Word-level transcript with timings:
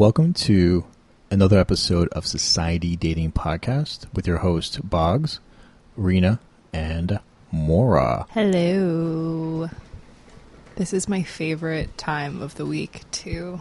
Welcome 0.00 0.32
to 0.32 0.86
another 1.30 1.58
episode 1.58 2.08
of 2.12 2.26
Society 2.26 2.96
Dating 2.96 3.32
Podcast 3.32 4.06
with 4.14 4.26
your 4.26 4.38
host 4.38 4.88
Boggs, 4.88 5.40
Rena, 5.94 6.40
and 6.72 7.20
Mora. 7.52 8.24
Hello. 8.30 9.68
This 10.76 10.94
is 10.94 11.06
my 11.06 11.22
favorite 11.22 11.98
time 11.98 12.40
of 12.40 12.54
the 12.54 12.64
week 12.64 13.02
to 13.10 13.60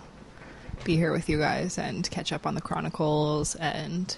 be 0.86 0.96
here 0.96 1.12
with 1.12 1.28
you 1.28 1.40
guys 1.40 1.78
and 1.78 2.10
catch 2.10 2.32
up 2.32 2.48
on 2.48 2.56
the 2.56 2.62
chronicles 2.62 3.56
and 3.56 4.16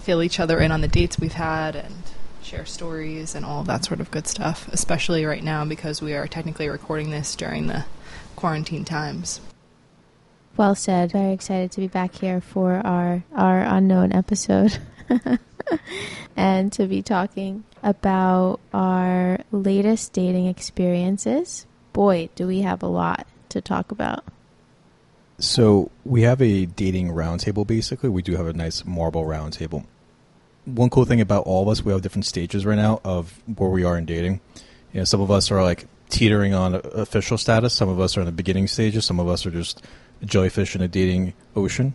fill 0.00 0.22
each 0.22 0.40
other 0.40 0.60
in 0.60 0.72
on 0.72 0.80
the 0.80 0.88
dates 0.88 1.20
we've 1.20 1.34
had 1.34 1.76
and 1.76 1.94
share 2.42 2.64
stories 2.64 3.34
and 3.34 3.44
all 3.44 3.64
that 3.64 3.84
sort 3.84 4.00
of 4.00 4.10
good 4.10 4.26
stuff, 4.26 4.66
especially 4.72 5.26
right 5.26 5.44
now 5.44 5.66
because 5.66 6.00
we 6.00 6.14
are 6.14 6.26
technically 6.26 6.70
recording 6.70 7.10
this 7.10 7.36
during 7.36 7.66
the 7.66 7.84
quarantine 8.34 8.86
times. 8.86 9.42
Well 10.60 10.74
said. 10.74 11.12
Very 11.12 11.32
excited 11.32 11.72
to 11.72 11.80
be 11.80 11.88
back 11.88 12.14
here 12.14 12.42
for 12.42 12.86
our 12.86 13.24
our 13.34 13.62
unknown 13.62 14.12
episode. 14.12 14.76
and 16.36 16.70
to 16.74 16.86
be 16.86 17.00
talking 17.00 17.64
about 17.82 18.60
our 18.74 19.38
latest 19.52 20.12
dating 20.12 20.48
experiences. 20.48 21.64
Boy, 21.94 22.28
do 22.34 22.46
we 22.46 22.60
have 22.60 22.82
a 22.82 22.88
lot 22.88 23.26
to 23.48 23.62
talk 23.62 23.90
about. 23.90 24.22
So 25.38 25.90
we 26.04 26.24
have 26.24 26.42
a 26.42 26.66
dating 26.66 27.08
roundtable. 27.08 27.66
Basically, 27.66 28.10
we 28.10 28.20
do 28.20 28.36
have 28.36 28.46
a 28.46 28.52
nice 28.52 28.84
marble 28.84 29.24
roundtable. 29.24 29.86
One 30.66 30.90
cool 30.90 31.06
thing 31.06 31.22
about 31.22 31.44
all 31.44 31.62
of 31.62 31.68
us, 31.68 31.82
we 31.82 31.90
have 31.90 32.02
different 32.02 32.26
stages 32.26 32.66
right 32.66 32.76
now 32.76 33.00
of 33.02 33.42
where 33.46 33.70
we 33.70 33.82
are 33.82 33.96
in 33.96 34.04
dating. 34.04 34.42
You 34.92 35.00
know, 35.00 35.04
some 35.04 35.22
of 35.22 35.30
us 35.30 35.50
are 35.50 35.62
like 35.62 35.86
teetering 36.10 36.52
on 36.52 36.74
official 36.74 37.38
status. 37.38 37.72
Some 37.72 37.88
of 37.88 37.98
us 37.98 38.18
are 38.18 38.20
in 38.20 38.26
the 38.26 38.32
beginning 38.32 38.66
stages. 38.66 39.06
Some 39.06 39.18
of 39.18 39.26
us 39.26 39.46
are 39.46 39.50
just 39.50 39.82
jellyfish 40.24 40.74
in 40.74 40.82
a 40.82 40.88
dating 40.88 41.34
ocean. 41.56 41.94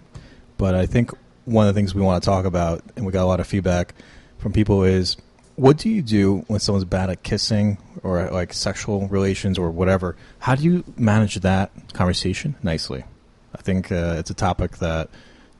But 0.58 0.76
I 0.76 0.86
think 0.86 1.12
one 1.46 1.68
of 1.68 1.74
the 1.74 1.80
things 1.80 1.94
we 1.94 2.02
want 2.02 2.24
to 2.24 2.26
talk 2.26 2.46
about, 2.46 2.84
and 2.96 3.06
we 3.06 3.12
got 3.12 3.24
a 3.24 3.28
lot 3.28 3.40
of 3.40 3.48
feedback 3.48 3.94
from 4.38 4.54
people, 4.54 4.84
is 4.84 5.18
what 5.56 5.78
do 5.78 5.90
you 5.90 6.02
do 6.02 6.44
when 6.48 6.60
someone's 6.60 6.86
bad 6.86 7.10
at 7.10 7.24
kissing 7.24 7.78
or 8.04 8.30
like 8.30 8.54
sexual 8.54 9.08
relations 9.08 9.58
or 9.58 9.72
whatever? 9.72 10.16
How 10.40 10.56
do 10.56 10.64
you 10.64 10.84
manage 10.98 11.36
that 11.36 11.72
conversation 11.94 12.56
nicely? 12.62 13.06
I 13.54 13.62
think 13.62 13.92
uh, 13.92 14.16
it's 14.18 14.30
a 14.30 14.34
topic 14.34 14.78
that 14.78 15.10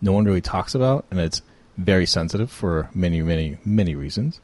no 0.02 0.12
one 0.12 0.26
really 0.26 0.42
talks 0.42 0.76
about, 0.76 1.06
and 1.10 1.20
it's 1.20 1.42
very 1.78 2.06
sensitive 2.06 2.52
for 2.52 2.90
many, 2.94 3.22
many, 3.22 3.58
many 3.66 3.96
reasons. 3.96 4.40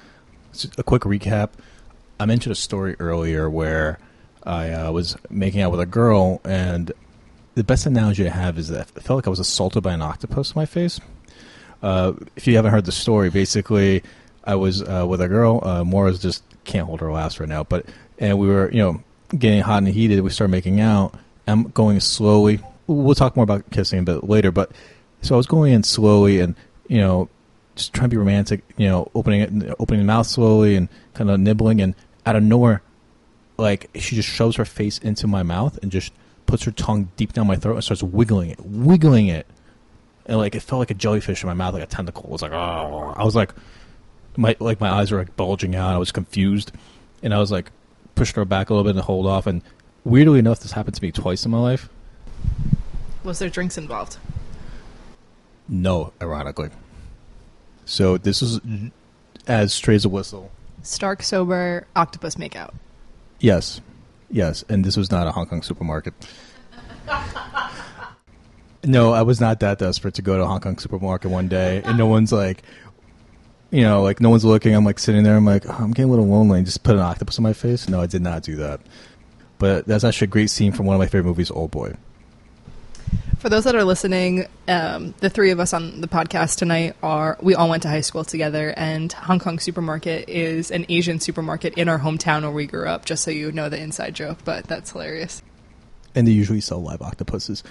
Just 0.54 0.80
a 0.80 0.84
quick 0.84 1.04
recap. 1.04 1.50
I 2.20 2.26
mentioned 2.26 2.52
a 2.52 2.56
story 2.56 2.96
earlier 3.00 3.50
where 3.50 4.00
I 4.44 4.70
uh, 4.72 4.92
was 4.92 5.18
making 5.30 5.62
out 5.62 5.72
with 5.72 5.80
a 5.80 5.86
girl, 5.86 6.42
and 6.44 6.92
the 7.56 7.64
best 7.64 7.86
analogy 7.86 8.28
I 8.28 8.32
have 8.32 8.58
is 8.58 8.70
that 8.70 8.92
I 8.96 9.00
felt 9.00 9.18
like 9.18 9.28
I 9.28 9.30
was 9.30 9.40
assaulted 9.40 9.84
by 9.84 9.94
an 9.94 10.02
octopus 10.02 10.52
in 10.52 10.60
my 10.60 10.66
face. 10.66 11.00
Uh, 11.82 12.14
if 12.36 12.48
you 12.48 12.56
haven't 12.56 12.72
heard 12.72 12.86
the 12.86 12.92
story, 12.92 13.30
basically, 13.30 14.04
I 14.44 14.56
was 14.56 14.82
uh, 14.82 15.06
with 15.08 15.22
a 15.22 15.28
girl. 15.28 15.60
Uh, 15.64 15.84
Mora's 15.84 16.20
just 16.20 16.44
can't 16.64 16.88
hold 16.88 17.02
her 17.02 17.12
laughs 17.12 17.40
right 17.40 17.50
now, 17.50 17.64
but 17.64 17.86
and 18.20 18.38
we 18.38 18.48
were, 18.48 18.72
you 18.72 18.80
know, 18.80 19.04
getting 19.38 19.62
hot 19.62 19.80
and 19.80 19.88
heated. 19.88 20.22
We 20.22 20.30
started 20.30 20.52
making 20.52 20.80
out. 20.80 21.16
I'm 21.48 21.64
going 21.70 22.00
slowly. 22.00 22.60
We'll 22.88 23.16
talk 23.16 23.36
more 23.36 23.44
about 23.44 23.70
kissing 23.72 24.00
a 24.00 24.04
bit 24.04 24.24
later, 24.24 24.52
but 24.52 24.72
so 25.22 25.36
I 25.36 25.38
was 25.38 25.48
going 25.48 25.74
in 25.74 25.84
slowly 25.84 26.40
and 26.40 26.56
you 26.88 26.98
know, 26.98 27.30
just 27.76 27.94
trying 27.94 28.10
to 28.10 28.14
be 28.14 28.18
romantic. 28.18 28.64
You 28.78 28.88
know, 28.90 29.12
opening 29.16 29.42
it, 29.42 29.76
opening 29.80 30.02
the 30.02 30.06
mouth 30.06 30.28
slowly 30.28 30.76
and 30.76 30.90
kind 31.14 31.30
of 31.30 31.40
nibbling, 31.40 31.82
and 31.82 31.96
out 32.26 32.36
of 32.36 32.44
nowhere, 32.44 32.82
like 33.58 33.90
she 33.96 34.16
just 34.16 34.30
shoves 34.30 34.58
her 34.58 34.66
face 34.66 34.98
into 35.00 35.26
my 35.26 35.42
mouth 35.42 35.80
and 35.82 35.92
just 35.92 36.14
puts 36.52 36.66
her 36.66 36.72
tongue 36.72 37.10
deep 37.16 37.32
down 37.32 37.48
my 37.48 37.56
throat 37.56 37.76
and 37.76 37.84
starts 37.84 38.04
wiggling 38.04 38.50
it, 38.50 38.60
wiggling 38.60 39.28
it, 39.28 39.48
and 40.26 40.38
like 40.38 40.54
it 40.54 40.62
felt 40.62 40.80
like 40.80 40.92
a 40.92 40.94
jellyfish 40.94 41.42
in 41.42 41.48
my 41.48 41.54
mouth, 41.54 41.74
like 41.74 41.82
a 41.82 41.88
tentacle. 41.88 42.26
It 42.26 42.30
was 42.30 42.42
like, 42.42 42.52
oh, 42.52 43.14
I 43.16 43.24
was 43.24 43.36
like, 43.36 43.54
my 44.36 44.58
like 44.60 44.82
my 44.82 44.90
eyes 44.90 45.12
were 45.12 45.20
like 45.20 45.38
bulging 45.38 45.76
out. 45.76 45.96
I 45.96 45.98
was 45.98 46.12
confused, 46.12 46.74
and 47.24 47.34
I 47.34 47.40
was 47.40 47.54
like, 47.54 47.72
pushed 48.16 48.36
her 48.36 48.44
back 48.44 48.70
a 48.70 48.74
little 48.74 48.84
bit 48.84 48.98
and 48.98 49.06
hold 49.06 49.28
off. 49.28 49.48
And 49.48 49.62
weirdly 50.04 50.40
enough, 50.40 50.60
this 50.60 50.74
happened 50.74 50.96
to 50.96 51.02
me 51.02 51.14
twice 51.14 51.46
in 51.46 51.52
my 51.52 51.60
life. 51.60 51.88
Was 53.24 53.40
there 53.40 53.50
drinks 53.50 53.78
involved? 53.78 54.18
No, 55.70 56.12
ironically. 56.22 56.70
So 57.86 58.18
this 58.18 58.42
is 58.42 58.60
as 59.48 59.74
straight 59.74 59.96
as 59.96 60.04
a 60.06 60.10
whistle. 60.10 60.52
Stark 60.84 61.24
sober 61.24 61.88
octopus 61.96 62.36
makeout. 62.36 62.74
Yes, 63.40 63.80
yes, 64.32 64.64
and 64.70 64.84
this 64.84 64.98
was 64.98 65.12
not 65.12 65.28
a 65.28 65.32
Hong 65.32 65.46
Kong 65.46 65.62
supermarket. 65.62 66.14
no, 68.84 69.14
I 69.14 69.22
was 69.22 69.40
not 69.40 69.60
that 69.60 69.80
desperate 69.80 70.16
to 70.16 70.22
go 70.22 70.38
to 70.38 70.44
a 70.44 70.48
Hong 70.48 70.60
Kong 70.60 70.78
supermarket 70.78 71.32
one 71.32 71.48
day, 71.48 71.82
and 71.84 71.98
no 71.98 72.08
one's 72.08 72.32
like, 72.32 72.64
you 73.72 73.82
know, 73.82 74.04
like 74.04 74.20
no 74.20 74.30
one's 74.30 74.46
looking. 74.46 74.76
I'm 74.76 74.86
like 74.86 75.00
sitting 75.00 75.24
there. 75.24 75.36
I'm 75.36 75.46
like, 75.46 75.66
oh, 75.68 75.76
I'm 75.80 75.92
getting 75.92 76.10
a 76.10 76.14
little 76.14 76.28
lonely. 76.28 76.60
And 76.60 76.66
just 76.66 76.84
put 76.84 76.96
an 76.96 77.02
octopus 77.02 77.40
on 77.40 77.44
my 77.44 77.54
face. 77.54 77.88
No, 77.88 78.02
I 78.02 78.06
did 78.06 78.22
not 78.22 78.44
do 78.44 78.58
that. 78.58 78.82
But 79.58 79.86
that's 79.86 80.04
actually 80.04 80.26
a 80.26 80.30
great 80.30 80.50
scene 80.50 80.72
from 80.72 80.86
one 80.86 80.96
of 80.96 81.00
my 81.00 81.06
favorite 81.06 81.30
movies, 81.30 81.52
Old 81.52 81.72
Boy. 81.72 81.96
For 83.42 83.50
those 83.50 83.64
that 83.64 83.74
are 83.74 83.84
listening, 83.84 84.46
um, 84.68 85.16
the 85.18 85.28
three 85.28 85.50
of 85.50 85.60
us 85.60 85.74
on 85.74 86.00
the 86.00 86.08
podcast 86.08 86.58
tonight 86.58 86.96
are 87.02 87.40
we 87.42 87.56
all 87.56 87.70
went 87.70 87.82
to 87.82 87.90
high 87.90 88.02
school 88.02 88.24
together, 88.24 88.72
and 88.78 89.12
Hong 89.12 89.40
Kong 89.40 89.58
Supermarket 89.58 90.30
is 90.30 90.70
an 90.70 90.86
Asian 90.90 91.20
supermarket 91.20 91.74
in 91.74 91.90
our 91.90 91.98
hometown 91.98 92.44
where 92.44 92.52
we 92.52 92.68
grew 92.68 92.88
up. 92.88 93.04
Just 93.04 93.24
so 93.24 93.32
you 93.32 93.52
know 93.52 93.68
the 93.68 93.82
inside 93.82 94.14
joke, 94.14 94.38
but 94.46 94.66
that's 94.66 94.92
hilarious. 94.92 95.42
And 96.14 96.28
they 96.28 96.34
usually 96.34 96.62
sell 96.62 96.84
live 96.84 97.02
octopuses. 97.02 97.64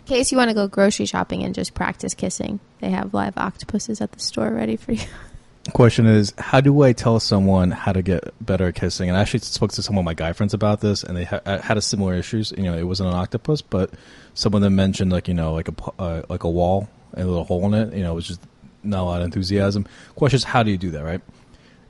In 0.00 0.08
case 0.08 0.30
you 0.30 0.36
want 0.36 0.50
to 0.50 0.54
go 0.54 0.68
grocery 0.68 1.06
shopping 1.06 1.42
and 1.42 1.54
just 1.54 1.72
practice 1.72 2.12
kissing, 2.12 2.60
they 2.80 2.90
have 2.90 3.14
live 3.14 3.38
octopuses 3.38 4.02
at 4.02 4.12
the 4.12 4.20
store 4.20 4.50
ready 4.50 4.76
for 4.76 4.92
you. 4.92 5.06
Question 5.74 6.06
is, 6.06 6.32
how 6.38 6.60
do 6.60 6.82
I 6.82 6.92
tell 6.92 7.20
someone 7.20 7.70
how 7.70 7.92
to 7.92 8.02
get 8.02 8.32
better 8.44 8.68
at 8.68 8.74
kissing? 8.74 9.08
And 9.08 9.18
I 9.18 9.20
actually 9.20 9.40
spoke 9.40 9.72
to 9.72 9.82
some 9.82 9.98
of 9.98 10.04
my 10.04 10.14
guy 10.14 10.32
friends 10.32 10.54
about 10.54 10.80
this, 10.80 11.04
and 11.04 11.16
they 11.16 11.24
ha- 11.24 11.40
had 11.44 11.76
a 11.76 11.82
similar 11.82 12.14
issues. 12.14 12.52
You 12.56 12.64
know, 12.64 12.76
it 12.76 12.84
wasn't 12.84 13.10
an 13.10 13.14
octopus, 13.14 13.60
but 13.60 13.90
some 14.34 14.54
of 14.54 14.62
them 14.62 14.76
mentioned 14.76 15.12
like 15.12 15.28
you 15.28 15.34
know 15.34 15.52
like 15.52 15.68
a 15.68 15.74
uh, 15.98 16.22
like 16.28 16.44
a 16.44 16.50
wall 16.50 16.88
and 17.12 17.22
a 17.22 17.26
little 17.26 17.44
hole 17.44 17.66
in 17.66 17.74
it. 17.74 17.94
You 17.94 18.02
know, 18.02 18.12
it 18.12 18.14
was 18.14 18.26
just 18.26 18.40
not 18.82 19.02
a 19.02 19.04
lot 19.04 19.20
of 19.20 19.26
enthusiasm. 19.26 19.86
Question 20.14 20.36
is, 20.36 20.44
how 20.44 20.62
do 20.62 20.70
you 20.70 20.78
do 20.78 20.90
that, 20.90 21.04
right? 21.04 21.20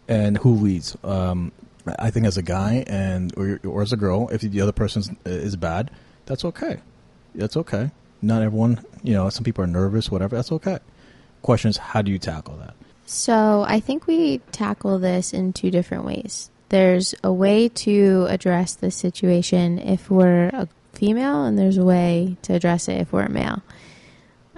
And 0.08 0.38
who 0.38 0.54
leads? 0.54 0.96
Um, 1.04 1.52
I 1.98 2.10
think 2.10 2.26
as 2.26 2.36
a 2.36 2.42
guy 2.42 2.84
and 2.86 3.32
or, 3.36 3.60
or 3.64 3.82
as 3.82 3.92
a 3.92 3.96
girl, 3.96 4.28
if 4.30 4.40
the 4.40 4.60
other 4.60 4.72
person 4.72 5.16
is 5.24 5.56
bad, 5.56 5.90
that's 6.26 6.44
okay. 6.44 6.80
That's 7.34 7.56
okay. 7.56 7.90
Not 8.20 8.42
everyone, 8.42 8.84
you 9.02 9.14
know, 9.14 9.30
some 9.30 9.44
people 9.44 9.62
are 9.62 9.68
nervous, 9.68 10.10
whatever. 10.10 10.36
That's 10.36 10.50
okay. 10.52 10.78
Question 11.42 11.70
is, 11.70 11.76
how 11.76 12.02
do 12.02 12.10
you 12.10 12.18
tackle 12.18 12.56
that? 12.56 12.74
So 13.10 13.64
I 13.66 13.80
think 13.80 14.06
we 14.06 14.36
tackle 14.52 14.98
this 14.98 15.32
in 15.32 15.54
two 15.54 15.70
different 15.70 16.04
ways. 16.04 16.50
There's 16.68 17.14
a 17.24 17.32
way 17.32 17.70
to 17.70 18.26
address 18.28 18.74
this 18.74 18.96
situation 18.96 19.78
if 19.78 20.10
we're 20.10 20.48
a 20.48 20.68
female, 20.92 21.46
and 21.46 21.58
there's 21.58 21.78
a 21.78 21.84
way 21.86 22.36
to 22.42 22.52
address 22.52 22.86
it 22.86 23.00
if 23.00 23.10
we're 23.10 23.22
a 23.22 23.30
male. 23.30 23.62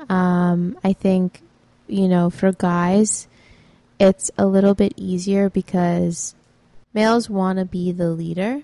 Um, 0.09 0.77
I 0.83 0.95
think, 0.95 1.43
you 1.87 2.09
know, 2.09 2.29
for 2.29 2.51
guys, 2.51 3.29
it's 4.01 4.33
a 4.37 4.49
little 4.49 4.75
bit 4.75 4.95
easier 4.97 5.49
because 5.49 6.35
males 6.93 7.31
want 7.31 7.61
to 7.61 7.65
be 7.65 7.93
the 7.93 8.11
leader 8.11 8.63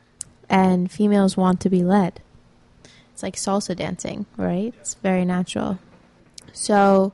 and 0.48 0.90
females 0.90 1.36
want 1.36 1.60
to 1.60 1.70
be 1.70 1.84
led. 1.84 2.20
It's 3.12 3.22
like 3.22 3.36
salsa 3.36 3.76
dancing, 3.76 4.26
right? 4.36 4.74
It's 4.80 4.94
very 4.94 5.24
natural. 5.24 5.78
So 6.52 7.12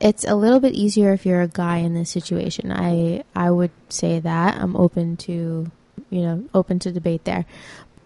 it's 0.00 0.24
a 0.24 0.34
little 0.34 0.60
bit 0.60 0.74
easier 0.74 1.12
if 1.12 1.24
you're 1.24 1.42
a 1.42 1.48
guy 1.48 1.78
in 1.78 1.94
this 1.94 2.10
situation. 2.10 2.72
I 2.72 3.24
I 3.34 3.50
would 3.50 3.70
say 3.88 4.20
that. 4.20 4.56
I'm 4.60 4.76
open 4.76 5.16
to, 5.18 5.70
you 6.10 6.20
know, 6.20 6.44
open 6.54 6.78
to 6.80 6.92
debate 6.92 7.24
there. 7.24 7.46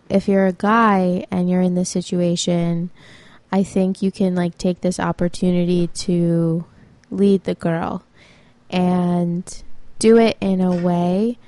If 0.08 0.28
you're 0.28 0.46
a 0.46 0.52
guy 0.52 1.26
and 1.30 1.50
you're 1.50 1.60
in 1.60 1.74
this 1.74 1.90
situation, 1.90 2.90
I 3.52 3.62
think 3.62 4.02
you 4.02 4.10
can 4.10 4.34
like 4.34 4.58
take 4.58 4.80
this 4.80 5.00
opportunity 5.00 5.86
to 5.86 6.64
lead 7.10 7.44
the 7.44 7.54
girl 7.54 8.02
and 8.70 9.62
do 9.98 10.18
it 10.18 10.36
in 10.40 10.60
a 10.60 10.74
way 10.74 11.38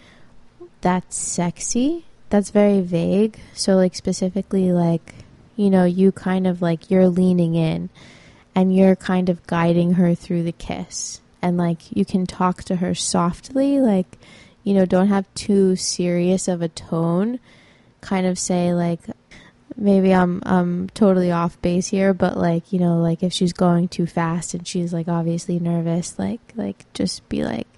that's 0.80 1.16
sexy. 1.16 2.06
That's 2.30 2.50
very 2.50 2.80
vague. 2.80 3.38
So 3.54 3.76
like 3.76 3.94
specifically 3.94 4.72
like, 4.72 5.14
you 5.56 5.68
know, 5.68 5.84
you 5.84 6.12
kind 6.12 6.46
of 6.46 6.62
like 6.62 6.90
you're 6.90 7.08
leaning 7.08 7.54
in 7.54 7.90
and 8.54 8.74
you're 8.74 8.96
kind 8.96 9.28
of 9.28 9.46
guiding 9.46 9.94
her 9.94 10.14
through 10.14 10.42
the 10.42 10.52
kiss. 10.52 11.20
And 11.42 11.56
like 11.56 11.94
you 11.96 12.04
can 12.04 12.26
talk 12.26 12.64
to 12.64 12.76
her 12.76 12.94
softly, 12.94 13.80
like, 13.80 14.18
you 14.62 14.74
know, 14.74 14.84
don't 14.84 15.08
have 15.08 15.32
too 15.34 15.76
serious 15.76 16.48
of 16.48 16.60
a 16.62 16.68
tone. 16.68 17.40
Kind 18.00 18.26
of 18.26 18.38
say 18.38 18.74
like 18.74 19.00
maybe 19.76 20.12
I'm 20.12 20.42
I'm 20.44 20.90
totally 20.90 21.30
off 21.30 21.60
base 21.62 21.88
here, 21.88 22.12
but 22.12 22.36
like, 22.36 22.72
you 22.72 22.78
know, 22.78 22.98
like 22.98 23.22
if 23.22 23.32
she's 23.32 23.52
going 23.52 23.88
too 23.88 24.06
fast 24.06 24.54
and 24.54 24.66
she's 24.66 24.92
like 24.92 25.08
obviously 25.08 25.58
nervous, 25.58 26.18
like 26.18 26.40
like 26.56 26.92
just 26.92 27.26
be 27.28 27.44
like 27.44 27.68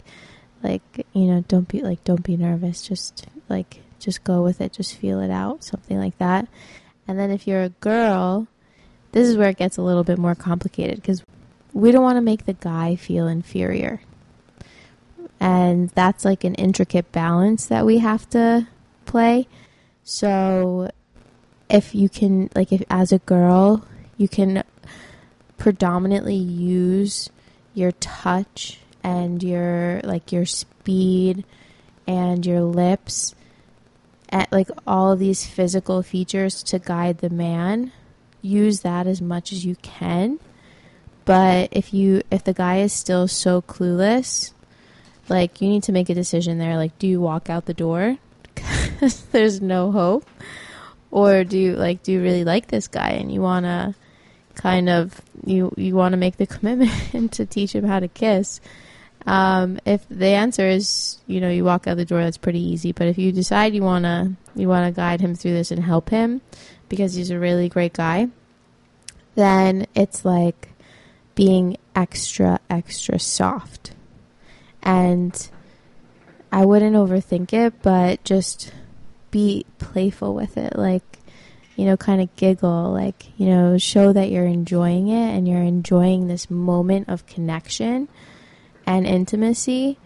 like, 0.62 1.06
you 1.12 1.26
know, 1.26 1.44
don't 1.48 1.68
be 1.68 1.82
like 1.82 2.02
don't 2.04 2.22
be 2.22 2.36
nervous, 2.36 2.86
just 2.86 3.26
like 3.48 3.80
just 3.98 4.24
go 4.24 4.42
with 4.42 4.60
it, 4.60 4.72
just 4.72 4.96
feel 4.96 5.20
it 5.20 5.30
out, 5.30 5.62
something 5.64 5.98
like 5.98 6.18
that. 6.18 6.48
And 7.06 7.18
then 7.18 7.30
if 7.30 7.46
you're 7.46 7.62
a 7.62 7.68
girl, 7.68 8.48
this 9.12 9.28
is 9.28 9.36
where 9.36 9.50
it 9.50 9.56
gets 9.56 9.76
a 9.76 9.82
little 9.82 10.04
bit 10.04 10.18
more 10.18 10.34
complicated 10.34 10.96
because 10.96 11.22
we 11.72 11.92
don't 11.92 12.02
want 12.02 12.16
to 12.16 12.22
make 12.22 12.44
the 12.44 12.54
guy 12.54 12.96
feel 12.96 13.26
inferior. 13.26 14.00
And 15.38 15.90
that's 15.90 16.24
like 16.24 16.44
an 16.44 16.54
intricate 16.54 17.12
balance 17.12 17.66
that 17.66 17.86
we 17.86 17.98
have 17.98 18.28
to 18.30 18.68
play. 19.06 19.48
So 20.04 20.90
if 21.68 21.94
you 21.94 22.08
can 22.08 22.50
like 22.54 22.72
if 22.72 22.82
as 22.90 23.12
a 23.12 23.18
girl, 23.18 23.84
you 24.16 24.28
can 24.28 24.62
predominantly 25.58 26.36
use 26.36 27.30
your 27.74 27.92
touch 27.92 28.78
and 29.02 29.42
your 29.42 30.00
like 30.04 30.32
your 30.32 30.46
speed 30.46 31.44
and 32.06 32.44
your 32.44 32.62
lips 32.62 33.34
at 34.30 34.50
like 34.52 34.68
all 34.86 35.16
these 35.16 35.46
physical 35.46 36.02
features 36.02 36.62
to 36.62 36.78
guide 36.78 37.18
the 37.18 37.30
man 37.30 37.92
use 38.42 38.80
that 38.80 39.06
as 39.06 39.22
much 39.22 39.52
as 39.52 39.64
you 39.64 39.76
can. 39.76 40.38
But 41.24 41.68
if 41.72 41.94
you 41.94 42.22
if 42.30 42.44
the 42.44 42.52
guy 42.52 42.78
is 42.78 42.92
still 42.92 43.28
so 43.28 43.62
clueless 43.62 44.52
like 45.28 45.60
you 45.60 45.68
need 45.68 45.84
to 45.84 45.92
make 45.92 46.10
a 46.10 46.14
decision 46.14 46.58
there. 46.58 46.76
Like 46.76 46.98
do 46.98 47.06
you 47.06 47.20
walk 47.20 47.48
out 47.48 47.66
the 47.66 47.74
door? 47.74 48.18
Because 48.54 49.22
there's 49.32 49.60
no 49.60 49.90
hope. 49.90 50.28
Or 51.10 51.42
do 51.42 51.58
you 51.58 51.74
like 51.74 52.02
do 52.02 52.12
you 52.12 52.22
really 52.22 52.44
like 52.44 52.68
this 52.68 52.86
guy 52.86 53.10
and 53.10 53.32
you 53.32 53.40
want 53.40 53.66
to 53.66 53.94
kind 54.54 54.88
of 54.88 55.20
you 55.44 55.72
you 55.76 55.94
want 55.96 56.12
to 56.12 56.16
make 56.16 56.36
the 56.36 56.46
commitment 56.54 57.32
to 57.32 57.46
teach 57.46 57.74
him 57.74 57.84
how 57.84 58.00
to 58.00 58.08
kiss? 58.08 58.60
Um, 59.24 59.78
if 59.84 60.04
the 60.08 60.28
answer 60.28 60.66
is 60.66 61.18
you 61.26 61.40
know 61.40 61.50
you 61.50 61.64
walk 61.64 61.86
out 61.86 61.96
the 61.96 62.04
door 62.04 62.22
that's 62.22 62.38
pretty 62.38 62.60
easy. 62.60 62.92
But 62.92 63.08
if 63.08 63.18
you 63.18 63.32
decide 63.32 63.74
you 63.74 63.82
want 63.82 64.04
to 64.04 64.32
you 64.54 64.68
want 64.68 64.86
to 64.86 64.92
guide 64.92 65.20
him 65.20 65.34
through 65.34 65.54
this 65.54 65.70
and 65.70 65.82
help 65.82 66.10
him 66.10 66.40
because 66.92 67.14
he's 67.14 67.30
a 67.30 67.38
really 67.38 67.70
great 67.70 67.94
guy 67.94 68.28
then 69.34 69.86
it's 69.94 70.24
like 70.24 70.68
being 71.34 71.76
extra 71.94 72.60
extra 72.68 73.18
soft. 73.18 73.92
And 74.82 75.50
I 76.50 76.64
wouldn't 76.64 76.96
overthink 76.96 77.52
it 77.52 77.74
but 77.82 78.22
just 78.24 78.72
be 79.30 79.64
playful 79.78 80.34
with 80.34 80.56
it. 80.56 80.76
Like 80.76 81.02
you 81.76 81.86
know 81.86 81.96
kind 81.96 82.20
of 82.20 82.34
giggle. 82.36 82.92
Like 82.92 83.26
you 83.38 83.46
know 83.46 83.78
show 83.78 84.12
that 84.12 84.30
you're 84.30 84.46
enjoying 84.46 85.08
it 85.08 85.36
and 85.36 85.48
you're 85.48 85.62
enjoying 85.62 86.26
this 86.26 86.50
moment 86.50 87.08
of 87.08 87.26
connection 87.26 88.08
and 88.86 89.06
intimacy 89.06 89.98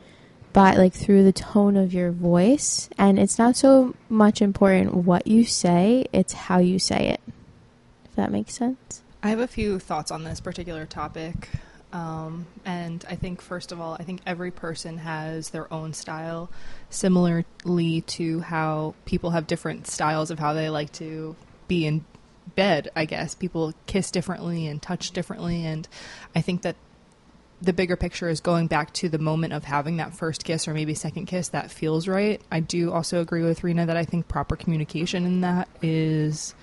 but 0.56 0.78
like 0.78 0.94
through 0.94 1.22
the 1.22 1.32
tone 1.32 1.76
of 1.76 1.92
your 1.92 2.10
voice 2.10 2.88
and 2.96 3.18
it's 3.18 3.38
not 3.38 3.54
so 3.54 3.94
much 4.08 4.40
important 4.40 4.94
what 4.94 5.26
you 5.26 5.44
say 5.44 6.06
it's 6.12 6.32
how 6.32 6.58
you 6.58 6.78
say 6.78 7.08
it 7.08 7.20
if 8.06 8.14
that 8.16 8.32
makes 8.32 8.54
sense 8.54 9.02
I 9.26 9.30
have 9.30 9.40
a 9.40 9.48
few 9.48 9.80
thoughts 9.80 10.12
on 10.12 10.22
this 10.22 10.38
particular 10.38 10.86
topic. 10.86 11.48
Um, 11.92 12.46
and 12.64 13.04
I 13.08 13.16
think, 13.16 13.40
first 13.40 13.72
of 13.72 13.80
all, 13.80 13.96
I 13.98 14.04
think 14.04 14.20
every 14.24 14.52
person 14.52 14.98
has 14.98 15.50
their 15.50 15.72
own 15.74 15.94
style, 15.94 16.48
similarly 16.90 18.02
to 18.02 18.40
how 18.40 18.94
people 19.04 19.30
have 19.30 19.48
different 19.48 19.88
styles 19.88 20.30
of 20.30 20.38
how 20.38 20.52
they 20.52 20.70
like 20.70 20.92
to 20.92 21.34
be 21.66 21.86
in 21.86 22.04
bed, 22.54 22.92
I 22.94 23.04
guess. 23.04 23.34
People 23.34 23.74
kiss 23.86 24.12
differently 24.12 24.68
and 24.68 24.80
touch 24.80 25.10
differently. 25.10 25.64
And 25.66 25.88
I 26.36 26.40
think 26.40 26.62
that 26.62 26.76
the 27.62 27.72
bigger 27.72 27.96
picture 27.96 28.28
is 28.28 28.40
going 28.40 28.66
back 28.66 28.92
to 28.94 29.08
the 29.08 29.18
moment 29.18 29.52
of 29.52 29.64
having 29.64 29.96
that 29.96 30.14
first 30.14 30.44
kiss 30.44 30.68
or 30.68 30.74
maybe 30.74 30.94
second 30.94 31.26
kiss 31.26 31.48
that 31.48 31.70
feels 31.70 32.06
right. 32.06 32.40
I 32.52 32.60
do 32.60 32.92
also 32.92 33.20
agree 33.20 33.42
with 33.42 33.64
Rena 33.64 33.86
that 33.86 33.96
I 33.96 34.04
think 34.04 34.28
proper 34.28 34.56
communication 34.56 35.24
in 35.24 35.40
that 35.40 35.68
is 35.82 36.54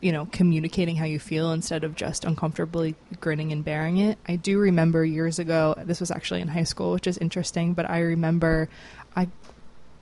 you 0.00 0.12
know, 0.12 0.26
communicating 0.26 0.96
how 0.96 1.04
you 1.04 1.18
feel 1.18 1.52
instead 1.52 1.82
of 1.82 1.96
just 1.96 2.24
uncomfortably 2.24 2.94
grinning 3.18 3.50
and 3.50 3.64
bearing 3.64 3.96
it. 3.96 4.18
I 4.28 4.36
do 4.36 4.58
remember 4.58 5.04
years 5.04 5.38
ago, 5.38 5.74
this 5.84 6.00
was 6.00 6.10
actually 6.10 6.42
in 6.42 6.48
high 6.48 6.64
school, 6.64 6.92
which 6.92 7.06
is 7.06 7.16
interesting, 7.18 7.72
but 7.72 7.88
I 7.88 8.00
remember 8.00 8.68
I 9.16 9.28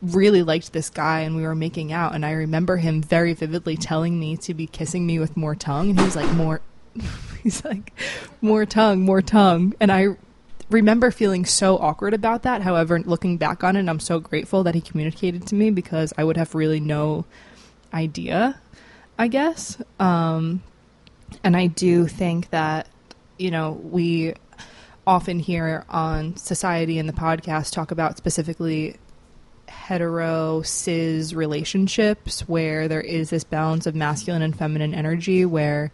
really 0.03 0.43
liked 0.43 0.73
this 0.73 0.91
guy 0.91 1.21
and 1.21 1.37
we 1.37 1.43
were 1.43 1.55
making 1.55 1.93
out 1.93 2.15
and 2.15 2.27
I 2.27 2.33
remember 2.33 2.77
him 2.77 3.03
very 3.03 3.33
vividly 3.33 3.77
telling 3.77 4.19
me 4.19 4.37
to 4.39 4.53
be 4.53 4.67
kissing 4.67 5.07
me 5.07 5.19
with 5.19 5.37
more 5.37 5.55
tongue 5.55 5.91
and 5.91 5.99
he 5.99 6.05
was 6.05 6.17
like 6.17 6.31
more 6.35 6.61
he's 7.45 7.65
like 7.65 7.93
more 8.41 8.67
tongue, 8.67 9.03
more 9.03 9.23
tongue 9.23 9.75
and 9.81 9.93
I 9.93 10.09
remember 10.71 11.13
feeling 11.13 11.45
so 11.45 11.79
awkward 11.79 12.15
about 12.15 12.43
that. 12.43 12.63
However, 12.63 12.99
looking 12.99 13.37
back 13.37 13.63
on 13.63 13.77
it, 13.77 13.89
I'm 13.89 14.01
so 14.01 14.19
grateful 14.19 14.65
that 14.65 14.75
he 14.75 14.81
communicated 14.81 15.47
to 15.49 15.55
me 15.55 15.71
because 15.71 16.13
I 16.19 16.25
would 16.25 16.37
have 16.37 16.55
really 16.57 16.81
no 16.81 17.27
idea 17.93 18.59
I 19.19 19.29
guess. 19.29 19.79
Um, 20.01 20.63
and 21.43 21.57
I 21.57 21.67
do 21.67 22.07
think 22.07 22.51
that, 22.51 22.89
you 23.39 23.51
know, 23.51 23.73
we 23.73 24.35
often 25.07 25.39
hear 25.39 25.85
on 25.89 26.37
society 26.37 26.99
and 26.99 27.09
the 27.09 27.13
podcast 27.13 27.73
talk 27.73 27.91
about 27.91 28.17
specifically 28.17 28.97
hetero 29.69 30.63
cis 30.63 31.33
relationships 31.35 32.49
where 32.49 32.89
there 32.89 33.01
is 33.01 33.31
this 33.31 33.45
balance 33.45 33.87
of 33.87 33.95
masculine 33.95 34.43
and 34.43 34.57
feminine 34.57 34.95
energy 34.95 35.45
where 35.45 35.91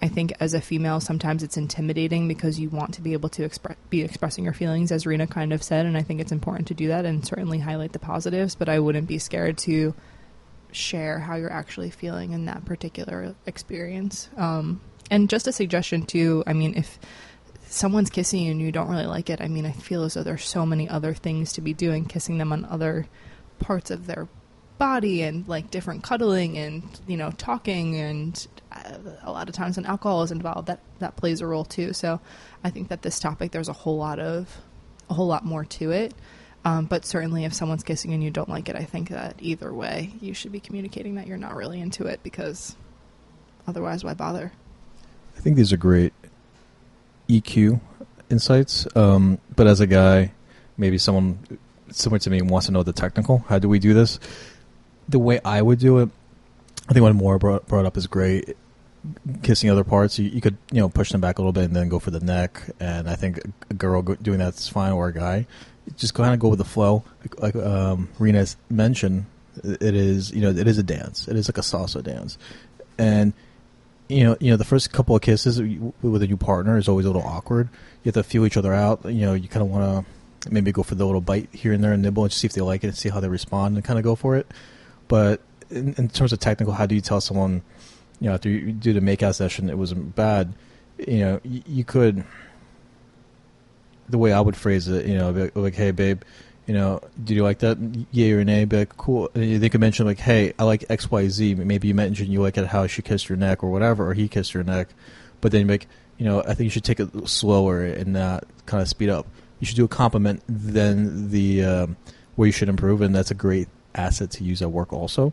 I 0.00 0.08
think 0.08 0.32
as 0.40 0.54
a 0.54 0.60
female 0.60 1.00
sometimes 1.00 1.42
it's 1.42 1.56
intimidating 1.56 2.28
because 2.28 2.58
you 2.60 2.68
want 2.70 2.94
to 2.94 3.02
be 3.02 3.12
able 3.12 3.28
to 3.30 3.50
be 3.90 4.02
expressing 4.02 4.44
your 4.44 4.52
feelings 4.52 4.92
as 4.92 5.06
Rena 5.06 5.26
kind 5.26 5.52
of 5.52 5.62
said 5.62 5.86
and 5.86 5.96
I 5.96 6.02
think 6.02 6.20
it's 6.20 6.32
important 6.32 6.68
to 6.68 6.74
do 6.74 6.88
that 6.88 7.04
and 7.04 7.26
certainly 7.26 7.58
highlight 7.58 7.92
the 7.92 7.98
positives 7.98 8.54
but 8.54 8.68
I 8.68 8.78
wouldn't 8.78 9.08
be 9.08 9.18
scared 9.18 9.58
to 9.58 9.94
share 10.72 11.18
how 11.18 11.36
you're 11.36 11.52
actually 11.52 11.90
feeling 11.90 12.32
in 12.32 12.46
that 12.46 12.64
particular 12.64 13.34
experience. 13.46 14.28
Um, 14.36 14.80
and 15.10 15.28
just 15.28 15.46
a 15.46 15.52
suggestion 15.52 16.04
too. 16.04 16.44
I 16.46 16.52
mean, 16.52 16.74
if 16.76 16.98
someone's 17.66 18.10
kissing 18.10 18.42
you 18.42 18.50
and 18.52 18.60
you 18.60 18.72
don't 18.72 18.90
really 18.90 19.06
like 19.06 19.30
it, 19.30 19.40
I 19.40 19.48
mean, 19.48 19.66
I 19.66 19.72
feel 19.72 20.04
as 20.04 20.14
though 20.14 20.22
there's 20.22 20.44
so 20.44 20.66
many 20.66 20.88
other 20.88 21.14
things 21.14 21.52
to 21.54 21.60
be 21.60 21.72
doing, 21.72 22.04
kissing 22.04 22.38
them 22.38 22.52
on 22.52 22.64
other 22.64 23.06
parts 23.58 23.90
of 23.90 24.06
their 24.06 24.28
body 24.78 25.22
and 25.22 25.48
like 25.48 25.72
different 25.72 26.04
cuddling 26.04 26.56
and 26.56 26.84
you 27.08 27.16
know 27.16 27.32
talking 27.32 27.96
and 27.96 28.46
a 29.22 29.30
lot 29.30 29.48
of 29.48 29.54
times 29.54 29.76
when 29.76 29.86
alcohol 29.86 30.22
is 30.22 30.30
involved 30.30 30.68
that 30.68 30.80
that 30.98 31.16
plays 31.16 31.40
a 31.40 31.46
role 31.46 31.64
too 31.64 31.92
so 31.92 32.20
i 32.62 32.70
think 32.70 32.88
that 32.88 33.02
this 33.02 33.18
topic 33.18 33.50
there's 33.50 33.68
a 33.68 33.72
whole 33.72 33.96
lot 33.96 34.18
of 34.18 34.58
a 35.08 35.14
whole 35.14 35.26
lot 35.26 35.44
more 35.44 35.64
to 35.64 35.90
it 35.90 36.12
um, 36.64 36.86
but 36.86 37.04
certainly, 37.04 37.44
if 37.44 37.54
someone's 37.54 37.82
kissing 37.82 38.12
and 38.12 38.22
you 38.22 38.30
don't 38.30 38.48
like 38.48 38.68
it, 38.68 38.76
I 38.76 38.84
think 38.84 39.10
that 39.10 39.36
either 39.38 39.72
way, 39.72 40.12
you 40.20 40.34
should 40.34 40.52
be 40.52 40.60
communicating 40.60 41.14
that 41.14 41.26
you're 41.26 41.38
not 41.38 41.54
really 41.54 41.80
into 41.80 42.04
it 42.06 42.20
because 42.22 42.76
otherwise, 43.66 44.04
why 44.04 44.14
bother? 44.14 44.52
I 45.36 45.40
think 45.40 45.56
these 45.56 45.72
are 45.72 45.76
great 45.76 46.12
EQ 47.28 47.80
insights. 48.28 48.86
Um, 48.96 49.38
but 49.54 49.66
as 49.66 49.80
a 49.80 49.86
guy, 49.86 50.32
maybe 50.76 50.98
someone 50.98 51.38
similar 51.90 52.18
to 52.18 52.30
me 52.30 52.42
wants 52.42 52.66
to 52.66 52.72
know 52.72 52.82
the 52.82 52.92
technical. 52.92 53.38
How 53.48 53.58
do 53.58 53.68
we 53.68 53.78
do 53.78 53.94
this? 53.94 54.18
The 55.08 55.18
way 55.18 55.40
I 55.44 55.62
would 55.62 55.78
do 55.78 55.98
it, 55.98 56.10
I 56.88 56.92
think 56.92 57.02
what 57.02 57.14
Maura 57.14 57.38
brought, 57.38 57.66
brought 57.66 57.84
up 57.84 57.96
is 57.96 58.06
great. 58.06 58.56
Kissing 59.42 59.70
other 59.70 59.84
parts, 59.84 60.18
you, 60.18 60.28
you, 60.28 60.40
could 60.40 60.56
you 60.72 60.80
know 60.80 60.88
push 60.88 61.12
them 61.12 61.20
back 61.20 61.38
a 61.38 61.40
little 61.40 61.52
bit 61.52 61.64
and 61.64 61.76
then 61.76 61.88
go 61.88 61.98
for 61.98 62.10
the 62.10 62.20
neck. 62.20 62.62
And 62.80 63.08
I 63.08 63.14
think 63.14 63.40
a 63.70 63.74
girl 63.74 64.02
doing 64.02 64.38
that's 64.38 64.68
fine, 64.68 64.92
or 64.92 65.08
a 65.08 65.14
guy 65.14 65.46
just 65.96 66.14
kind 66.14 66.34
of 66.34 66.40
go 66.40 66.48
with 66.48 66.58
the 66.58 66.64
flow. 66.64 67.04
Like, 67.38 67.56
um, 67.56 68.08
Rena's 68.18 68.56
mentioned, 68.68 69.26
it 69.64 69.94
is 69.94 70.30
you 70.30 70.40
know 70.40 70.50
it 70.50 70.66
is 70.66 70.78
a 70.78 70.82
dance. 70.82 71.28
It 71.28 71.36
is 71.36 71.48
like 71.48 71.58
a 71.58 71.62
salsa 71.62 72.02
dance, 72.02 72.38
and 72.98 73.32
you 74.08 74.24
know 74.24 74.36
you 74.40 74.50
know 74.50 74.56
the 74.56 74.64
first 74.64 74.92
couple 74.92 75.16
of 75.16 75.22
kisses 75.22 75.60
with 76.02 76.22
a 76.22 76.26
new 76.26 76.36
partner 76.36 76.78
is 76.78 76.88
always 76.88 77.06
a 77.06 77.08
little 77.08 77.26
awkward. 77.26 77.68
You 78.02 78.12
have 78.12 78.14
to 78.14 78.22
feel 78.22 78.46
each 78.46 78.56
other 78.56 78.72
out. 78.72 79.04
You 79.04 79.26
know 79.26 79.34
you 79.34 79.48
kind 79.48 79.62
of 79.62 79.70
want 79.70 80.06
to 80.06 80.52
maybe 80.52 80.70
go 80.70 80.82
for 80.82 80.94
the 80.94 81.04
little 81.04 81.20
bite 81.20 81.48
here 81.52 81.72
and 81.72 81.82
there 81.82 81.92
and 81.92 82.02
nibble 82.02 82.24
and 82.24 82.32
see 82.32 82.46
if 82.46 82.52
they 82.52 82.60
like 82.60 82.84
it 82.84 82.88
and 82.88 82.96
see 82.96 83.08
how 83.08 83.20
they 83.20 83.28
respond 83.28 83.76
and 83.76 83.84
kind 83.84 83.98
of 83.98 84.04
go 84.04 84.14
for 84.14 84.36
it. 84.36 84.46
But 85.08 85.40
in, 85.70 85.94
in 85.98 86.08
terms 86.08 86.32
of 86.32 86.38
technical, 86.38 86.74
how 86.74 86.86
do 86.86 86.94
you 86.94 87.00
tell 87.00 87.20
someone, 87.20 87.62
you 88.20 88.28
know, 88.28 88.34
after 88.34 88.48
you 88.48 88.72
do 88.72 88.92
the 88.92 89.00
makeout 89.00 89.34
session, 89.34 89.70
it 89.70 89.78
wasn't 89.78 90.14
bad? 90.14 90.54
You 90.98 91.18
know, 91.18 91.40
you, 91.44 91.62
you 91.66 91.84
could 91.84 92.24
the 94.08 94.18
way 94.18 94.32
I 94.32 94.40
would 94.40 94.56
phrase 94.56 94.88
it, 94.88 95.06
you 95.06 95.16
know, 95.16 95.30
like, 95.30 95.54
like, 95.54 95.74
hey, 95.74 95.90
babe, 95.90 96.22
you 96.66 96.74
know, 96.74 97.00
do 97.22 97.34
you 97.34 97.42
like 97.42 97.58
that? 97.60 97.78
Yeah 98.10 98.34
or 98.34 98.44
nay? 98.44 98.64
Be 98.64 98.78
like, 98.78 98.96
cool. 98.96 99.30
And 99.34 99.60
they 99.60 99.68
could 99.68 99.80
mention 99.80 100.06
like, 100.06 100.18
hey, 100.18 100.52
I 100.58 100.64
like 100.64 100.84
X, 100.88 101.10
Y, 101.10 101.28
Z. 101.28 101.54
Maybe 101.54 101.88
you 101.88 101.94
mentioned 101.94 102.28
you 102.28 102.42
like 102.42 102.58
it 102.58 102.66
how 102.66 102.86
she 102.86 103.02
kissed 103.02 103.28
your 103.28 103.38
neck 103.38 103.62
or 103.62 103.70
whatever, 103.70 104.08
or 104.08 104.14
he 104.14 104.28
kissed 104.28 104.54
your 104.54 104.64
neck. 104.64 104.88
But 105.40 105.52
then 105.52 105.66
like, 105.66 105.86
you 106.18 106.24
know, 106.24 106.40
I 106.40 106.54
think 106.54 106.60
you 106.60 106.70
should 106.70 106.84
take 106.84 107.00
it 107.00 107.28
slower 107.28 107.84
and 107.84 108.12
not 108.12 108.44
kind 108.66 108.82
of 108.82 108.88
speed 108.88 109.08
up. 109.08 109.26
You 109.60 109.66
should 109.66 109.76
do 109.76 109.84
a 109.84 109.88
compliment, 109.88 110.42
then 110.46 111.30
the 111.30 111.64
um, 111.64 111.96
where 112.36 112.46
you 112.46 112.52
should 112.52 112.68
improve, 112.68 113.00
and 113.00 113.14
that's 113.14 113.30
a 113.30 113.34
great 113.34 113.68
asset 113.94 114.30
to 114.32 114.44
use 114.44 114.62
at 114.62 114.70
work 114.70 114.92
also. 114.92 115.32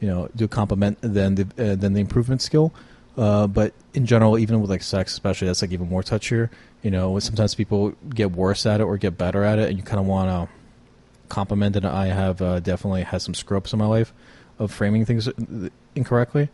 You 0.00 0.08
know, 0.08 0.28
do 0.36 0.44
a 0.44 0.48
compliment, 0.48 0.98
then 1.00 1.34
the 1.36 1.42
uh, 1.58 1.74
then 1.76 1.94
the 1.94 2.00
improvement 2.00 2.42
skill. 2.42 2.72
Uh, 3.16 3.46
but 3.46 3.72
in 3.94 4.04
general, 4.04 4.38
even 4.38 4.60
with 4.60 4.68
like 4.68 4.82
sex, 4.82 5.12
especially, 5.12 5.46
that's 5.46 5.62
like 5.62 5.72
even 5.72 5.88
more 5.88 6.02
touchier. 6.02 6.50
You 6.82 6.90
know, 6.90 7.18
sometimes 7.18 7.54
people 7.54 7.94
get 8.14 8.32
worse 8.32 8.66
at 8.66 8.80
it 8.80 8.84
or 8.84 8.98
get 8.98 9.16
better 9.16 9.42
at 9.42 9.58
it, 9.58 9.70
and 9.70 9.78
you 9.78 9.82
kind 9.82 9.98
of 9.98 10.06
want 10.06 10.28
to 10.28 10.54
compliment 11.28 11.76
it. 11.76 11.84
I 11.84 12.06
have 12.06 12.42
uh, 12.42 12.60
definitely 12.60 13.02
had 13.04 13.22
some 13.22 13.34
screw 13.34 13.56
ups 13.56 13.72
in 13.72 13.78
my 13.78 13.86
life 13.86 14.12
of 14.58 14.70
framing 14.70 15.04
things 15.04 15.28
incorrectly. 15.94 16.50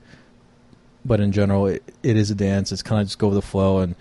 but 1.05 1.21
in 1.21 1.33
general, 1.33 1.67
it, 1.67 1.83
it 2.03 2.17
is 2.17 2.31
a 2.31 2.35
dance. 2.35 2.73
It's 2.73 2.83
kind 2.83 3.01
of 3.01 3.09
just 3.09 3.19
go 3.19 3.29
with 3.29 3.37
the 3.37 3.43
flow, 3.43 3.79
and 3.79 3.95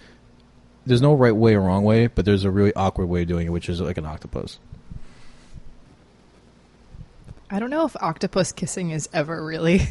there's 0.85 1.01
no 1.01 1.13
right 1.13 1.35
way 1.35 1.55
or 1.55 1.61
wrong 1.61 1.83
way, 1.83 2.07
but 2.07 2.25
there's 2.25 2.43
a 2.43 2.51
really 2.51 2.73
awkward 2.75 3.07
way 3.07 3.23
of 3.23 3.27
doing 3.27 3.47
it, 3.47 3.49
which 3.49 3.69
is 3.69 3.81
like 3.81 3.97
an 3.97 4.05
octopus. 4.05 4.59
I 7.53 7.59
don't 7.59 7.69
know 7.69 7.85
if 7.85 7.97
octopus 8.01 8.53
kissing 8.53 8.91
is 8.91 9.09
ever 9.11 9.43
really. 9.43 9.81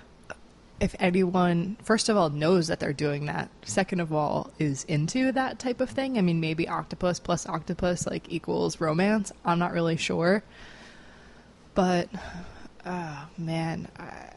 if 0.80 0.96
anyone, 0.98 1.76
first 1.82 2.08
of 2.08 2.16
all, 2.16 2.30
knows 2.30 2.68
that 2.68 2.80
they're 2.80 2.94
doing 2.94 3.26
that. 3.26 3.50
Second 3.62 4.00
of 4.00 4.14
all, 4.14 4.50
is 4.58 4.84
into 4.84 5.30
that 5.32 5.58
type 5.58 5.82
of 5.82 5.90
thing. 5.90 6.16
I 6.16 6.22
mean, 6.22 6.40
maybe 6.40 6.66
octopus 6.66 7.20
plus 7.20 7.46
octopus 7.46 8.06
like 8.06 8.32
equals 8.32 8.80
romance. 8.80 9.30
I'm 9.44 9.58
not 9.58 9.72
really 9.72 9.98
sure. 9.98 10.42
But, 11.74 12.08
oh 12.86 13.28
man, 13.36 13.88
I, 13.98 14.30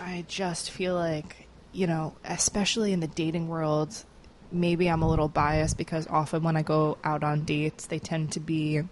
I 0.00 0.24
just 0.28 0.70
feel 0.70 0.94
like, 0.94 1.46
you 1.72 1.86
know, 1.86 2.14
especially 2.24 2.94
in 2.94 3.00
the 3.00 3.06
dating 3.06 3.48
world, 3.48 4.02
maybe 4.50 4.88
I'm 4.88 5.02
a 5.02 5.10
little 5.10 5.28
biased 5.28 5.76
because 5.76 6.06
often 6.06 6.42
when 6.42 6.56
I 6.56 6.62
go 6.62 6.96
out 7.04 7.22
on 7.22 7.44
dates, 7.44 7.84
they 7.84 7.98
tend 7.98 8.32
to 8.32 8.40
be 8.40 8.84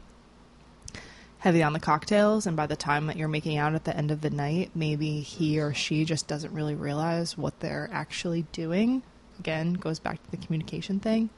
heavy 1.41 1.63
on 1.63 1.73
the 1.73 1.81
cocktails 1.81 2.47
and 2.47 2.57
by 2.57 2.67
the 2.67 2.77
time 2.77 3.07
that 3.07 3.17
you're 3.17 3.29
making 3.29 3.57
out 3.57 3.75
at 3.75 3.85
the 3.85 3.97
end 3.97 4.11
of 4.11 4.21
the 4.21 4.31
night 4.31 4.71
maybe 4.75 5.21
he 5.21 5.59
or 5.59 5.73
she 5.73 6.05
just 6.05 6.27
doesn't 6.27 6.53
really 6.53 6.75
realize 6.75 7.37
what 7.37 7.59
they're 7.61 7.89
actually 7.93 8.43
doing. 8.53 9.03
Again 9.39 9.73
goes 9.73 9.99
back 9.99 10.23
to 10.23 10.31
the 10.31 10.37
communication 10.37 11.01
thing. 11.01 11.31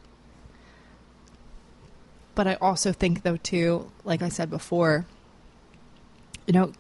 But 2.35 2.49
i 2.49 2.55
also 2.55 2.93
think 2.93 3.23
though 3.23 3.37
too 3.37 3.91
like 4.05 4.23
i 4.23 4.29
said 4.29 4.51
before 4.51 5.07
you 6.47 6.53
know 6.53 6.73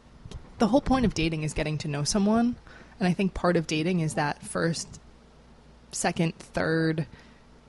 the 0.59 0.67
whole 0.69 0.81
point 0.81 1.05
of 1.05 1.15
dating 1.15 1.43
is 1.45 1.55
getting 1.55 1.79
to 1.79 1.89
know 1.89 2.05
someone. 2.05 2.57
And 2.99 3.09
i 3.09 3.13
think 3.13 3.35
part 3.35 3.57
of 3.57 3.69
dating 3.69 4.01
is 4.01 4.15
that 4.15 4.43
first 4.43 4.99
second 5.93 6.35
third 6.37 7.07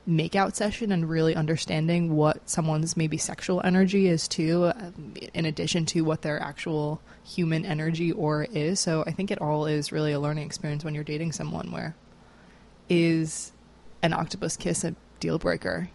makeout 0.07 0.55
session 0.55 0.91
and 0.91 1.09
really 1.09 1.35
understanding 1.35 2.15
what 2.15 2.49
someone's 2.49 2.97
maybe 2.97 3.17
sexual 3.17 3.61
energy 3.63 4.07
is 4.07 4.27
too, 4.27 4.65
uh, 4.65 4.91
in 5.33 5.45
addition 5.45 5.85
to 5.85 6.01
what 6.01 6.21
their 6.21 6.41
actual 6.41 7.01
human 7.23 7.65
energy 7.65 8.11
or 8.11 8.43
is. 8.43 8.79
So 8.79 9.03
I 9.07 9.11
think 9.11 9.31
it 9.31 9.41
all 9.41 9.65
is 9.65 9.91
really 9.91 10.11
a 10.11 10.19
learning 10.19 10.45
experience 10.45 10.83
when 10.83 10.93
you're 10.93 11.03
dating 11.03 11.31
someone 11.31 11.71
where 11.71 11.95
is 12.89 13.51
an 14.01 14.13
octopus 14.13 14.57
kiss 14.57 14.83
a 14.83 14.95
deal 15.19 15.39
breaker? 15.39 15.89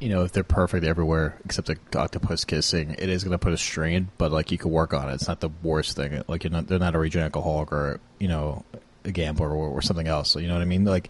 You 0.00 0.08
know, 0.08 0.24
if 0.24 0.32
they're 0.32 0.42
perfect 0.42 0.84
everywhere 0.84 1.38
except 1.44 1.68
the 1.68 1.78
octopus 1.96 2.44
kissing, 2.44 2.96
it 2.98 3.08
is 3.08 3.22
going 3.22 3.30
to 3.30 3.38
put 3.38 3.52
a 3.52 3.56
strain. 3.56 4.10
But 4.18 4.32
like, 4.32 4.50
you 4.50 4.58
could 4.58 4.72
work 4.72 4.92
on 4.92 5.08
it. 5.08 5.14
It's 5.14 5.28
not 5.28 5.38
the 5.38 5.50
worst 5.62 5.94
thing. 5.94 6.20
Like, 6.26 6.42
you're 6.42 6.50
not, 6.50 6.66
they're 6.66 6.80
not 6.80 6.96
a 6.96 6.98
raging 6.98 7.22
alcoholic 7.22 7.70
or 7.70 8.00
you 8.18 8.26
know, 8.26 8.64
a 9.04 9.12
gambler 9.12 9.48
or, 9.48 9.68
or 9.68 9.80
something 9.80 10.08
else. 10.08 10.30
So 10.30 10.40
you 10.40 10.48
know 10.48 10.54
what 10.54 10.62
I 10.62 10.66
mean? 10.66 10.84
Like, 10.84 11.08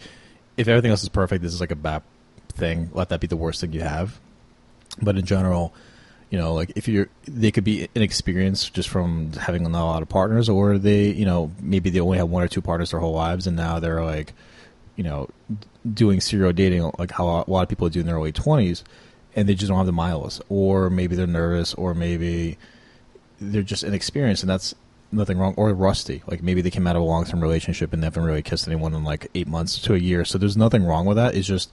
if 0.56 0.68
everything 0.68 0.90
else 0.90 1.02
is 1.02 1.08
perfect, 1.08 1.42
this 1.42 1.52
is 1.52 1.60
like 1.60 1.70
a 1.70 1.76
bad 1.76 2.02
thing. 2.48 2.90
Let 2.92 3.08
that 3.10 3.20
be 3.20 3.26
the 3.26 3.36
worst 3.36 3.60
thing 3.60 3.72
you 3.72 3.80
have. 3.80 4.20
But 5.00 5.16
in 5.16 5.24
general, 5.24 5.72
you 6.30 6.38
know, 6.38 6.54
like 6.54 6.72
if 6.76 6.88
you're, 6.88 7.08
they 7.26 7.50
could 7.50 7.64
be 7.64 7.88
inexperienced 7.94 8.74
just 8.74 8.88
from 8.88 9.32
having 9.32 9.62
not 9.64 9.82
a 9.82 9.84
lot 9.84 10.02
of 10.02 10.08
partners, 10.08 10.48
or 10.48 10.78
they, 10.78 11.10
you 11.10 11.24
know, 11.24 11.50
maybe 11.60 11.90
they 11.90 12.00
only 12.00 12.18
have 12.18 12.28
one 12.28 12.42
or 12.42 12.48
two 12.48 12.62
partners 12.62 12.90
their 12.90 13.00
whole 13.00 13.14
lives, 13.14 13.46
and 13.46 13.56
now 13.56 13.78
they're 13.78 14.04
like, 14.04 14.32
you 14.96 15.04
know, 15.04 15.28
doing 15.92 16.20
serial 16.20 16.52
dating 16.52 16.90
like 16.98 17.10
how 17.10 17.26
a 17.26 17.50
lot 17.50 17.62
of 17.62 17.68
people 17.68 17.88
do 17.88 18.00
in 18.00 18.06
their 18.06 18.16
early 18.16 18.32
twenties, 18.32 18.84
and 19.34 19.48
they 19.48 19.54
just 19.54 19.68
don't 19.68 19.78
have 19.78 19.86
the 19.86 19.92
miles, 19.92 20.40
or 20.48 20.90
maybe 20.90 21.16
they're 21.16 21.26
nervous, 21.26 21.74
or 21.74 21.94
maybe 21.94 22.58
they're 23.40 23.62
just 23.62 23.84
inexperienced, 23.84 24.42
and 24.42 24.50
that's 24.50 24.74
nothing 25.12 25.38
wrong 25.38 25.54
or 25.56 25.72
rusty. 25.72 26.22
Like 26.26 26.42
maybe 26.42 26.60
they 26.60 26.70
came 26.70 26.86
out 26.86 26.96
of 26.96 27.02
a 27.02 27.04
long 27.04 27.24
term 27.24 27.40
relationship 27.40 27.92
and 27.92 28.02
they 28.02 28.06
haven't 28.06 28.24
really 28.24 28.42
kissed 28.42 28.66
anyone 28.66 28.94
in 28.94 29.04
like 29.04 29.28
eight 29.34 29.48
months 29.48 29.78
to 29.82 29.94
a 29.94 29.98
year. 29.98 30.24
So 30.24 30.38
there's 30.38 30.56
nothing 30.56 30.84
wrong 30.84 31.06
with 31.06 31.16
that. 31.16 31.34
It's 31.34 31.46
just 31.46 31.70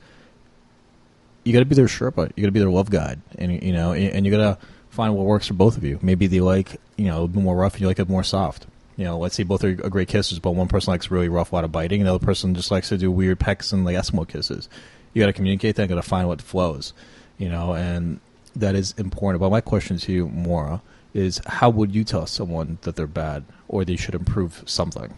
you 1.43 1.53
got 1.53 1.59
to 1.59 1.65
be 1.65 1.75
their 1.75 1.87
Sherpa. 1.87 2.31
You 2.35 2.43
got 2.43 2.47
to 2.47 2.51
be 2.51 2.59
their 2.59 2.69
love 2.69 2.89
guide, 2.89 3.21
and 3.37 3.63
you 3.63 3.73
know, 3.73 3.93
and 3.93 4.25
you 4.25 4.31
got 4.31 4.37
to 4.37 4.65
find 4.89 5.15
what 5.15 5.25
works 5.25 5.47
for 5.47 5.53
both 5.53 5.77
of 5.77 5.83
you. 5.83 5.99
Maybe 6.01 6.27
they 6.27 6.41
like 6.41 6.79
you 6.97 7.05
know 7.05 7.23
a 7.23 7.27
bit 7.27 7.41
more 7.41 7.55
rough, 7.55 7.73
and 7.73 7.81
you 7.81 7.87
like 7.87 7.99
it 7.99 8.09
more 8.09 8.23
soft. 8.23 8.67
You 8.97 9.05
know, 9.05 9.17
let's 9.17 9.35
say 9.35 9.43
both 9.43 9.63
are 9.63 9.73
great 9.73 10.09
kissers, 10.09 10.41
but 10.41 10.51
one 10.51 10.67
person 10.67 10.91
likes 10.91 11.09
really 11.09 11.29
rough, 11.29 11.51
a 11.51 11.55
lot 11.55 11.63
of 11.63 11.71
biting, 11.71 12.01
and 12.01 12.07
the 12.07 12.13
other 12.13 12.25
person 12.25 12.53
just 12.53 12.69
likes 12.69 12.89
to 12.89 12.97
do 12.97 13.09
weird 13.09 13.39
pecks 13.39 13.71
and 13.71 13.85
like 13.85 13.95
Eskimo 13.95 14.27
kisses. 14.27 14.67
You 15.13 15.21
got 15.23 15.27
to 15.27 15.33
communicate 15.33 15.77
that. 15.77 15.87
Got 15.87 15.95
to 15.95 16.01
find 16.01 16.27
what 16.27 16.41
flows. 16.41 16.93
You 17.37 17.47
know, 17.47 17.73
and 17.73 18.19
that 18.57 18.75
is 18.75 18.93
important. 18.97 19.39
But 19.39 19.49
my 19.51 19.61
question 19.61 19.97
to 19.97 20.11
you, 20.11 20.27
Maura, 20.27 20.81
is 21.13 21.41
how 21.45 21.69
would 21.69 21.93
you 21.93 22.03
tell 22.03 22.25
someone 22.25 22.77
that 22.81 22.95
they're 22.95 23.07
bad 23.07 23.43
or 23.67 23.83
they 23.85 23.95
should 23.95 24.15
improve 24.15 24.63
something? 24.65 25.13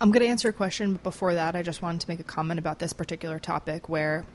I'm 0.00 0.10
going 0.10 0.24
to 0.24 0.28
answer 0.28 0.48
a 0.48 0.52
question, 0.52 0.92
but 0.92 1.02
before 1.02 1.34
that, 1.34 1.56
I 1.56 1.62
just 1.62 1.80
wanted 1.80 2.02
to 2.02 2.10
make 2.10 2.20
a 2.20 2.24
comment 2.24 2.58
about 2.58 2.78
this 2.78 2.92
particular 2.92 3.38
topic 3.38 3.88
where 3.88 4.26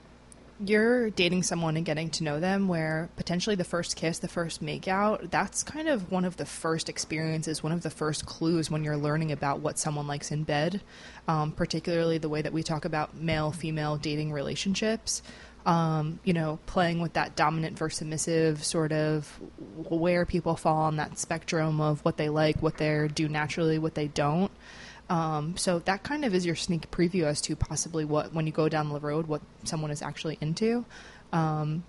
you're 0.63 1.09
dating 1.11 1.43
someone 1.43 1.75
and 1.75 1.85
getting 1.85 2.09
to 2.11 2.23
know 2.23 2.39
them, 2.39 2.67
where 2.67 3.09
potentially 3.15 3.55
the 3.55 3.63
first 3.63 3.95
kiss, 3.95 4.19
the 4.19 4.27
first 4.27 4.63
makeout, 4.63 5.31
that's 5.31 5.63
kind 5.63 5.87
of 5.87 6.11
one 6.11 6.25
of 6.25 6.37
the 6.37 6.45
first 6.45 6.89
experiences, 6.89 7.63
one 7.63 7.71
of 7.71 7.81
the 7.81 7.89
first 7.89 8.25
clues 8.25 8.69
when 8.69 8.83
you're 8.83 8.97
learning 8.97 9.31
about 9.31 9.59
what 9.59 9.79
someone 9.79 10.07
likes 10.07 10.31
in 10.31 10.43
bed, 10.43 10.81
um, 11.27 11.51
particularly 11.51 12.17
the 12.17 12.29
way 12.29 12.41
that 12.41 12.53
we 12.53 12.63
talk 12.63 12.85
about 12.85 13.15
male 13.15 13.51
female 13.51 13.97
dating 13.97 14.31
relationships 14.31 15.21
um, 15.65 16.19
you 16.23 16.33
know, 16.33 16.59
playing 16.65 17.01
with 17.01 17.13
that 17.13 17.35
dominant 17.35 17.77
versus 17.77 17.99
submissive 17.99 18.63
sort 18.63 18.91
of 18.91 19.27
where 19.89 20.25
people 20.25 20.55
fall 20.55 20.83
on 20.83 20.97
that 20.97 21.19
spectrum 21.19 21.79
of 21.79 22.03
what 22.03 22.17
they 22.17 22.29
like, 22.29 22.61
what 22.61 22.77
they 22.77 23.07
do 23.13 23.29
naturally, 23.29 23.77
what 23.77 23.95
they 23.95 24.07
don't. 24.07 24.51
Um, 25.09 25.57
so 25.57 25.79
that 25.79 26.03
kind 26.03 26.23
of 26.23 26.33
is 26.33 26.45
your 26.45 26.55
sneak 26.55 26.89
preview 26.89 27.23
as 27.23 27.41
to 27.41 27.55
possibly 27.55 28.05
what, 28.05 28.33
when 28.33 28.47
you 28.47 28.53
go 28.53 28.69
down 28.69 28.89
the 28.89 28.99
road, 28.99 29.27
what 29.27 29.41
someone 29.65 29.91
is 29.91 30.01
actually 30.01 30.37
into. 30.39 30.85
Um, 31.33 31.83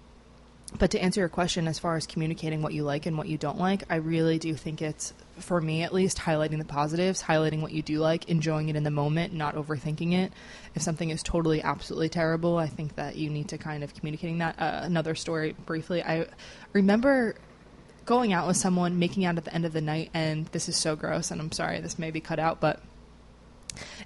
but 0.79 0.91
to 0.91 0.99
answer 1.03 1.21
your 1.21 1.29
question, 1.29 1.69
as 1.69 1.79
far 1.79 1.97
as 1.97 2.07
communicating 2.07 2.63
what 2.63 2.73
you 2.73 2.83
like 2.83 3.07
and 3.07 3.17
what 3.17 3.29
you 3.29 3.39
don't 3.39 3.59
like, 3.59 3.85
I 3.91 3.97
really 3.97 4.39
do 4.39 4.55
think 4.55 4.83
it's, 4.83 5.13
for 5.39 5.61
me 5.61 5.83
at 5.83 5.93
least, 5.93 6.19
highlighting 6.19 6.59
the 6.59 6.65
positives, 6.65 7.23
highlighting 7.23 7.61
what 7.61 7.73
you 7.73 7.83
do 7.83 7.99
like, 7.99 8.29
enjoying 8.29 8.69
it 8.69 8.77
in 8.77 8.85
the 8.85 8.91
moment, 8.91 9.33
not 9.33 9.55
overthinking 9.55 10.13
it. 10.13 10.33
If 10.75 10.83
something 10.83 11.11
is 11.11 11.23
totally, 11.23 11.63
absolutely 11.63 12.09
terrible, 12.09 12.59
I 12.59 12.67
think 12.67 12.97
that 12.97 13.17
you 13.17 13.31
need 13.31 13.49
to 13.49 13.59
kind 13.59 13.83
of 13.83 13.95
communicating 13.95 14.39
that. 14.39 14.61
Uh, 14.61 14.81
another 14.83 15.15
story, 15.15 15.55
briefly, 15.67 16.03
I 16.03 16.27
remember 16.73 17.35
going 18.05 18.33
out 18.33 18.47
with 18.47 18.57
someone, 18.57 18.99
making 18.99 19.25
out 19.25 19.37
at 19.37 19.45
the 19.45 19.55
end 19.55 19.65
of 19.65 19.73
the 19.73 19.81
night, 19.81 20.11
and 20.13 20.47
this 20.47 20.69
is 20.69 20.77
so 20.77 20.97
gross, 20.97 21.31
and 21.31 21.41
I'm 21.41 21.53
sorry 21.53 21.81
this 21.81 21.99
may 21.99 22.11
be 22.11 22.21
cut 22.21 22.39
out, 22.39 22.61
but 22.61 22.81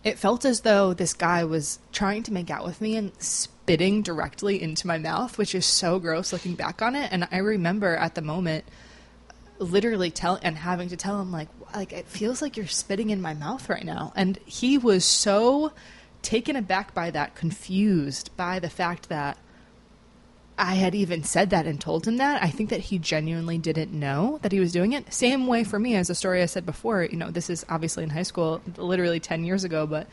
it 0.05 0.19
felt 0.19 0.45
as 0.45 0.61
though 0.61 0.95
this 0.95 1.13
guy 1.13 1.45
was 1.45 1.79
trying 1.93 2.23
to 2.25 2.33
make 2.33 2.51
out 2.51 2.65
with 2.65 2.81
me 2.81 2.97
and 2.97 3.13
spitting 3.21 4.03
directly 4.03 4.63
into 4.63 4.87
my 4.87 4.99
mouth, 4.99 5.39
which 5.39 5.55
is 5.55 5.67
so 5.67 5.99
gross 5.99 6.33
looking 6.33 6.55
back 6.55 6.83
on 6.83 6.95
it. 6.95 7.11
And 7.11 7.27
I 7.33 7.39
remember 7.39 7.97
at 7.97 8.15
the 8.15 8.23
moment 8.23 8.65
literally 9.59 10.11
tell 10.11 10.39
and 10.43 10.57
having 10.57 10.89
to 10.89 10.97
tell 10.97 11.21
him 11.21 11.33
like 11.33 11.49
like 11.75 11.93
it 11.93 12.07
feels 12.07 12.43
like 12.43 12.57
you're 12.57 12.67
spitting 12.67 13.11
in 13.11 13.21
my 13.21 13.35
mouth 13.35 13.69
right 13.69 13.85
now. 13.85 14.13
And 14.17 14.39
he 14.45 14.79
was 14.79 15.05
so 15.05 15.73
taken 16.23 16.57
aback 16.57 16.95
by 16.95 17.11
that, 17.11 17.35
confused 17.35 18.37
by 18.37 18.59
the 18.59 18.71
fact 18.71 19.09
that 19.09 19.39
I 20.59 20.75
had 20.75 20.95
even 20.95 21.23
said 21.23 21.51
that 21.51 21.67
and 21.67 21.81
told 21.81 22.07
him 22.07 22.17
that. 22.17 22.43
I 22.43 22.51
think 22.51 22.71
that 22.71 22.81
he 22.81 22.99
genuinely 22.99 23.59
didn't 23.59 23.93
know 23.93 24.39
that 24.43 24.53
he 24.53 24.61
was 24.61 24.73
doing 24.73 24.93
it. 24.93 25.13
Same 25.13 25.47
way 25.47 25.65
for 25.65 25.79
me 25.79 25.95
as 25.97 26.09
a 26.09 26.15
story 26.15 26.43
I 26.43 26.47
said 26.47 26.65
before. 26.65 27.05
You 27.05 27.17
know, 27.17 27.31
this 27.31 27.51
is 27.51 27.67
obviously 27.69 28.05
in 28.05 28.11
high 28.11 28.23
school, 28.23 28.63
literally 28.77 29.21
10 29.21 29.45
years 29.45 29.65
ago, 29.65 29.87
but 29.87 30.07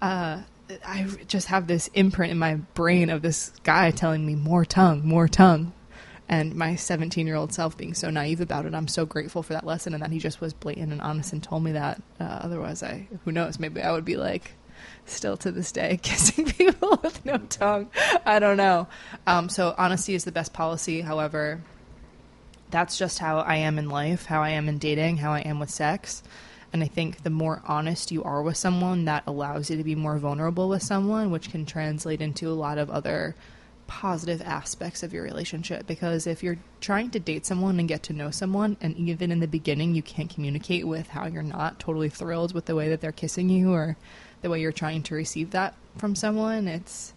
uh, 0.00 0.42
I 0.86 1.06
just 1.26 1.48
have 1.48 1.66
this 1.66 1.88
imprint 1.94 2.30
in 2.30 2.38
my 2.38 2.54
brain 2.54 3.10
of 3.10 3.22
this 3.22 3.50
guy 3.64 3.90
telling 3.90 4.24
me 4.24 4.36
more 4.36 4.64
tongue, 4.64 5.06
more 5.06 5.26
tongue. 5.26 5.72
And 6.28 6.54
my 6.54 6.76
17 6.76 7.26
year 7.26 7.36
old 7.36 7.52
self 7.52 7.76
being 7.76 7.94
so 7.94 8.10
naive 8.10 8.40
about 8.40 8.66
it, 8.66 8.74
I'm 8.74 8.88
so 8.88 9.06
grateful 9.06 9.42
for 9.42 9.54
that 9.54 9.64
lesson 9.64 9.94
and 9.94 10.02
that 10.02 10.10
he 10.10 10.18
just 10.18 10.40
was 10.40 10.52
blatant 10.52 10.92
and 10.92 11.00
honest 11.00 11.32
and 11.32 11.42
told 11.42 11.64
me 11.64 11.72
that. 11.72 12.02
Uh, 12.20 12.24
otherwise, 12.24 12.82
I, 12.82 13.08
who 13.24 13.32
knows, 13.32 13.58
maybe 13.58 13.80
I 13.80 13.92
would 13.92 14.04
be 14.04 14.16
like, 14.16 14.52
still 15.06 15.36
to 15.38 15.50
this 15.50 15.72
day, 15.72 15.98
kissing 16.02 16.44
people 16.44 16.98
with 17.02 17.24
no 17.24 17.38
tongue. 17.38 17.90
I 18.26 18.38
don't 18.38 18.56
know. 18.56 18.88
Um, 19.26 19.48
so, 19.48 19.74
honesty 19.78 20.14
is 20.14 20.24
the 20.24 20.32
best 20.32 20.52
policy. 20.52 21.00
However, 21.00 21.62
that's 22.70 22.98
just 22.98 23.18
how 23.18 23.38
I 23.38 23.56
am 23.56 23.78
in 23.78 23.88
life, 23.88 24.26
how 24.26 24.42
I 24.42 24.50
am 24.50 24.68
in 24.68 24.78
dating, 24.78 25.18
how 25.18 25.32
I 25.32 25.40
am 25.40 25.58
with 25.58 25.70
sex. 25.70 26.22
And 26.72 26.82
I 26.82 26.86
think 26.86 27.22
the 27.22 27.30
more 27.30 27.62
honest 27.64 28.12
you 28.12 28.22
are 28.24 28.42
with 28.42 28.58
someone, 28.58 29.06
that 29.06 29.22
allows 29.26 29.70
you 29.70 29.78
to 29.78 29.84
be 29.84 29.94
more 29.94 30.18
vulnerable 30.18 30.68
with 30.68 30.82
someone, 30.82 31.30
which 31.30 31.50
can 31.50 31.64
translate 31.64 32.20
into 32.20 32.50
a 32.50 32.52
lot 32.52 32.76
of 32.76 32.90
other 32.90 33.34
positive 33.88 34.40
aspects 34.42 35.02
of 35.02 35.12
your 35.12 35.24
relationship. 35.24 35.88
Because 35.88 36.28
if 36.28 36.44
you're 36.44 36.58
trying 36.80 37.10
to 37.10 37.18
date 37.18 37.44
someone 37.44 37.80
and 37.80 37.88
get 37.88 38.04
to 38.04 38.12
know 38.12 38.30
someone, 38.30 38.76
and 38.80 38.96
even 38.96 39.32
in 39.32 39.40
the 39.40 39.48
beginning 39.48 39.96
you 39.96 40.02
can't 40.02 40.30
communicate 40.30 40.86
with 40.86 41.08
how 41.08 41.26
you're 41.26 41.42
not 41.42 41.80
totally 41.80 42.08
thrilled 42.08 42.54
with 42.54 42.66
the 42.66 42.76
way 42.76 42.88
that 42.88 43.00
they're 43.00 43.10
kissing 43.10 43.48
you 43.48 43.72
or 43.72 43.96
the 44.42 44.50
way 44.50 44.60
you're 44.60 44.70
trying 44.70 45.02
to 45.02 45.14
receive 45.16 45.50
that 45.50 45.74
from 45.96 46.14
someone, 46.14 46.68
it's 46.68 47.12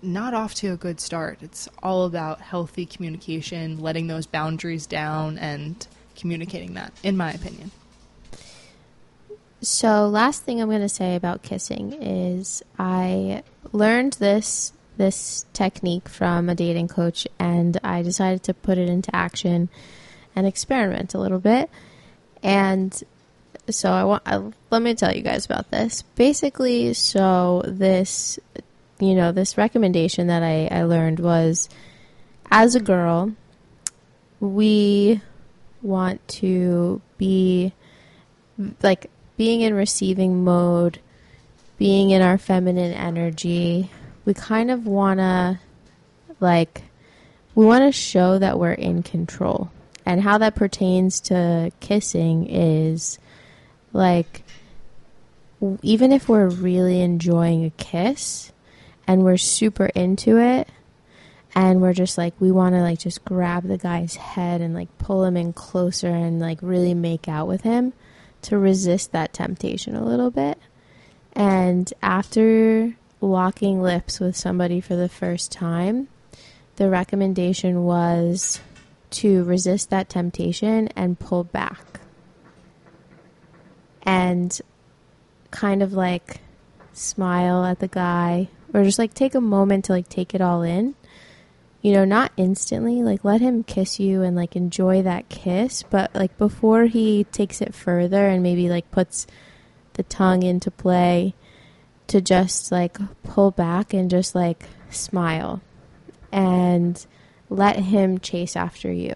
not 0.00 0.34
off 0.34 0.54
to 0.54 0.68
a 0.68 0.76
good 0.76 1.00
start. 1.00 1.38
It's 1.42 1.68
all 1.82 2.04
about 2.04 2.40
healthy 2.40 2.86
communication, 2.86 3.80
letting 3.80 4.06
those 4.06 4.26
boundaries 4.26 4.86
down, 4.86 5.38
and 5.38 5.84
communicating 6.14 6.74
that, 6.74 6.92
in 7.02 7.16
my 7.16 7.32
opinion. 7.32 7.72
So, 9.62 10.06
last 10.06 10.42
thing 10.42 10.60
I'm 10.60 10.68
going 10.68 10.82
to 10.82 10.88
say 10.88 11.16
about 11.16 11.42
kissing 11.42 11.94
is 11.94 12.62
I 12.78 13.42
learned 13.72 14.14
this 14.14 14.72
this 14.96 15.46
technique 15.52 16.08
from 16.08 16.48
a 16.48 16.54
dating 16.54 16.88
coach 16.88 17.26
and 17.38 17.78
I 17.82 18.02
decided 18.02 18.42
to 18.44 18.54
put 18.54 18.78
it 18.78 18.88
into 18.88 19.14
action 19.14 19.68
and 20.34 20.46
experiment 20.46 21.14
a 21.14 21.18
little 21.18 21.38
bit. 21.38 21.70
And 22.42 23.02
so 23.70 23.90
I 23.90 24.04
want 24.04 24.22
I, 24.26 24.42
let 24.70 24.82
me 24.82 24.94
tell 24.94 25.14
you 25.14 25.22
guys 25.22 25.46
about 25.46 25.70
this. 25.70 26.02
Basically, 26.14 26.94
so 26.94 27.62
this 27.66 28.38
you 28.98 29.14
know, 29.14 29.32
this 29.32 29.58
recommendation 29.58 30.28
that 30.28 30.42
I, 30.42 30.68
I 30.70 30.84
learned 30.84 31.20
was 31.20 31.68
as 32.50 32.74
a 32.74 32.80
girl, 32.80 33.32
we 34.40 35.20
want 35.82 36.26
to 36.28 37.00
be 37.18 37.72
like 38.82 39.10
being 39.36 39.60
in 39.60 39.74
receiving 39.74 40.44
mode, 40.44 40.98
being 41.78 42.10
in 42.10 42.22
our 42.22 42.38
feminine 42.38 42.92
energy. 42.92 43.90
We 44.26 44.34
kind 44.34 44.70
of 44.70 44.86
want 44.86 45.20
to 45.20 45.58
like 46.38 46.82
we 47.54 47.64
want 47.64 47.84
to 47.84 47.92
show 47.92 48.38
that 48.38 48.58
we're 48.58 48.72
in 48.72 49.02
control. 49.02 49.70
And 50.04 50.20
how 50.20 50.38
that 50.38 50.54
pertains 50.54 51.20
to 51.22 51.72
kissing 51.80 52.46
is 52.48 53.18
like 53.92 54.42
even 55.82 56.12
if 56.12 56.28
we're 56.28 56.48
really 56.48 57.00
enjoying 57.00 57.64
a 57.64 57.70
kiss 57.70 58.52
and 59.06 59.24
we're 59.24 59.38
super 59.38 59.86
into 59.86 60.38
it 60.38 60.68
and 61.54 61.80
we're 61.80 61.94
just 61.94 62.18
like 62.18 62.34
we 62.38 62.52
want 62.52 62.74
to 62.74 62.82
like 62.82 62.98
just 62.98 63.24
grab 63.24 63.64
the 63.64 63.78
guy's 63.78 64.16
head 64.16 64.60
and 64.60 64.74
like 64.74 64.96
pull 64.98 65.24
him 65.24 65.36
in 65.36 65.52
closer 65.54 66.08
and 66.08 66.38
like 66.38 66.58
really 66.60 66.92
make 66.92 67.26
out 67.26 67.48
with 67.48 67.62
him 67.62 67.94
to 68.42 68.58
resist 68.58 69.12
that 69.12 69.32
temptation 69.32 69.96
a 69.96 70.04
little 70.04 70.30
bit. 70.30 70.58
And 71.32 71.92
after 72.02 72.94
locking 73.20 73.82
lips 73.82 74.20
with 74.20 74.36
somebody 74.36 74.80
for 74.80 74.96
the 74.96 75.08
first 75.08 75.50
time, 75.52 76.08
the 76.76 76.88
recommendation 76.90 77.84
was 77.84 78.60
to 79.10 79.44
resist 79.44 79.90
that 79.90 80.08
temptation 80.08 80.88
and 80.96 81.18
pull 81.18 81.44
back. 81.44 82.00
And 84.02 84.60
kind 85.50 85.82
of 85.82 85.92
like 85.92 86.40
smile 86.92 87.64
at 87.64 87.80
the 87.80 87.88
guy 87.88 88.48
or 88.72 88.84
just 88.84 88.98
like 88.98 89.14
take 89.14 89.34
a 89.34 89.40
moment 89.40 89.86
to 89.86 89.92
like 89.92 90.08
take 90.08 90.34
it 90.34 90.40
all 90.40 90.62
in. 90.62 90.94
You 91.82 91.92
know, 91.92 92.04
not 92.04 92.32
instantly, 92.36 93.02
like 93.02 93.24
let 93.24 93.40
him 93.40 93.62
kiss 93.62 94.00
you 94.00 94.22
and 94.22 94.34
like 94.34 94.56
enjoy 94.56 95.02
that 95.02 95.28
kiss, 95.28 95.82
but 95.84 96.14
like 96.14 96.36
before 96.36 96.86
he 96.86 97.24
takes 97.24 97.60
it 97.60 97.74
further 97.74 98.26
and 98.26 98.42
maybe 98.42 98.68
like 98.68 98.90
puts 98.90 99.26
the 99.92 100.02
tongue 100.02 100.42
into 100.42 100.70
play 100.70 101.34
to 102.08 102.20
just 102.20 102.70
like 102.70 102.98
pull 103.22 103.50
back 103.50 103.92
and 103.92 104.10
just 104.10 104.34
like 104.34 104.68
smile 104.90 105.60
and 106.32 107.06
let 107.48 107.76
him 107.76 108.18
chase 108.18 108.56
after 108.56 108.90
you. 108.92 109.14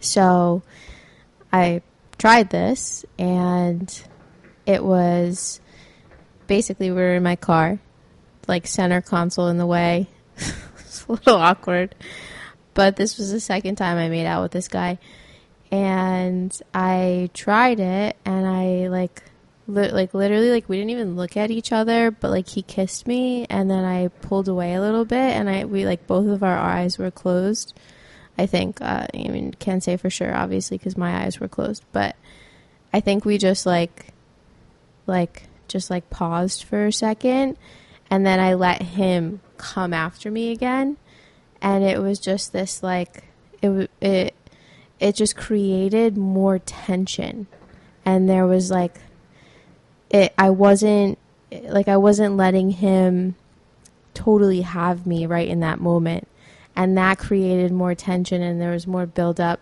So 0.00 0.62
I 1.52 1.82
tried 2.18 2.50
this 2.50 3.04
and 3.18 4.02
it 4.66 4.84
was 4.84 5.60
basically 6.46 6.90
we 6.90 6.96
were 6.96 7.14
in 7.14 7.22
my 7.22 7.36
car, 7.36 7.78
like 8.46 8.66
center 8.66 9.00
console 9.00 9.48
in 9.48 9.58
the 9.58 9.66
way. 9.66 10.08
it's 10.36 11.06
a 11.06 11.12
little 11.12 11.36
awkward. 11.36 11.94
But 12.74 12.96
this 12.96 13.18
was 13.18 13.32
the 13.32 13.40
second 13.40 13.76
time 13.76 13.98
I 13.98 14.08
made 14.08 14.26
out 14.26 14.42
with 14.42 14.52
this 14.52 14.68
guy. 14.68 14.98
And 15.72 16.56
I 16.74 17.30
tried 17.32 17.78
it 17.78 18.16
and 18.24 18.46
I 18.46 18.88
like 18.88 19.22
li- 19.70 19.90
like 19.90 20.14
literally 20.14 20.50
like 20.50 20.68
we 20.68 20.76
didn't 20.76 20.90
even 20.90 21.16
look 21.16 21.36
at 21.36 21.50
each 21.50 21.72
other, 21.72 22.10
but 22.10 22.30
like 22.30 22.48
he 22.48 22.62
kissed 22.62 23.06
me 23.06 23.46
and 23.48 23.70
then 23.70 23.84
I 23.84 24.08
pulled 24.08 24.48
away 24.48 24.74
a 24.74 24.80
little 24.80 25.04
bit 25.04 25.16
and 25.34 25.48
I 25.48 25.64
we 25.64 25.86
like 25.86 26.06
both 26.06 26.28
of 26.28 26.42
our 26.42 26.58
eyes 26.58 26.98
were 26.98 27.10
closed. 27.10 27.78
I 28.38 28.46
think 28.46 28.80
uh, 28.80 29.06
I 29.12 29.28
mean 29.28 29.54
can't 29.58 29.82
say 29.82 29.96
for 29.96 30.10
sure 30.10 30.34
obviously 30.34 30.78
cuz 30.78 30.96
my 30.96 31.24
eyes 31.24 31.40
were 31.40 31.48
closed, 31.48 31.84
but 31.92 32.16
I 32.92 33.00
think 33.00 33.24
we 33.24 33.38
just 33.38 33.66
like 33.66 34.12
like 35.06 35.44
just 35.68 35.90
like 35.90 36.10
paused 36.10 36.64
for 36.64 36.86
a 36.86 36.92
second 36.92 37.56
and 38.10 38.26
then 38.26 38.40
I 38.40 38.54
let 38.54 38.82
him 38.82 39.40
come 39.56 39.92
after 39.92 40.30
me 40.30 40.50
again 40.50 40.96
and 41.62 41.84
it 41.84 42.00
was 42.00 42.18
just 42.18 42.52
this 42.52 42.82
like 42.82 43.24
it 43.62 43.90
it 44.00 44.34
it 44.98 45.14
just 45.14 45.36
created 45.36 46.16
more 46.16 46.58
tension 46.58 47.46
and 48.04 48.28
there 48.28 48.46
was 48.46 48.70
like 48.70 49.00
it 50.10 50.34
I 50.36 50.50
wasn't 50.50 51.18
like 51.50 51.88
I 51.88 51.96
wasn't 51.96 52.36
letting 52.36 52.70
him 52.70 53.36
totally 54.14 54.62
have 54.62 55.06
me 55.06 55.26
right 55.26 55.48
in 55.48 55.60
that 55.60 55.80
moment. 55.80 56.28
And 56.76 56.96
that 56.98 57.18
created 57.18 57.72
more 57.72 57.94
tension 57.94 58.42
and 58.42 58.60
there 58.60 58.70
was 58.70 58.86
more 58.86 59.06
build 59.06 59.40
up 59.40 59.60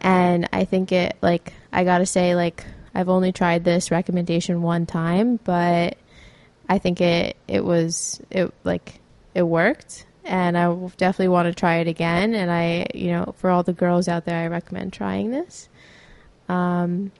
and 0.00 0.48
I 0.52 0.64
think 0.64 0.92
it 0.92 1.16
like 1.20 1.52
I 1.72 1.84
got 1.84 1.98
to 1.98 2.06
say 2.06 2.34
like 2.34 2.64
I've 2.94 3.08
only 3.08 3.32
tried 3.32 3.64
this 3.64 3.90
recommendation 3.90 4.62
one 4.62 4.86
time, 4.86 5.38
but 5.44 5.96
I 6.68 6.78
think 6.78 7.00
it 7.00 7.36
it 7.46 7.64
was 7.64 8.20
it 8.30 8.52
like 8.64 9.00
it 9.34 9.42
worked. 9.42 10.06
And 10.24 10.56
I 10.56 10.72
definitely 10.96 11.28
want 11.28 11.46
to 11.46 11.54
try 11.54 11.76
it 11.76 11.88
again. 11.88 12.34
And 12.34 12.50
I 12.50 12.86
you 12.94 13.10
know 13.12 13.34
for 13.38 13.50
all 13.50 13.62
the 13.62 13.72
girls 13.72 14.08
out 14.08 14.24
there 14.24 14.38
I 14.38 14.46
recommend 14.46 14.92
trying 14.92 15.30
this. 15.30 15.68
Um 16.48 17.12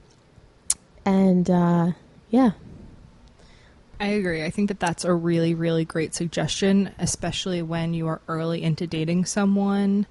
and 1.04 1.48
uh 1.50 1.92
yeah. 2.30 2.52
I 4.00 4.06
agree. 4.06 4.42
I 4.42 4.50
think 4.50 4.68
that 4.68 4.80
that's 4.80 5.04
a 5.04 5.12
really, 5.12 5.52
really 5.54 5.84
great 5.84 6.14
suggestion, 6.14 6.94
especially 6.98 7.60
when 7.60 7.92
you 7.92 8.08
are 8.08 8.22
early 8.28 8.62
into 8.62 8.86
dating 8.86 9.26
someone 9.26 10.06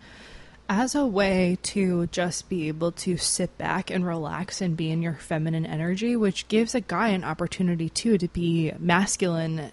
as 0.70 0.94
a 0.94 1.08
way 1.08 1.58
to 1.64 2.06
just 2.08 2.48
be 2.48 2.68
able 2.68 2.92
to 2.92 3.18
sit 3.18 3.58
back 3.58 3.90
and 3.90 4.06
relax 4.06 4.62
and 4.62 4.78
be 4.78 4.92
in 4.92 5.02
your 5.02 5.16
feminine 5.16 5.66
energy, 5.66 6.16
which 6.16 6.48
gives 6.48 6.76
a 6.76 6.82
guy 6.82 7.08
an 7.08 7.24
opportunity 7.24 7.90
too 7.90 8.20
to 8.20 8.28
be 8.28 8.72
masculine 8.78 9.72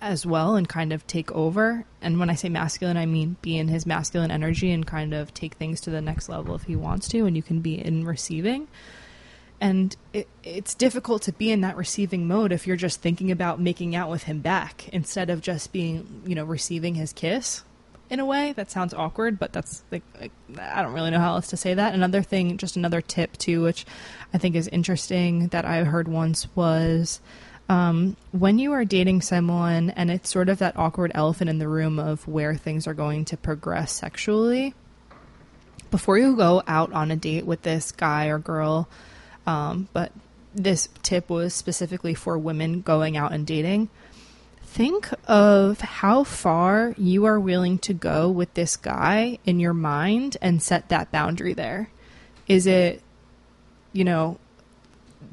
as 0.00 0.24
well 0.24 0.54
and 0.54 0.68
kind 0.68 0.92
of 0.92 1.04
take 1.08 1.32
over. 1.32 1.84
And 2.00 2.20
when 2.20 2.30
I 2.30 2.36
say 2.36 2.48
masculine, 2.48 2.96
I 2.96 3.06
mean 3.06 3.36
be 3.42 3.58
in 3.58 3.66
his 3.66 3.84
masculine 3.84 4.30
energy 4.30 4.70
and 4.70 4.86
kind 4.86 5.12
of 5.12 5.34
take 5.34 5.54
things 5.54 5.80
to 5.80 5.90
the 5.90 6.00
next 6.00 6.28
level 6.28 6.54
if 6.54 6.62
he 6.62 6.76
wants 6.76 7.08
to, 7.08 7.26
and 7.26 7.34
you 7.34 7.42
can 7.42 7.60
be 7.60 7.84
in 7.84 8.04
receiving. 8.04 8.68
And 9.60 9.96
it, 10.12 10.28
it's 10.42 10.74
difficult 10.74 11.22
to 11.22 11.32
be 11.32 11.50
in 11.50 11.62
that 11.62 11.76
receiving 11.76 12.28
mode 12.28 12.52
if 12.52 12.66
you're 12.66 12.76
just 12.76 13.00
thinking 13.00 13.30
about 13.30 13.60
making 13.60 13.96
out 13.96 14.10
with 14.10 14.24
him 14.24 14.40
back 14.40 14.88
instead 14.90 15.30
of 15.30 15.40
just 15.40 15.72
being, 15.72 16.22
you 16.26 16.34
know, 16.34 16.44
receiving 16.44 16.94
his 16.94 17.12
kiss 17.12 17.64
in 18.10 18.20
a 18.20 18.26
way. 18.26 18.52
That 18.52 18.70
sounds 18.70 18.92
awkward, 18.94 19.38
but 19.38 19.52
that's 19.52 19.82
like, 19.90 20.02
like, 20.20 20.32
I 20.58 20.82
don't 20.82 20.92
really 20.92 21.10
know 21.10 21.20
how 21.20 21.34
else 21.34 21.48
to 21.48 21.56
say 21.56 21.74
that. 21.74 21.94
Another 21.94 22.22
thing, 22.22 22.56
just 22.58 22.76
another 22.76 23.00
tip 23.00 23.36
too, 23.38 23.62
which 23.62 23.86
I 24.34 24.38
think 24.38 24.54
is 24.56 24.68
interesting 24.68 25.48
that 25.48 25.64
I 25.64 25.84
heard 25.84 26.08
once 26.08 26.48
was 26.54 27.20
um, 27.68 28.16
when 28.32 28.58
you 28.58 28.72
are 28.72 28.84
dating 28.84 29.22
someone 29.22 29.90
and 29.90 30.10
it's 30.10 30.30
sort 30.30 30.48
of 30.48 30.58
that 30.58 30.76
awkward 30.76 31.12
elephant 31.14 31.50
in 31.50 31.58
the 31.58 31.68
room 31.68 31.98
of 31.98 32.26
where 32.28 32.54
things 32.54 32.86
are 32.86 32.94
going 32.94 33.24
to 33.26 33.36
progress 33.36 33.92
sexually. 33.92 34.74
Before 35.90 36.18
you 36.18 36.36
go 36.36 36.62
out 36.66 36.92
on 36.92 37.10
a 37.10 37.16
date 37.16 37.46
with 37.46 37.62
this 37.62 37.92
guy 37.92 38.26
or 38.26 38.38
girl, 38.38 38.88
um, 39.46 39.88
but 39.92 40.12
this 40.54 40.88
tip 41.02 41.28
was 41.28 41.54
specifically 41.54 42.14
for 42.14 42.38
women 42.38 42.80
going 42.80 43.16
out 43.16 43.32
and 43.32 43.46
dating 43.46 43.88
think 44.76 45.08
of 45.26 45.80
how 45.80 46.22
far 46.22 46.94
you 46.98 47.24
are 47.24 47.40
willing 47.40 47.78
to 47.78 47.94
go 47.94 48.28
with 48.28 48.52
this 48.52 48.76
guy 48.76 49.38
in 49.46 49.58
your 49.58 49.72
mind 49.72 50.36
and 50.42 50.60
set 50.60 50.90
that 50.90 51.10
boundary 51.10 51.54
there. 51.54 51.88
Is 52.46 52.66
it, 52.66 53.00
you 53.94 54.04
know, 54.04 54.38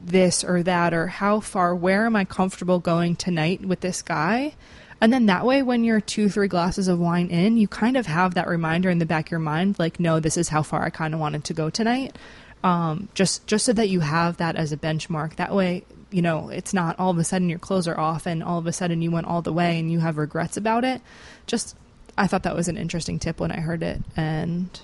this 0.01 0.45
or 0.45 0.63
that, 0.63 0.93
or 0.93 1.07
how 1.07 1.41
far, 1.41 1.75
where 1.75 2.05
am 2.05 2.15
I 2.15 2.23
comfortable 2.23 2.79
going 2.79 3.17
tonight 3.17 3.65
with 3.65 3.81
this 3.81 4.01
guy? 4.01 4.53
And 5.01 5.11
then 5.11 5.25
that 5.25 5.45
way, 5.45 5.61
when 5.61 5.83
you're 5.83 5.99
two, 5.99 6.29
three 6.29 6.47
glasses 6.47 6.87
of 6.87 6.97
wine 6.97 7.27
in, 7.27 7.57
you 7.57 7.67
kind 7.67 7.97
of 7.97 8.05
have 8.05 8.35
that 8.35 8.47
reminder 8.47 8.89
in 8.89 8.99
the 8.99 9.05
back 9.05 9.27
of 9.27 9.31
your 9.31 9.41
mind, 9.41 9.77
like, 9.77 9.99
no, 9.99 10.21
this 10.21 10.37
is 10.37 10.47
how 10.47 10.63
far 10.63 10.83
I 10.83 10.89
kind 10.89 11.13
of 11.13 11.19
wanted 11.19 11.43
to 11.43 11.53
go 11.53 11.69
tonight. 11.69 12.17
Um, 12.63 13.09
just, 13.13 13.45
just 13.45 13.65
so 13.65 13.73
that 13.73 13.89
you 13.89 13.99
have 13.99 14.37
that 14.37 14.55
as 14.55 14.71
a 14.71 14.77
benchmark. 14.77 15.35
That 15.35 15.53
way, 15.53 15.83
you 16.11 16.21
know, 16.21 16.49
it's 16.49 16.73
not 16.73 16.97
all 16.97 17.11
of 17.11 17.17
a 17.17 17.23
sudden 17.23 17.49
your 17.49 17.59
clothes 17.59 17.87
are 17.89 17.99
off 17.99 18.25
and 18.25 18.41
all 18.41 18.57
of 18.57 18.67
a 18.67 18.71
sudden 18.71 19.01
you 19.01 19.11
went 19.11 19.27
all 19.27 19.41
the 19.41 19.51
way 19.51 19.79
and 19.79 19.91
you 19.91 19.99
have 19.99 20.17
regrets 20.17 20.55
about 20.55 20.85
it. 20.85 21.01
Just, 21.45 21.75
I 22.17 22.27
thought 22.27 22.43
that 22.43 22.55
was 22.55 22.67
an 22.67 22.77
interesting 22.77 23.19
tip 23.19 23.39
when 23.39 23.51
I 23.51 23.59
heard 23.59 23.81
it, 23.83 24.01
and 24.15 24.79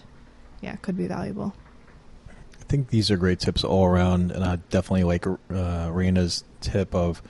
yeah, 0.61 0.75
could 0.77 0.97
be 0.97 1.07
valuable. 1.07 1.53
I 2.59 2.63
think 2.63 2.89
these 2.89 3.11
are 3.11 3.17
great 3.17 3.39
tips 3.39 3.63
all 3.63 3.85
around, 3.85 4.31
and 4.31 4.43
I 4.43 4.57
definitely 4.69 5.03
like 5.03 5.25
uh, 5.27 5.91
tip 6.61 6.95
of 6.95 7.21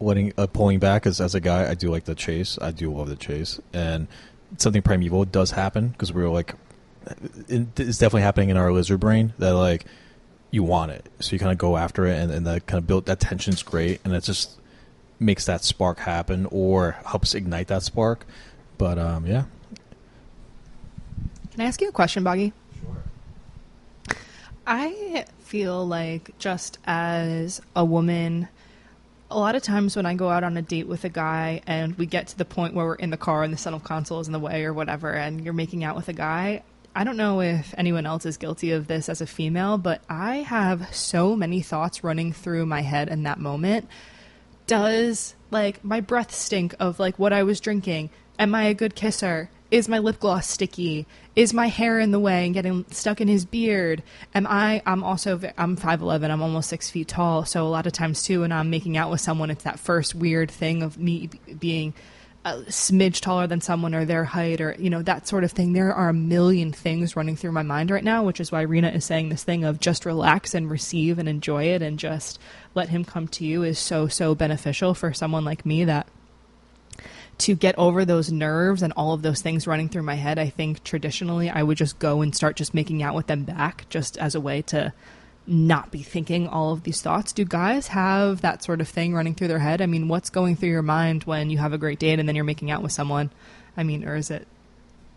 letting 0.00 0.32
uh, 0.36 0.46
pulling 0.46 0.78
back. 0.78 1.06
As 1.06 1.20
as 1.20 1.34
a 1.34 1.40
guy, 1.40 1.70
I 1.70 1.74
do 1.74 1.90
like 1.90 2.04
the 2.04 2.14
chase. 2.14 2.58
I 2.60 2.70
do 2.70 2.92
love 2.92 3.08
the 3.08 3.16
chase, 3.16 3.60
and 3.72 4.08
something 4.58 4.82
primeval 4.82 5.24
does 5.24 5.50
happen 5.52 5.88
because 5.88 6.12
we're 6.12 6.28
like, 6.28 6.54
it's 7.48 7.98
definitely 7.98 8.22
happening 8.22 8.50
in 8.50 8.56
our 8.56 8.72
lizard 8.72 9.00
brain 9.00 9.32
that 9.38 9.52
like 9.52 9.86
you 10.50 10.62
want 10.62 10.92
it. 10.92 11.06
So 11.20 11.32
you 11.32 11.38
kind 11.38 11.52
of 11.52 11.58
go 11.58 11.76
after 11.76 12.06
it, 12.06 12.16
and, 12.18 12.30
and 12.30 12.46
that 12.46 12.66
kind 12.66 12.78
of 12.78 12.86
build 12.86 13.06
that 13.06 13.20
tension's 13.20 13.62
great, 13.62 14.00
and 14.04 14.14
it 14.14 14.22
just 14.24 14.58
makes 15.18 15.46
that 15.46 15.64
spark 15.64 15.98
happen 15.98 16.46
or 16.50 16.92
helps 17.06 17.34
ignite 17.34 17.68
that 17.68 17.82
spark. 17.82 18.26
But 18.78 18.98
um, 18.98 19.26
yeah, 19.26 19.44
Can 21.52 21.60
I 21.60 21.64
ask 21.66 21.80
you 21.80 21.88
a 21.88 21.92
question, 21.92 22.24
Boggy? 22.24 22.52
Sure. 22.80 24.16
I 24.66 25.24
feel 25.38 25.86
like 25.86 26.36
just 26.38 26.78
as 26.84 27.60
a 27.76 27.84
woman, 27.84 28.48
a 29.30 29.38
lot 29.38 29.54
of 29.54 29.62
times 29.62 29.94
when 29.94 30.04
I 30.04 30.14
go 30.14 30.30
out 30.30 30.42
on 30.42 30.56
a 30.56 30.62
date 30.62 30.88
with 30.88 31.04
a 31.04 31.08
guy 31.08 31.60
and 31.66 31.96
we 31.96 32.06
get 32.06 32.26
to 32.28 32.38
the 32.38 32.44
point 32.44 32.74
where 32.74 32.86
we're 32.86 32.94
in 32.96 33.10
the 33.10 33.16
car 33.16 33.44
and 33.44 33.52
the 33.52 33.56
center 33.56 33.78
console 33.78 34.18
is 34.18 34.26
in 34.26 34.32
the 34.32 34.40
way 34.40 34.64
or 34.64 34.72
whatever, 34.72 35.12
and 35.12 35.44
you're 35.44 35.54
making 35.54 35.84
out 35.84 35.94
with 35.94 36.08
a 36.08 36.12
guy, 36.12 36.64
I 36.96 37.02
don't 37.02 37.16
know 37.16 37.40
if 37.40 37.74
anyone 37.76 38.06
else 38.06 38.24
is 38.24 38.36
guilty 38.36 38.70
of 38.70 38.86
this 38.86 39.08
as 39.08 39.20
a 39.20 39.26
female, 39.26 39.78
but 39.78 40.00
I 40.08 40.36
have 40.36 40.94
so 40.94 41.34
many 41.34 41.60
thoughts 41.60 42.04
running 42.04 42.32
through 42.32 42.66
my 42.66 42.82
head 42.82 43.08
in 43.08 43.24
that 43.24 43.40
moment. 43.40 43.88
Does 44.66 45.34
like 45.50 45.84
my 45.84 46.00
breath 46.00 46.32
stink 46.32 46.74
of 46.78 47.00
like 47.00 47.18
what 47.18 47.32
I 47.32 47.42
was 47.42 47.60
drinking? 47.60 48.10
Am 48.38 48.54
I 48.54 48.64
a 48.64 48.74
good 48.74 48.94
kisser? 48.94 49.50
Is 49.70 49.88
my 49.88 49.98
lip 49.98 50.20
gloss 50.20 50.48
sticky? 50.48 51.04
Is 51.34 51.52
my 51.52 51.66
hair 51.66 51.98
in 51.98 52.12
the 52.12 52.20
way 52.20 52.44
and 52.44 52.54
getting 52.54 52.84
stuck 52.90 53.20
in 53.20 53.26
his 53.26 53.44
beard? 53.44 54.04
Am 54.32 54.46
I? 54.46 54.80
I'm 54.86 55.02
also 55.02 55.40
I'm 55.58 55.74
five 55.74 56.00
eleven. 56.00 56.30
I'm 56.30 56.42
almost 56.42 56.68
six 56.68 56.90
feet 56.90 57.08
tall. 57.08 57.44
So 57.44 57.66
a 57.66 57.68
lot 57.68 57.86
of 57.88 57.92
times 57.92 58.22
too, 58.22 58.42
when 58.42 58.52
I'm 58.52 58.70
making 58.70 58.96
out 58.96 59.10
with 59.10 59.20
someone, 59.20 59.50
it's 59.50 59.64
that 59.64 59.80
first 59.80 60.14
weird 60.14 60.50
thing 60.50 60.82
of 60.82 60.96
me 60.96 61.28
being 61.58 61.92
a 62.44 62.58
smidge 62.64 63.20
taller 63.20 63.46
than 63.46 63.60
someone 63.60 63.94
or 63.94 64.04
their 64.04 64.24
height 64.24 64.60
or 64.60 64.76
you 64.78 64.90
know 64.90 65.02
that 65.02 65.26
sort 65.26 65.44
of 65.44 65.52
thing. 65.52 65.72
There 65.72 65.94
are 65.94 66.10
a 66.10 66.14
million 66.14 66.72
things 66.72 67.16
running 67.16 67.36
through 67.36 67.52
my 67.52 67.62
mind 67.62 67.90
right 67.90 68.04
now, 68.04 68.22
which 68.24 68.40
is 68.40 68.52
why 68.52 68.62
Rena 68.62 68.88
is 68.88 69.04
saying 69.04 69.28
this 69.28 69.44
thing 69.44 69.64
of 69.64 69.80
just 69.80 70.04
relax 70.04 70.54
and 70.54 70.70
receive 70.70 71.18
and 71.18 71.28
enjoy 71.28 71.64
it 71.64 71.82
and 71.82 71.98
just 71.98 72.38
let 72.74 72.90
him 72.90 73.04
come 73.04 73.28
to 73.28 73.44
you 73.44 73.62
is 73.62 73.78
so 73.78 74.08
so 74.08 74.34
beneficial 74.34 74.94
for 74.94 75.12
someone 75.12 75.44
like 75.44 75.64
me 75.64 75.84
that 75.84 76.06
to 77.38 77.54
get 77.54 77.76
over 77.78 78.04
those 78.04 78.30
nerves 78.30 78.82
and 78.82 78.92
all 78.96 79.12
of 79.12 79.22
those 79.22 79.42
things 79.42 79.66
running 79.66 79.88
through 79.88 80.02
my 80.02 80.14
head, 80.14 80.38
I 80.38 80.50
think 80.50 80.84
traditionally 80.84 81.50
I 81.50 81.62
would 81.62 81.76
just 81.76 81.98
go 81.98 82.22
and 82.22 82.34
start 82.34 82.56
just 82.56 82.74
making 82.74 83.02
out 83.02 83.14
with 83.14 83.26
them 83.26 83.44
back 83.44 83.88
just 83.88 84.16
as 84.18 84.34
a 84.34 84.40
way 84.40 84.62
to 84.62 84.92
not 85.46 85.90
be 85.90 86.02
thinking 86.02 86.48
all 86.48 86.72
of 86.72 86.84
these 86.84 87.02
thoughts. 87.02 87.32
Do 87.32 87.44
guys 87.44 87.88
have 87.88 88.40
that 88.40 88.64
sort 88.64 88.80
of 88.80 88.88
thing 88.88 89.14
running 89.14 89.34
through 89.34 89.48
their 89.48 89.58
head? 89.58 89.82
I 89.82 89.86
mean, 89.86 90.08
what's 90.08 90.30
going 90.30 90.56
through 90.56 90.70
your 90.70 90.82
mind 90.82 91.24
when 91.24 91.50
you 91.50 91.58
have 91.58 91.72
a 91.72 91.78
great 91.78 91.98
date 91.98 92.18
and 92.18 92.28
then 92.28 92.34
you're 92.34 92.44
making 92.44 92.70
out 92.70 92.82
with 92.82 92.92
someone? 92.92 93.30
I 93.76 93.82
mean, 93.82 94.04
or 94.04 94.16
is 94.16 94.30
it 94.30 94.46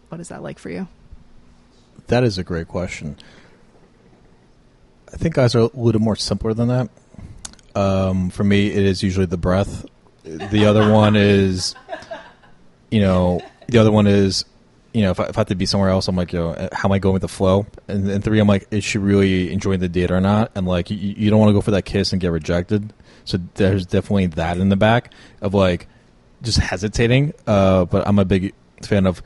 what 0.10 0.22
is 0.22 0.30
that 0.30 0.44
like 0.44 0.60
for 0.60 0.70
you? 0.70 0.88
that 2.08 2.24
is 2.24 2.38
a 2.38 2.44
great 2.44 2.68
question. 2.68 3.18
I 5.13 5.18
think 5.18 5.36
guys 5.36 5.56
are 5.56 5.60
a 5.60 5.70
little 5.74 6.02
more 6.02 6.16
simpler 6.16 6.54
than 6.54 6.68
that. 6.68 6.90
Um, 7.76 8.30
for 8.30 8.44
me, 8.44 8.68
it 8.68 8.84
is 8.84 9.04
usually 9.04 9.26
the 9.26 9.38
breath. 9.38 9.86
The 10.24 10.66
other 10.66 10.92
one 10.92 11.16
is, 11.16 11.76
you 12.92 13.00
know, 13.00 13.42
the 13.68 13.78
other 13.78 13.92
one 13.92 14.08
is, 14.08 14.46
you 14.98 15.04
know, 15.04 15.12
if 15.12 15.20
I, 15.20 15.26
if 15.26 15.38
I 15.38 15.42
have 15.42 15.48
to 15.50 15.56
be 15.56 15.68
somewhere 15.68 15.92
else, 15.92 16.08
I'm 16.08 16.16
like, 16.16 16.34
yo, 16.34 16.54
know, 16.54 16.70
how 16.72 16.90
am 16.90 16.92
I 16.92 16.98
going 16.98 17.14
with 17.14 17.22
the 17.22 17.28
flow? 17.28 17.68
And, 17.88 18.10
and 18.10 18.24
three, 18.24 18.40
I'm 18.40 18.48
like, 18.48 18.68
is 18.72 18.84
she 18.84 18.98
really 18.98 19.54
enjoying 19.54 19.80
the 19.80 19.88
date 19.88 20.10
or 20.10 20.20
not? 20.20 20.52
And 20.56 20.66
like, 20.66 20.90
you, 20.90 20.98
you 20.98 21.30
don't 21.30 21.40
want 21.40 21.50
to 21.50 21.54
go 21.54 21.62
for 21.62 21.70
that 21.70 21.84
kiss 21.84 22.14
and 22.14 22.20
get 22.20 22.32
rejected. 22.32 22.92
So 23.24 23.38
there's 23.54 23.86
definitely 23.86 24.26
that 24.28 24.58
in 24.58 24.70
the 24.70 24.76
back 24.76 25.14
of 25.40 25.54
like 25.54 25.88
just 26.42 26.58
hesitating. 26.58 27.36
Uh, 27.46 27.86
but 27.86 28.08
I'm 28.08 28.18
a 28.18 28.26
big 28.26 28.56
fan 28.82 29.06
of 29.06 29.22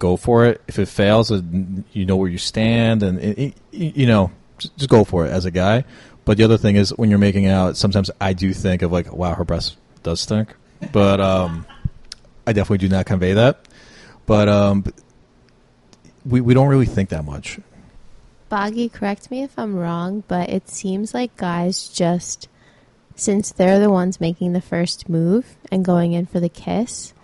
go 0.00 0.16
for 0.16 0.46
it. 0.46 0.60
If 0.66 0.80
it 0.80 0.86
fails, 0.86 1.30
you 1.30 2.04
know 2.04 2.16
where 2.16 2.28
you 2.28 2.38
stand, 2.38 3.04
and 3.04 3.20
it, 3.20 3.38
it, 3.38 3.54
you 3.70 4.06
know 4.06 4.32
just, 4.58 4.76
just 4.76 4.90
go 4.90 5.04
for 5.04 5.24
it 5.24 5.30
as 5.30 5.44
a 5.44 5.52
guy. 5.52 5.84
But 6.24 6.36
the 6.36 6.42
other 6.42 6.58
thing 6.58 6.74
is 6.74 6.90
when 6.90 7.10
you're 7.10 7.20
making 7.20 7.46
out, 7.46 7.76
sometimes 7.76 8.10
I 8.20 8.32
do 8.32 8.52
think 8.52 8.82
of 8.82 8.90
like, 8.90 9.12
wow, 9.12 9.34
her 9.34 9.44
breast 9.44 9.76
does 10.02 10.20
stink, 10.20 10.52
but 10.90 11.20
um, 11.20 11.64
I 12.44 12.52
definitely 12.52 12.78
do 12.78 12.88
not 12.88 13.06
convey 13.06 13.34
that. 13.34 13.68
But 14.26 14.48
um, 14.48 14.84
we 16.24 16.40
we 16.40 16.54
don't 16.54 16.68
really 16.68 16.86
think 16.86 17.08
that 17.10 17.24
much. 17.24 17.58
Boggy, 18.48 18.88
correct 18.88 19.30
me 19.30 19.42
if 19.42 19.58
I'm 19.58 19.76
wrong, 19.76 20.24
but 20.28 20.50
it 20.50 20.68
seems 20.68 21.14
like 21.14 21.36
guys 21.38 21.88
just, 21.88 22.48
since 23.16 23.50
they're 23.50 23.80
the 23.80 23.90
ones 23.90 24.20
making 24.20 24.52
the 24.52 24.60
first 24.60 25.08
move 25.08 25.56
and 25.70 25.82
going 25.82 26.12
in 26.12 26.26
for 26.26 26.38
the 26.38 26.50
kiss, 26.50 27.14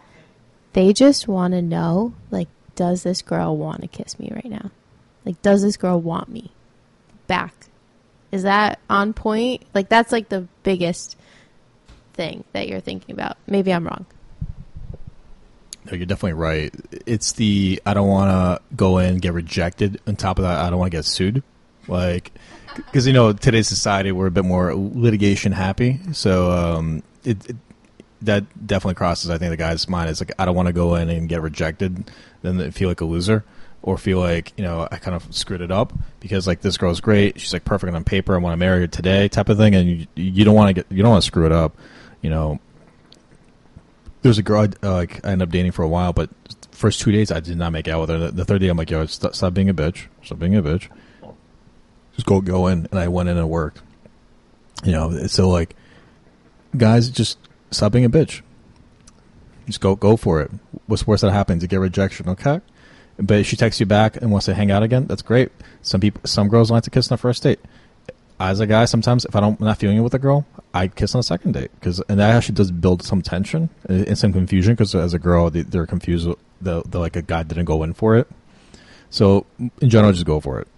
they 0.72 0.94
just 0.94 1.28
want 1.28 1.52
to 1.52 1.60
know, 1.60 2.14
like, 2.30 2.48
does 2.76 3.02
this 3.02 3.20
girl 3.20 3.56
want 3.56 3.82
to 3.82 3.88
kiss 3.88 4.18
me 4.18 4.30
right 4.32 4.50
now? 4.50 4.70
Like, 5.26 5.42
does 5.42 5.60
this 5.60 5.76
girl 5.76 6.00
want 6.00 6.30
me 6.30 6.50
back? 7.26 7.52
Is 8.32 8.44
that 8.44 8.78
on 8.88 9.12
point? 9.12 9.64
Like, 9.74 9.90
that's 9.90 10.12
like 10.12 10.30
the 10.30 10.48
biggest 10.62 11.16
thing 12.14 12.44
that 12.52 12.68
you're 12.68 12.80
thinking 12.80 13.14
about. 13.14 13.36
Maybe 13.46 13.70
I'm 13.70 13.84
wrong. 13.84 14.06
No, 15.88 15.96
you're 15.96 16.06
definitely 16.06 16.34
right. 16.34 16.74
It's 17.06 17.32
the 17.32 17.80
I 17.86 17.94
don't 17.94 18.08
want 18.08 18.30
to 18.30 18.76
go 18.76 18.98
in 18.98 19.12
and 19.12 19.22
get 19.22 19.32
rejected. 19.32 20.00
On 20.06 20.16
top 20.16 20.38
of 20.38 20.44
that, 20.44 20.58
I 20.58 20.70
don't 20.70 20.78
want 20.78 20.90
to 20.92 20.96
get 20.96 21.04
sued. 21.04 21.42
Like, 21.86 22.32
because 22.76 23.06
you 23.06 23.12
know 23.12 23.32
today's 23.32 23.68
society 23.68 24.12
we're 24.12 24.26
a 24.26 24.30
bit 24.30 24.44
more 24.44 24.74
litigation 24.74 25.52
happy. 25.52 26.00
So 26.12 26.50
um, 26.50 27.02
it, 27.24 27.48
it 27.48 27.56
that 28.22 28.66
definitely 28.66 28.94
crosses 28.94 29.30
I 29.30 29.38
think 29.38 29.50
the 29.50 29.56
guy's 29.56 29.88
mind. 29.88 30.10
It's 30.10 30.20
like 30.20 30.32
I 30.38 30.44
don't 30.44 30.54
want 30.54 30.66
to 30.66 30.72
go 30.72 30.94
in 30.96 31.08
and 31.08 31.28
get 31.28 31.40
rejected, 31.40 32.10
then 32.42 32.70
feel 32.72 32.88
like 32.88 33.00
a 33.00 33.04
loser, 33.04 33.44
or 33.82 33.96
feel 33.96 34.18
like 34.18 34.52
you 34.56 34.64
know 34.64 34.86
I 34.90 34.96
kind 34.96 35.14
of 35.14 35.34
screwed 35.34 35.62
it 35.62 35.70
up 35.70 35.92
because 36.20 36.46
like 36.46 36.60
this 36.60 36.76
girl's 36.76 37.00
great, 37.00 37.40
she's 37.40 37.52
like 37.52 37.64
perfect 37.64 37.94
on 37.94 38.04
paper, 38.04 38.34
I 38.34 38.38
want 38.38 38.52
to 38.52 38.58
marry 38.58 38.80
her 38.80 38.86
today, 38.86 39.28
type 39.28 39.48
of 39.48 39.56
thing, 39.56 39.74
and 39.74 39.88
you 39.88 40.06
you 40.16 40.44
don't 40.44 40.54
want 40.54 40.68
to 40.68 40.74
get 40.74 40.86
you 40.90 41.02
don't 41.02 41.12
want 41.12 41.22
to 41.22 41.26
screw 41.26 41.46
it 41.46 41.52
up, 41.52 41.76
you 42.20 42.30
know. 42.30 42.60
There's 44.22 44.38
a 44.38 44.42
girl 44.42 44.62
I, 44.62 44.86
uh, 44.86 44.92
like 44.94 45.24
I 45.24 45.30
ended 45.30 45.48
up 45.48 45.52
dating 45.52 45.72
for 45.72 45.82
a 45.82 45.88
while, 45.88 46.12
but 46.12 46.30
first 46.72 47.00
two 47.00 47.12
days 47.12 47.30
I 47.30 47.40
did 47.40 47.56
not 47.56 47.72
make 47.72 47.88
out 47.88 48.00
with 48.00 48.10
her. 48.10 48.18
The, 48.18 48.30
the 48.30 48.44
third 48.44 48.60
day 48.60 48.68
I'm 48.68 48.76
like, 48.76 48.90
yo, 48.90 49.06
stop, 49.06 49.54
being 49.54 49.68
a 49.68 49.74
bitch, 49.74 50.06
stop 50.22 50.38
being 50.38 50.56
a 50.56 50.62
bitch, 50.62 50.88
just 52.14 52.26
go 52.26 52.40
go 52.40 52.66
in, 52.66 52.86
and 52.90 52.98
I 52.98 53.08
went 53.08 53.28
in 53.28 53.36
and 53.36 53.48
worked. 53.48 53.82
You 54.84 54.92
know, 54.92 55.26
so 55.26 55.48
like, 55.48 55.74
guys, 56.76 57.10
just 57.10 57.38
stop 57.70 57.92
being 57.92 58.04
a 58.04 58.10
bitch. 58.10 58.42
Just 59.66 59.80
go 59.80 59.94
go 59.94 60.16
for 60.16 60.40
it. 60.40 60.50
What's 60.86 61.06
worse 61.06 61.20
that 61.20 61.32
happens? 61.32 61.62
You 61.62 61.68
get 61.68 61.80
rejection, 61.80 62.28
okay? 62.30 62.60
But 63.18 63.40
if 63.40 63.46
she 63.46 63.56
texts 63.56 63.80
you 63.80 63.86
back 63.86 64.16
and 64.16 64.30
wants 64.30 64.46
to 64.46 64.54
hang 64.54 64.70
out 64.70 64.82
again, 64.82 65.06
that's 65.06 65.22
great. 65.22 65.50
Some 65.82 66.00
people, 66.00 66.20
some 66.24 66.48
girls 66.48 66.70
like 66.70 66.84
to 66.84 66.90
kiss 66.90 67.10
on 67.10 67.16
the 67.16 67.20
first 67.20 67.42
date. 67.42 67.58
As 68.38 68.60
a 68.60 68.66
guy, 68.66 68.84
sometimes 68.84 69.24
if 69.24 69.34
I 69.34 69.40
don't 69.40 69.60
I'm 69.60 69.66
not 69.66 69.78
feeling 69.78 69.98
it 69.98 70.02
with 70.02 70.14
a 70.14 70.18
girl, 70.20 70.46
I 70.74 70.88
kiss 70.88 71.14
on 71.14 71.20
the 71.20 71.24
second 71.24 71.52
date 71.52 71.70
because 71.74 72.00
and 72.08 72.20
that 72.20 72.34
actually 72.34 72.54
does 72.54 72.70
build 72.70 73.02
some 73.02 73.22
tension 73.22 73.70
uh, 73.88 74.04
and 74.06 74.18
some 74.18 74.32
confusion 74.32 74.74
because 74.74 74.94
as 74.94 75.14
a 75.14 75.18
girl 75.18 75.50
they, 75.50 75.62
they're 75.62 75.86
confused. 75.86 76.28
Uh, 76.28 76.34
they're, 76.60 76.82
they're 76.82 77.00
like 77.00 77.16
a 77.16 77.22
guy 77.22 77.42
didn't 77.42 77.64
go 77.64 77.82
in 77.82 77.94
for 77.94 78.16
it. 78.16 78.28
So 79.10 79.46
in 79.80 79.90
general, 79.90 80.12
just 80.12 80.26
go 80.26 80.40
for 80.40 80.60
it. 80.60 80.68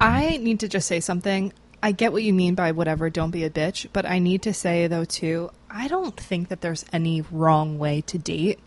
I 0.00 0.36
need 0.38 0.60
to 0.60 0.68
just 0.68 0.86
say 0.86 1.00
something. 1.00 1.52
I 1.82 1.92
get 1.92 2.12
what 2.12 2.22
you 2.22 2.32
mean 2.32 2.54
by 2.54 2.72
whatever, 2.72 3.10
don't 3.10 3.30
be 3.30 3.44
a 3.44 3.50
bitch, 3.50 3.86
but 3.92 4.06
I 4.06 4.18
need 4.18 4.42
to 4.42 4.54
say 4.54 4.86
though 4.86 5.04
too, 5.04 5.50
I 5.70 5.88
don't 5.88 6.16
think 6.18 6.48
that 6.48 6.60
there's 6.60 6.84
any 6.92 7.22
wrong 7.30 7.78
way 7.78 8.00
to 8.02 8.18
date. 8.18 8.58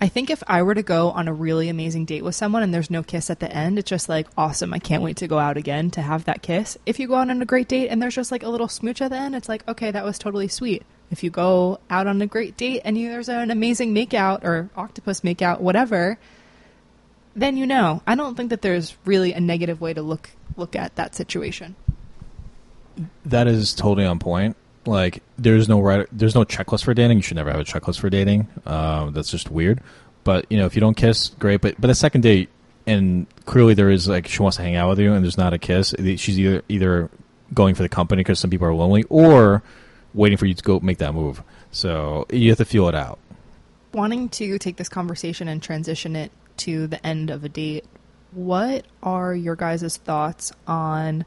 I 0.00 0.08
think 0.08 0.28
if 0.28 0.42
I 0.46 0.62
were 0.62 0.74
to 0.74 0.82
go 0.82 1.10
on 1.10 1.28
a 1.28 1.32
really 1.32 1.68
amazing 1.68 2.04
date 2.04 2.24
with 2.24 2.34
someone 2.34 2.62
and 2.62 2.74
there's 2.74 2.90
no 2.90 3.02
kiss 3.02 3.30
at 3.30 3.40
the 3.40 3.50
end, 3.50 3.78
it's 3.78 3.88
just 3.88 4.08
like 4.08 4.26
awesome. 4.36 4.74
I 4.74 4.78
can't 4.78 5.02
wait 5.02 5.18
to 5.18 5.28
go 5.28 5.38
out 5.38 5.56
again 5.56 5.90
to 5.92 6.02
have 6.02 6.24
that 6.24 6.42
kiss. 6.42 6.76
If 6.84 6.98
you 6.98 7.06
go 7.06 7.14
out 7.14 7.30
on 7.30 7.40
a 7.40 7.46
great 7.46 7.68
date 7.68 7.88
and 7.88 8.02
there's 8.02 8.14
just 8.14 8.32
like 8.32 8.42
a 8.42 8.48
little 8.48 8.68
smooch 8.68 9.00
at 9.00 9.10
the 9.10 9.16
end, 9.16 9.34
it's 9.34 9.48
like, 9.48 9.66
okay, 9.68 9.90
that 9.90 10.04
was 10.04 10.18
totally 10.18 10.48
sweet. 10.48 10.82
If 11.10 11.22
you 11.22 11.30
go 11.30 11.78
out 11.88 12.06
on 12.06 12.20
a 12.20 12.26
great 12.26 12.56
date 12.56 12.82
and 12.84 12.98
you, 12.98 13.08
there's 13.08 13.28
an 13.28 13.50
amazing 13.50 13.94
makeout 13.94 14.42
or 14.42 14.68
octopus 14.76 15.20
makeout, 15.20 15.60
whatever, 15.60 16.18
then 17.36 17.56
you 17.56 17.66
know. 17.66 18.02
I 18.06 18.14
don't 18.14 18.36
think 18.36 18.50
that 18.50 18.62
there's 18.62 18.96
really 19.04 19.32
a 19.32 19.40
negative 19.40 19.80
way 19.80 19.94
to 19.94 20.02
look 20.02 20.30
look 20.56 20.76
at 20.76 20.96
that 20.96 21.14
situation. 21.14 21.76
That 23.24 23.46
is 23.46 23.74
totally 23.74 24.06
on 24.06 24.18
point. 24.18 24.56
Like, 24.86 25.22
there's 25.38 25.68
no 25.68 25.80
right, 25.80 26.06
there's 26.12 26.34
no 26.34 26.44
checklist 26.44 26.84
for 26.84 26.94
dating. 26.94 27.18
You 27.18 27.22
should 27.22 27.36
never 27.36 27.50
have 27.50 27.60
a 27.60 27.64
checklist 27.64 28.00
for 28.00 28.10
dating. 28.10 28.48
Um, 28.66 29.12
that's 29.12 29.30
just 29.30 29.50
weird. 29.50 29.80
But 30.24 30.46
you 30.50 30.58
know, 30.58 30.66
if 30.66 30.74
you 30.74 30.80
don't 30.80 30.96
kiss, 30.96 31.28
great. 31.38 31.60
But 31.60 31.80
but 31.80 31.90
a 31.90 31.94
second 31.94 32.22
date, 32.22 32.48
and 32.86 33.26
clearly 33.44 33.74
there 33.74 33.90
is 33.90 34.08
like 34.08 34.26
she 34.26 34.42
wants 34.42 34.56
to 34.56 34.62
hang 34.62 34.76
out 34.76 34.88
with 34.90 34.98
you, 34.98 35.12
and 35.12 35.24
there's 35.24 35.38
not 35.38 35.52
a 35.52 35.58
kiss. 35.58 35.94
She's 35.98 36.38
either 36.38 36.62
either 36.68 37.10
going 37.52 37.74
for 37.74 37.82
the 37.82 37.88
company 37.88 38.20
because 38.20 38.38
some 38.38 38.50
people 38.50 38.66
are 38.66 38.74
lonely, 38.74 39.04
or 39.08 39.62
waiting 40.14 40.38
for 40.38 40.46
you 40.46 40.54
to 40.54 40.62
go 40.62 40.80
make 40.80 40.98
that 40.98 41.14
move. 41.14 41.42
So 41.70 42.26
you 42.30 42.50
have 42.50 42.58
to 42.58 42.64
feel 42.64 42.88
it 42.88 42.94
out. 42.94 43.18
Wanting 43.92 44.28
to 44.30 44.58
take 44.58 44.76
this 44.76 44.88
conversation 44.88 45.48
and 45.48 45.62
transition 45.62 46.16
it 46.16 46.32
to 46.58 46.86
the 46.86 47.04
end 47.04 47.30
of 47.30 47.44
a 47.44 47.48
date, 47.48 47.84
what 48.32 48.86
are 49.02 49.34
your 49.34 49.56
guys' 49.56 49.96
thoughts 49.96 50.52
on 50.66 51.24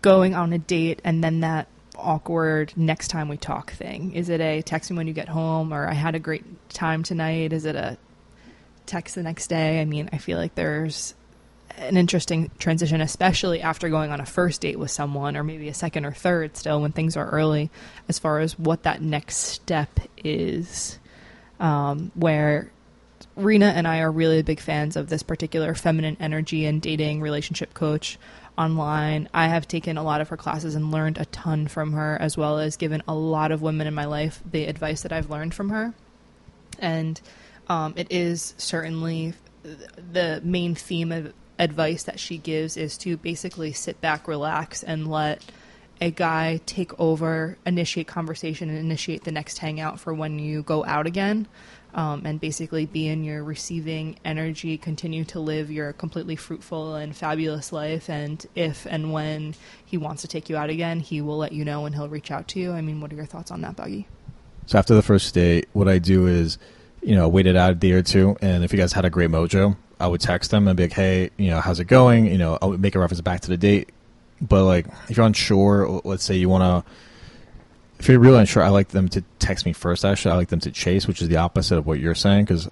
going 0.00 0.34
on 0.34 0.52
a 0.52 0.58
date 0.58 1.00
and 1.04 1.22
then 1.22 1.40
that 1.40 1.68
awkward 2.02 2.72
next 2.76 3.08
time 3.08 3.28
we 3.28 3.36
talk 3.36 3.72
thing? 3.72 4.12
Is 4.12 4.28
it 4.28 4.40
a 4.40 4.62
text 4.62 4.90
me 4.90 4.96
when 4.96 5.06
you 5.06 5.12
get 5.12 5.28
home 5.28 5.72
or 5.72 5.88
I 5.88 5.94
had 5.94 6.14
a 6.14 6.18
great 6.18 6.44
time 6.70 7.02
tonight? 7.02 7.52
Is 7.52 7.64
it 7.64 7.76
a 7.76 7.96
text 8.86 9.14
the 9.14 9.22
next 9.22 9.48
day? 9.48 9.80
I 9.80 9.84
mean, 9.84 10.08
I 10.12 10.18
feel 10.18 10.38
like 10.38 10.54
there's 10.54 11.14
an 11.78 11.96
interesting 11.96 12.50
transition, 12.58 13.00
especially 13.00 13.62
after 13.62 13.88
going 13.88 14.10
on 14.10 14.20
a 14.20 14.26
first 14.26 14.60
date 14.60 14.78
with 14.78 14.90
someone, 14.90 15.36
or 15.36 15.44
maybe 15.44 15.68
a 15.68 15.74
second 15.74 16.04
or 16.04 16.12
third 16.12 16.56
still 16.56 16.80
when 16.80 16.92
things 16.92 17.16
are 17.16 17.28
early, 17.30 17.70
as 18.08 18.18
far 18.18 18.40
as 18.40 18.58
what 18.58 18.82
that 18.82 19.00
next 19.00 19.36
step 19.36 20.00
is. 20.18 20.98
Um, 21.60 22.10
where 22.14 22.72
Rena 23.36 23.66
and 23.66 23.86
I 23.86 24.00
are 24.00 24.10
really 24.10 24.42
big 24.42 24.60
fans 24.60 24.96
of 24.96 25.08
this 25.08 25.22
particular 25.22 25.74
feminine 25.74 26.16
energy 26.20 26.66
and 26.66 26.82
dating 26.82 27.20
relationship 27.20 27.72
coach 27.72 28.18
online. 28.56 29.28
I 29.32 29.48
have 29.48 29.66
taken 29.66 29.96
a 29.96 30.02
lot 30.02 30.20
of 30.20 30.28
her 30.28 30.36
classes 30.36 30.74
and 30.74 30.90
learned 30.90 31.18
a 31.18 31.24
ton 31.26 31.68
from 31.68 31.92
her, 31.92 32.16
as 32.20 32.36
well 32.36 32.58
as 32.58 32.76
given 32.76 33.02
a 33.08 33.14
lot 33.14 33.52
of 33.52 33.62
women 33.62 33.86
in 33.86 33.94
my 33.94 34.04
life 34.04 34.42
the 34.50 34.64
advice 34.64 35.02
that 35.02 35.12
I've 35.12 35.30
learned 35.30 35.54
from 35.54 35.70
her. 35.70 35.94
And 36.78 37.20
um, 37.68 37.94
it 37.96 38.08
is 38.10 38.54
certainly 38.58 39.34
the 39.62 40.40
main 40.44 40.74
theme 40.74 41.12
of 41.12 41.32
advice 41.58 42.04
that 42.04 42.18
she 42.18 42.38
gives 42.38 42.76
is 42.76 42.98
to 42.98 43.16
basically 43.16 43.72
sit 43.72 44.00
back, 44.00 44.26
relax, 44.26 44.82
and 44.82 45.08
let 45.08 45.44
a 46.00 46.10
guy 46.10 46.60
take 46.66 46.98
over, 46.98 47.56
initiate 47.64 48.08
conversation, 48.08 48.68
and 48.68 48.78
initiate 48.78 49.22
the 49.22 49.30
next 49.30 49.58
hangout 49.58 50.00
for 50.00 50.12
when 50.12 50.38
you 50.38 50.62
go 50.62 50.84
out 50.84 51.06
again. 51.06 51.46
Um, 51.94 52.22
and 52.24 52.40
basically 52.40 52.86
be 52.86 53.06
in 53.06 53.22
your 53.22 53.44
receiving 53.44 54.16
energy, 54.24 54.78
continue 54.78 55.24
to 55.26 55.40
live 55.40 55.70
your 55.70 55.92
completely 55.92 56.36
fruitful 56.36 56.94
and 56.94 57.14
fabulous 57.14 57.70
life. 57.70 58.08
And 58.08 58.44
if 58.54 58.86
and 58.86 59.12
when 59.12 59.54
he 59.84 59.98
wants 59.98 60.22
to 60.22 60.28
take 60.28 60.48
you 60.48 60.56
out 60.56 60.70
again, 60.70 61.00
he 61.00 61.20
will 61.20 61.36
let 61.36 61.52
you 61.52 61.66
know 61.66 61.84
and 61.84 61.94
he'll 61.94 62.08
reach 62.08 62.30
out 62.30 62.48
to 62.48 62.58
you. 62.58 62.72
I 62.72 62.80
mean, 62.80 63.02
what 63.02 63.12
are 63.12 63.16
your 63.16 63.26
thoughts 63.26 63.50
on 63.50 63.60
that, 63.60 63.76
Buggy? 63.76 64.08
So 64.66 64.78
after 64.78 64.94
the 64.94 65.02
first 65.02 65.34
date, 65.34 65.68
what 65.74 65.86
I 65.86 65.98
do 65.98 66.26
is, 66.26 66.56
you 67.02 67.14
know, 67.14 67.28
wait 67.28 67.46
it 67.46 67.56
out 67.56 67.72
a 67.72 67.74
day 67.74 67.92
or 67.92 68.02
two, 68.02 68.36
and 68.40 68.64
if 68.64 68.72
you 68.72 68.78
guys 68.78 68.92
had 68.92 69.04
a 69.04 69.10
great 69.10 69.28
mojo, 69.28 69.76
I 70.00 70.06
would 70.06 70.20
text 70.20 70.50
them 70.50 70.68
and 70.68 70.76
be 70.76 70.84
like, 70.84 70.92
"Hey, 70.92 71.30
you 71.36 71.50
know, 71.50 71.60
how's 71.60 71.78
it 71.78 71.86
going?" 71.86 72.26
You 72.26 72.38
know, 72.38 72.58
I 72.62 72.66
would 72.66 72.80
make 72.80 72.94
a 72.94 72.98
reference 72.98 73.20
back 73.20 73.40
to 73.42 73.48
the 73.48 73.56
date. 73.56 73.90
But 74.40 74.64
like, 74.64 74.86
if 75.08 75.16
you're 75.16 75.26
unsure, 75.26 76.00
let's 76.04 76.24
say 76.24 76.36
you 76.36 76.48
want 76.48 76.62
to, 76.84 76.90
if 78.02 78.08
you're 78.08 78.18
really 78.18 78.40
unsure, 78.40 78.64
I 78.64 78.68
like 78.70 78.88
them 78.88 79.08
to 79.10 79.22
text 79.38 79.64
me 79.64 79.72
first. 79.72 80.04
Actually, 80.04 80.32
I 80.32 80.36
like 80.36 80.48
them 80.48 80.58
to 80.60 80.72
chase, 80.72 81.06
which 81.06 81.22
is 81.22 81.28
the 81.28 81.36
opposite 81.36 81.78
of 81.78 81.86
what 81.86 82.00
you're 82.00 82.16
saying, 82.16 82.46
because 82.46 82.68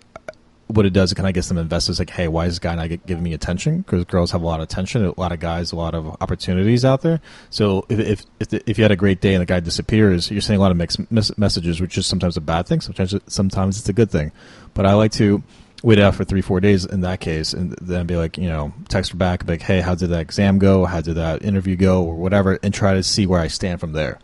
what 0.67 0.87
it 0.87 0.93
does, 0.93 1.13
it 1.13 1.15
kind 1.15 1.29
of 1.29 1.35
gets 1.35 1.47
them 1.47 1.57
investors. 1.57 2.01
Like, 2.01 2.11
hey, 2.11 2.27
why 2.27 2.47
is 2.47 2.55
this 2.55 2.59
guy 2.59 2.75
not 2.75 2.89
giving 3.07 3.23
me 3.23 3.33
attention? 3.33 3.83
Because 3.83 4.05
girls 4.07 4.33
have 4.33 4.43
a 4.43 4.45
lot 4.45 4.59
of 4.59 4.65
attention, 4.65 5.05
a 5.05 5.21
lot 5.21 5.31
of 5.31 5.39
guys, 5.39 5.71
a 5.71 5.77
lot 5.77 5.95
of 5.95 6.17
opportunities 6.21 6.85
out 6.85 7.03
there. 7.03 7.21
So 7.49 7.87
if 7.89 8.01
if 8.01 8.27
if, 8.41 8.49
the, 8.49 8.71
if 8.71 8.77
you 8.77 8.83
had 8.83 8.91
a 8.91 8.97
great 8.97 9.21
day 9.21 9.35
and 9.35 9.41
the 9.41 9.47
guy 9.47 9.61
disappears, 9.61 10.33
you're 10.33 10.41
sending 10.41 10.59
a 10.59 10.63
lot 10.63 10.73
of 10.73 10.77
mixed 10.77 11.39
messages, 11.39 11.81
which 11.81 11.97
is 11.97 12.07
sometimes 12.07 12.37
a 12.37 12.41
bad 12.41 12.67
thing. 12.67 12.81
Sometimes 12.81 13.15
sometimes 13.29 13.79
it's 13.79 13.89
a 13.89 13.93
good 13.93 14.11
thing. 14.11 14.33
But 14.75 14.85
I 14.85 14.95
like 14.95 15.13
to 15.13 15.45
wait 15.85 16.01
out 16.01 16.17
for 16.17 16.25
three 16.25 16.43
four 16.43 16.59
days 16.59 16.85
in 16.85 17.03
that 17.03 17.21
case, 17.21 17.53
and 17.53 17.71
then 17.81 18.07
be 18.07 18.17
like, 18.17 18.37
you 18.37 18.49
know, 18.49 18.73
text 18.89 19.13
her 19.13 19.17
back, 19.17 19.47
like, 19.47 19.63
hey, 19.63 19.81
how 19.81 19.95
did 19.95 20.09
that 20.09 20.23
exam 20.23 20.59
go? 20.59 20.87
How 20.87 21.01
did 21.01 21.15
that 21.15 21.45
interview 21.45 21.77
go, 21.77 22.03
or 22.03 22.17
whatever, 22.17 22.59
and 22.65 22.75
try 22.75 22.95
to 22.95 23.05
see 23.05 23.29
where 23.29 23.41
I 23.41 23.47
stand 23.47 23.79
from 23.79 23.93
there. 23.93 24.19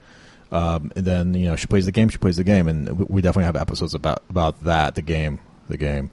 Um, 0.53 0.93
and 0.95 1.05
then 1.05 1.35
you 1.35 1.47
know 1.47 1.57
she 1.57 1.67
plays 1.67 1.87
the 1.87 1.93
game, 1.93 2.09
she 2.09 2.19
plays 2.19 2.37
the 2.37 2.45
game, 2.45 2.69
and 2.69 3.09
we 3.09 3.21
definitely 3.21 3.47
have 3.47 3.57
episodes 3.57 3.95
about 3.95 4.23
about 4.31 4.63
that, 4.65 4.95
the 4.95 5.03
game, 5.03 5.41
the 5.69 5.77
game 5.77 6.11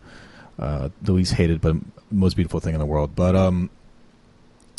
uh, 0.60 0.90
the 1.02 1.14
least 1.14 1.34
hated 1.34 1.62
but 1.62 1.76
most 2.12 2.36
beautiful 2.36 2.60
thing 2.60 2.74
in 2.74 2.80
the 2.80 2.86
world. 2.86 3.16
But 3.16 3.36
um, 3.36 3.70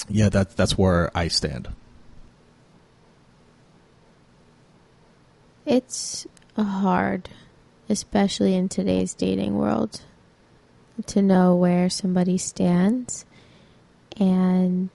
yeah, 0.08 0.28
that's 0.28 0.54
that's 0.54 0.78
where 0.78 1.10
I 1.16 1.28
stand. 1.28 1.68
It's 5.66 6.26
hard, 6.56 7.28
especially 7.88 8.54
in 8.54 8.68
today's 8.68 9.14
dating 9.14 9.56
world, 9.56 10.02
to 11.06 11.22
know 11.22 11.56
where 11.56 11.88
somebody 11.88 12.38
stands. 12.38 13.24
And 14.16 14.90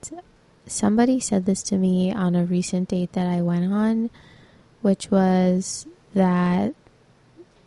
somebody 0.66 1.20
said 1.20 1.44
this 1.44 1.62
to 1.64 1.76
me 1.76 2.12
on 2.12 2.34
a 2.34 2.44
recent 2.44 2.88
date 2.88 3.12
that 3.12 3.26
I 3.26 3.42
went 3.42 3.70
on, 3.70 4.10
which 4.82 5.10
was 5.10 5.86
that 6.14 6.74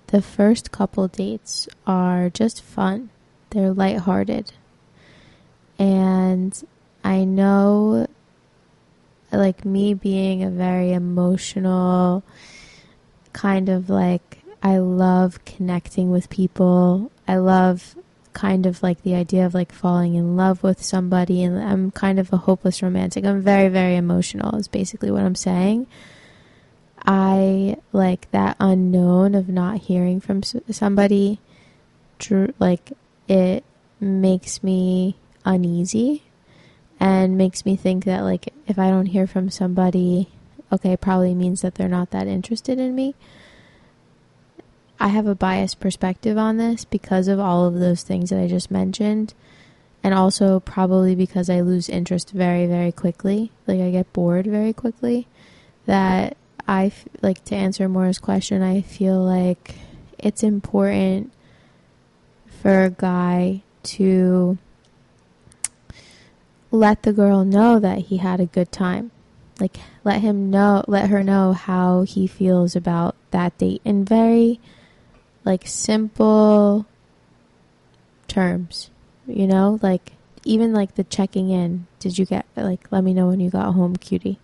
the 0.07 0.21
first 0.21 0.71
couple 0.71 1.07
dates 1.07 1.67
are 1.87 2.29
just 2.29 2.61
fun. 2.61 3.09
They're 3.49 3.73
lighthearted. 3.73 4.53
And 5.79 6.61
I 7.03 7.23
know, 7.23 8.07
like, 9.31 9.65
me 9.65 9.93
being 9.93 10.43
a 10.43 10.49
very 10.49 10.93
emotional, 10.93 12.23
kind 13.33 13.69
of 13.69 13.89
like, 13.89 14.39
I 14.61 14.77
love 14.77 15.43
connecting 15.45 16.09
with 16.11 16.29
people. 16.29 17.11
I 17.27 17.37
love 17.37 17.95
kind 18.33 18.65
of 18.65 18.83
like 18.83 19.01
the 19.03 19.15
idea 19.15 19.45
of 19.45 19.53
like 19.53 19.71
falling 19.71 20.15
in 20.15 20.35
love 20.35 20.63
with 20.63 20.81
somebody 20.81 21.43
and 21.43 21.57
I'm 21.57 21.91
kind 21.91 22.19
of 22.19 22.33
a 22.33 22.37
hopeless 22.37 22.81
romantic. 22.81 23.25
I'm 23.25 23.41
very 23.41 23.69
very 23.69 23.95
emotional 23.95 24.55
is 24.57 24.67
basically 24.67 25.11
what 25.11 25.21
I'm 25.21 25.35
saying. 25.35 25.87
I 27.05 27.77
like 27.91 28.31
that 28.31 28.55
unknown 28.59 29.35
of 29.35 29.49
not 29.49 29.79
hearing 29.79 30.19
from 30.19 30.41
somebody. 30.43 31.39
Like 32.59 32.93
it 33.27 33.63
makes 33.99 34.63
me 34.63 35.17
uneasy 35.43 36.23
and 36.99 37.37
makes 37.37 37.65
me 37.65 37.75
think 37.75 38.05
that 38.05 38.21
like 38.21 38.53
if 38.67 38.79
I 38.79 38.89
don't 38.89 39.07
hear 39.07 39.27
from 39.27 39.49
somebody, 39.49 40.29
okay, 40.71 40.95
probably 40.95 41.33
means 41.33 41.61
that 41.61 41.75
they're 41.75 41.89
not 41.89 42.11
that 42.11 42.27
interested 42.27 42.79
in 42.79 42.95
me. 42.95 43.15
I 44.99 45.09
have 45.09 45.27
a 45.27 45.35
biased 45.35 45.81
perspective 45.81 46.37
on 46.37 46.55
this 46.55 46.85
because 46.85 47.27
of 47.27 47.39
all 47.39 47.65
of 47.65 47.79
those 47.79 48.03
things 48.03 48.29
that 48.29 48.39
I 48.39 48.47
just 48.47 48.71
mentioned. 48.71 49.33
And 50.01 50.13
also 50.13 50.61
probably 50.61 51.15
because 51.15 51.49
I 51.49 51.59
lose 51.59 51.89
interest 51.89 52.31
very, 52.31 52.65
very 52.67 52.91
quickly. 52.93 53.51
Like 53.67 53.81
I 53.81 53.91
get 53.91 54.13
bored 54.13 54.45
very 54.45 54.71
quickly. 54.71 55.27
That 55.85 56.37
I 56.67 56.87
f- 56.87 57.05
like 57.21 57.43
to 57.45 57.55
answer 57.55 57.89
Mora's 57.89 58.19
question. 58.19 58.61
I 58.61 58.81
feel 58.81 59.19
like 59.21 59.75
it's 60.17 60.43
important 60.43 61.31
for 62.47 62.85
a 62.85 62.89
guy 62.89 63.61
to 63.83 64.57
let 66.71 67.03
the 67.03 67.13
girl 67.13 67.43
know 67.43 67.79
that 67.79 67.99
he 67.99 68.17
had 68.17 68.39
a 68.39 68.45
good 68.45 68.71
time. 68.71 69.11
Like 69.59 69.77
let 70.03 70.21
him 70.21 70.49
know, 70.49 70.83
let 70.87 71.09
her 71.09 71.23
know 71.23 71.53
how 71.53 72.03
he 72.03 72.25
feels 72.25 72.75
about 72.75 73.15
that 73.31 73.57
date 73.57 73.81
in 73.83 74.05
very 74.05 74.59
like 75.45 75.67
simple 75.67 76.85
terms. 78.27 78.89
You 79.27 79.47
know, 79.47 79.79
like 79.81 80.13
even 80.43 80.73
like 80.73 80.95
the 80.95 81.03
checking 81.03 81.49
in. 81.49 81.87
Did 81.99 82.17
you 82.17 82.25
get 82.25 82.45
like 82.55 82.91
let 82.91 83.03
me 83.03 83.13
know 83.13 83.27
when 83.27 83.39
you 83.39 83.49
got 83.49 83.73
home, 83.73 83.95
cutie? 83.95 84.39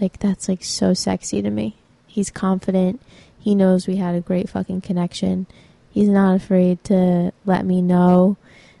Like 0.00 0.18
that's 0.18 0.48
like 0.48 0.64
so 0.64 0.94
sexy 0.94 1.42
to 1.42 1.50
me. 1.50 1.76
He's 2.06 2.30
confident. 2.30 3.00
He 3.38 3.54
knows 3.54 3.86
we 3.86 3.96
had 3.96 4.14
a 4.14 4.20
great 4.20 4.48
fucking 4.48 4.80
connection. 4.80 5.46
He's 5.90 6.08
not 6.08 6.36
afraid 6.36 6.82
to 6.84 7.32
let 7.44 7.64
me 7.64 7.82
know 7.82 8.36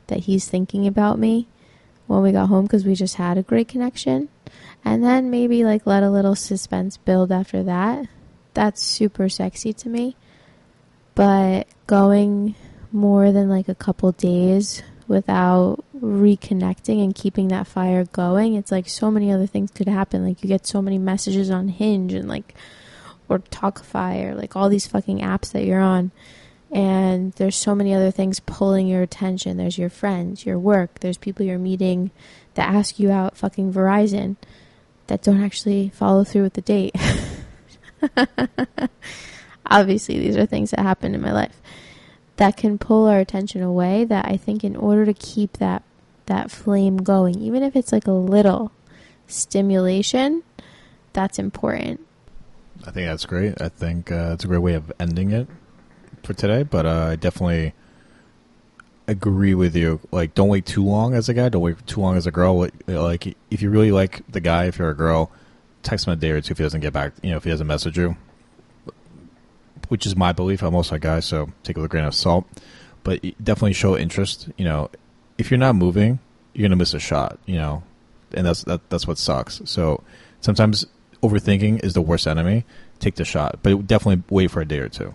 that 0.06 0.20
he's 0.20 0.48
thinking 0.48 0.86
about 0.86 1.18
me 1.18 1.46
when 2.06 2.22
we 2.22 2.32
got 2.32 2.48
home 2.48 2.64
because 2.64 2.84
we 2.84 2.94
just 2.94 3.16
had 3.16 3.38
a 3.38 3.42
great 3.42 3.68
connection. 3.68 4.28
And 4.84 5.02
then 5.04 5.30
maybe 5.30 5.64
like 5.64 5.86
let 5.86 6.02
a 6.02 6.10
little 6.10 6.34
suspense 6.34 6.96
build 6.96 7.32
after 7.32 7.62
that. 7.62 8.06
That's 8.52 8.82
super 8.82 9.28
sexy 9.28 9.72
to 9.74 9.88
me. 9.88 10.16
But 11.14 11.68
going 11.86 12.54
more 12.92 13.32
than 13.32 13.48
like 13.48 13.68
a 13.68 13.74
couple 13.74 14.12
days 14.12 14.82
without 15.06 15.84
reconnecting 15.98 17.02
and 17.02 17.14
keeping 17.14 17.48
that 17.48 17.66
fire 17.66 18.04
going, 18.04 18.54
it's 18.54 18.70
like 18.70 18.88
so 18.88 19.10
many 19.10 19.32
other 19.32 19.46
things 19.46 19.70
could 19.70 19.88
happen. 19.88 20.26
Like 20.26 20.42
you 20.42 20.48
get 20.48 20.66
so 20.66 20.80
many 20.80 20.98
messages 20.98 21.50
on 21.50 21.68
Hinge 21.68 22.12
and 22.12 22.28
like 22.28 22.54
or 23.28 23.38
Talkify 23.38 24.24
or 24.24 24.34
like 24.34 24.56
all 24.56 24.68
these 24.68 24.86
fucking 24.86 25.20
apps 25.20 25.52
that 25.52 25.64
you're 25.64 25.80
on. 25.80 26.10
And 26.70 27.32
there's 27.34 27.56
so 27.56 27.74
many 27.74 27.94
other 27.94 28.10
things 28.10 28.40
pulling 28.40 28.88
your 28.88 29.02
attention. 29.02 29.56
There's 29.56 29.78
your 29.78 29.90
friends, 29.90 30.44
your 30.44 30.58
work, 30.58 31.00
there's 31.00 31.18
people 31.18 31.46
you're 31.46 31.58
meeting 31.58 32.10
that 32.54 32.74
ask 32.74 32.98
you 32.98 33.10
out 33.10 33.36
fucking 33.36 33.72
Verizon 33.72 34.36
that 35.06 35.22
don't 35.22 35.42
actually 35.42 35.90
follow 35.90 36.24
through 36.24 36.42
with 36.42 36.54
the 36.54 36.62
date. 36.62 36.96
Obviously, 39.66 40.18
these 40.18 40.36
are 40.36 40.46
things 40.46 40.70
that 40.72 40.80
happen 40.80 41.14
in 41.14 41.20
my 41.20 41.32
life 41.32 41.60
that 42.36 42.56
can 42.56 42.78
pull 42.78 43.06
our 43.06 43.18
attention 43.18 43.62
away 43.62 44.04
that 44.04 44.26
I 44.26 44.36
think 44.36 44.64
in 44.64 44.76
order 44.76 45.04
to 45.04 45.14
keep 45.14 45.54
that 45.58 45.82
that 46.26 46.50
flame 46.50 46.98
going, 46.98 47.38
even 47.38 47.62
if 47.62 47.76
it's 47.76 47.92
like 47.92 48.06
a 48.06 48.12
little 48.12 48.72
stimulation, 49.26 50.42
that's 51.12 51.38
important. 51.38 52.00
I 52.86 52.90
think 52.90 53.06
that's 53.06 53.26
great. 53.26 53.60
I 53.60 53.68
think 53.68 54.10
uh, 54.10 54.30
it's 54.32 54.44
a 54.44 54.48
great 54.48 54.62
way 54.62 54.74
of 54.74 54.90
ending 54.98 55.30
it 55.30 55.48
for 56.22 56.32
today, 56.32 56.62
but 56.62 56.86
uh, 56.86 57.08
I 57.12 57.16
definitely 57.16 57.74
agree 59.06 59.54
with 59.54 59.76
you. 59.76 60.00
Like, 60.10 60.34
don't 60.34 60.48
wait 60.48 60.64
too 60.64 60.84
long 60.84 61.14
as 61.14 61.28
a 61.28 61.34
guy. 61.34 61.50
Don't 61.50 61.62
wait 61.62 61.86
too 61.86 62.00
long 62.00 62.16
as 62.16 62.26
a 62.26 62.30
girl. 62.30 62.68
Like, 62.86 63.36
if 63.50 63.60
you 63.60 63.68
really 63.68 63.92
like 63.92 64.22
the 64.30 64.40
guy, 64.40 64.64
if 64.64 64.78
you're 64.78 64.90
a 64.90 64.96
girl, 64.96 65.30
text 65.82 66.06
him 66.06 66.14
a 66.14 66.16
day 66.16 66.30
or 66.30 66.40
two 66.40 66.52
if 66.52 66.58
he 66.58 66.64
doesn't 66.64 66.80
get 66.80 66.94
back. 66.94 67.12
You 67.22 67.30
know, 67.30 67.36
if 67.36 67.44
he 67.44 67.50
doesn't 67.50 67.66
message 67.66 67.98
you 67.98 68.16
which 69.88 70.06
is 70.06 70.16
my 70.16 70.32
belief. 70.32 70.62
I'm 70.62 70.74
also 70.74 70.96
a 70.96 70.98
guy, 70.98 71.20
so 71.20 71.50
take 71.62 71.76
it 71.76 71.80
with 71.80 71.90
a 71.90 71.92
grain 71.92 72.04
of 72.04 72.14
salt. 72.14 72.46
But 73.02 73.22
definitely 73.42 73.74
show 73.74 73.96
interest. 73.96 74.48
You 74.56 74.64
know, 74.64 74.90
if 75.38 75.50
you're 75.50 75.58
not 75.58 75.76
moving, 75.76 76.18
you're 76.52 76.68
gonna 76.68 76.76
miss 76.76 76.94
a 76.94 77.00
shot, 77.00 77.38
you 77.46 77.56
know, 77.56 77.82
and 78.32 78.46
that's 78.46 78.62
that, 78.64 78.88
that's 78.90 79.06
what 79.06 79.18
sucks. 79.18 79.60
So 79.64 80.02
sometimes 80.40 80.86
overthinking 81.22 81.84
is 81.84 81.94
the 81.94 82.02
worst 82.02 82.26
enemy. 82.26 82.64
Take 82.98 83.16
the 83.16 83.24
shot, 83.24 83.58
but 83.62 83.86
definitely 83.86 84.22
wait 84.30 84.50
for 84.50 84.60
a 84.60 84.64
day 84.64 84.78
or 84.78 84.88
two. 84.88 85.14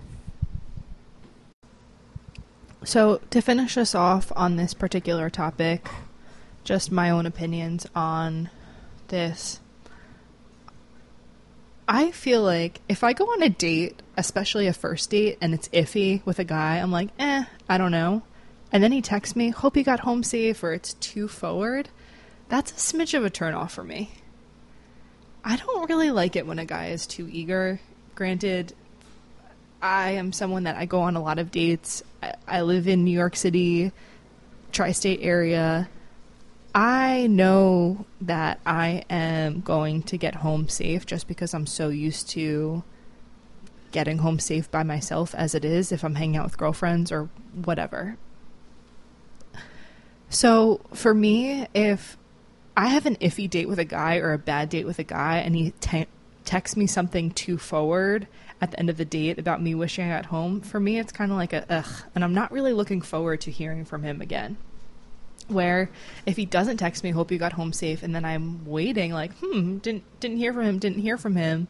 So, 2.83 3.19
to 3.29 3.41
finish 3.41 3.77
us 3.77 3.93
off 3.93 4.31
on 4.35 4.55
this 4.55 4.73
particular 4.73 5.29
topic, 5.29 5.89
just 6.63 6.91
my 6.91 7.09
own 7.09 7.25
opinions 7.25 7.85
on 7.95 8.49
this. 9.09 9.59
I 11.91 12.11
feel 12.11 12.43
like 12.43 12.81
if 12.87 13.03
I 13.03 13.13
go 13.13 13.25
on 13.25 13.41
a 13.41 13.49
date, 13.49 14.03
especially 14.15 14.67
a 14.67 14.73
first 14.73 15.09
date, 15.09 15.39
and 15.41 15.55
it's 15.55 15.67
iffy 15.69 16.23
with 16.23 16.37
a 16.37 16.43
guy, 16.43 16.77
I'm 16.77 16.91
like, 16.91 17.09
eh, 17.17 17.45
I 17.67 17.77
don't 17.79 17.91
know. 17.91 18.21
And 18.71 18.83
then 18.83 18.91
he 18.91 19.01
texts 19.01 19.35
me, 19.35 19.49
hope 19.49 19.75
you 19.75 19.83
got 19.83 20.01
home 20.01 20.21
safe, 20.21 20.63
or 20.63 20.71
it's 20.71 20.93
too 20.93 21.27
forward. 21.27 21.89
That's 22.47 22.71
a 22.71 22.75
smidge 22.75 23.17
of 23.17 23.25
a 23.25 23.31
turnoff 23.31 23.71
for 23.71 23.83
me. 23.83 24.11
I 25.43 25.55
don't 25.55 25.89
really 25.89 26.11
like 26.11 26.35
it 26.35 26.45
when 26.45 26.59
a 26.59 26.65
guy 26.65 26.89
is 26.89 27.07
too 27.07 27.27
eager. 27.31 27.79
Granted, 28.13 28.75
I 29.81 30.11
am 30.11 30.31
someone 30.31 30.65
that 30.65 30.77
I 30.77 30.85
go 30.85 31.01
on 31.01 31.15
a 31.15 31.23
lot 31.23 31.39
of 31.39 31.49
dates. 31.49 32.03
I, 32.21 32.35
I 32.47 32.61
live 32.61 32.87
in 32.87 33.03
New 33.03 33.17
York 33.17 33.35
City, 33.35 33.91
tri 34.71 34.91
state 34.91 35.21
area. 35.23 35.89
I 36.73 37.27
know 37.27 38.05
that 38.21 38.59
I 38.65 39.03
am 39.09 39.61
going 39.61 40.03
to 40.03 40.17
get 40.17 40.35
home 40.35 40.67
safe 40.69 41.05
just 41.05 41.27
because 41.27 41.53
I'm 41.53 41.65
so 41.65 41.89
used 41.89 42.29
to 42.29 42.83
getting 43.91 44.19
home 44.19 44.39
safe 44.39 44.69
by 44.69 44.83
myself 44.83 45.33
as 45.33 45.55
it 45.55 45.65
is 45.65 45.91
if 45.91 46.03
I'm 46.03 46.15
hanging 46.15 46.37
out 46.37 46.45
with 46.45 46.57
girlfriends 46.57 47.11
or 47.11 47.29
whatever. 47.53 48.17
So 50.29 50.81
for 50.93 51.13
me, 51.13 51.67
if 51.73 52.17
I 52.77 52.87
have 52.87 53.07
an 53.07 53.15
iffy 53.15 53.49
date 53.49 53.67
with 53.67 53.79
a 53.79 53.85
guy 53.85 54.17
or 54.17 54.33
a 54.33 54.37
bad 54.37 54.69
date 54.69 54.85
with 54.85 54.99
a 54.99 55.03
guy 55.03 55.39
and 55.39 55.55
he 55.55 55.71
te- 55.79 56.05
texts 56.45 56.77
me 56.77 56.85
something 56.85 57.31
too 57.31 57.57
forward 57.57 58.27
at 58.61 58.71
the 58.71 58.79
end 58.79 58.89
of 58.89 58.97
the 58.97 59.05
date 59.05 59.39
about 59.39 59.61
me 59.61 59.73
wishing 59.73 60.09
I 60.09 60.15
got 60.15 60.27
home, 60.27 60.61
for 60.61 60.79
me 60.79 60.99
it's 60.99 61.11
kind 61.11 61.31
of 61.31 61.37
like 61.37 61.53
a 61.53 61.65
ugh, 61.69 62.03
and 62.13 62.23
I'm 62.23 62.33
not 62.33 62.51
really 62.51 62.73
looking 62.73 63.01
forward 63.01 63.41
to 63.41 63.51
hearing 63.51 63.85
from 63.85 64.03
him 64.03 64.21
again. 64.21 64.57
Where 65.49 65.89
if 66.25 66.37
he 66.37 66.45
doesn't 66.45 66.77
text 66.77 67.03
me, 67.03 67.11
hope 67.11 67.31
you 67.31 67.37
got 67.37 67.53
home 67.53 67.73
safe, 67.73 68.03
and 68.03 68.15
then 68.15 68.23
I'm 68.23 68.65
waiting 68.65 69.11
like, 69.11 69.33
hmm, 69.39 69.77
didn't 69.77 70.03
didn't 70.19 70.37
hear 70.37 70.53
from 70.53 70.63
him, 70.63 70.79
didn't 70.79 71.01
hear 71.01 71.17
from 71.17 71.35
him, 71.35 71.67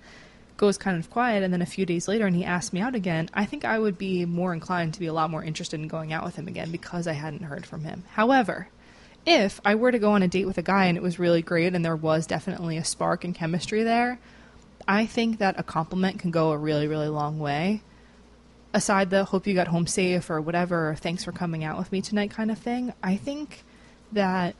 goes 0.57 0.77
kind 0.77 0.97
of 0.97 1.09
quiet, 1.09 1.41
and 1.41 1.53
then 1.53 1.61
a 1.61 1.65
few 1.65 1.85
days 1.85 2.07
later, 2.07 2.27
and 2.27 2.35
he 2.35 2.43
asks 2.43 2.73
me 2.73 2.81
out 2.81 2.93
again, 2.93 3.29
I 3.33 3.45
think 3.45 3.65
I 3.65 3.79
would 3.79 3.97
be 3.97 4.25
more 4.25 4.53
inclined 4.53 4.93
to 4.93 4.99
be 4.99 5.07
a 5.07 5.13
lot 5.13 5.31
more 5.31 5.43
interested 5.43 5.79
in 5.79 5.87
going 5.87 6.13
out 6.13 6.25
with 6.25 6.35
him 6.35 6.47
again 6.47 6.71
because 6.71 7.07
I 7.07 7.13
hadn't 7.13 7.43
heard 7.43 7.65
from 7.65 7.85
him. 7.85 8.03
However, 8.11 8.67
if 9.25 9.61
I 9.63 9.75
were 9.75 9.91
to 9.91 9.99
go 9.99 10.11
on 10.11 10.23
a 10.23 10.27
date 10.27 10.45
with 10.45 10.57
a 10.57 10.63
guy 10.63 10.85
and 10.85 10.97
it 10.97 11.03
was 11.03 11.19
really 11.19 11.41
great 11.41 11.73
and 11.73 11.83
there 11.83 11.95
was 11.95 12.27
definitely 12.27 12.77
a 12.77 12.83
spark 12.83 13.23
and 13.23 13.33
chemistry 13.33 13.83
there, 13.83 14.19
I 14.87 15.05
think 15.05 15.37
that 15.39 15.59
a 15.59 15.63
compliment 15.63 16.19
can 16.19 16.31
go 16.31 16.51
a 16.51 16.57
really, 16.57 16.87
really 16.87 17.07
long 17.07 17.39
way. 17.39 17.81
Aside 18.73 19.09
the 19.09 19.25
hope 19.25 19.47
you 19.47 19.55
got 19.55 19.67
home 19.67 19.87
safe 19.87 20.29
or 20.29 20.41
whatever, 20.41 20.91
or 20.91 20.95
thanks 20.95 21.23
for 21.23 21.31
coming 21.31 21.63
out 21.63 21.77
with 21.77 21.91
me 21.91 22.01
tonight 22.01 22.31
kind 22.31 22.51
of 22.51 22.57
thing, 22.57 22.93
I 23.01 23.15
think 23.15 23.63
that 24.11 24.55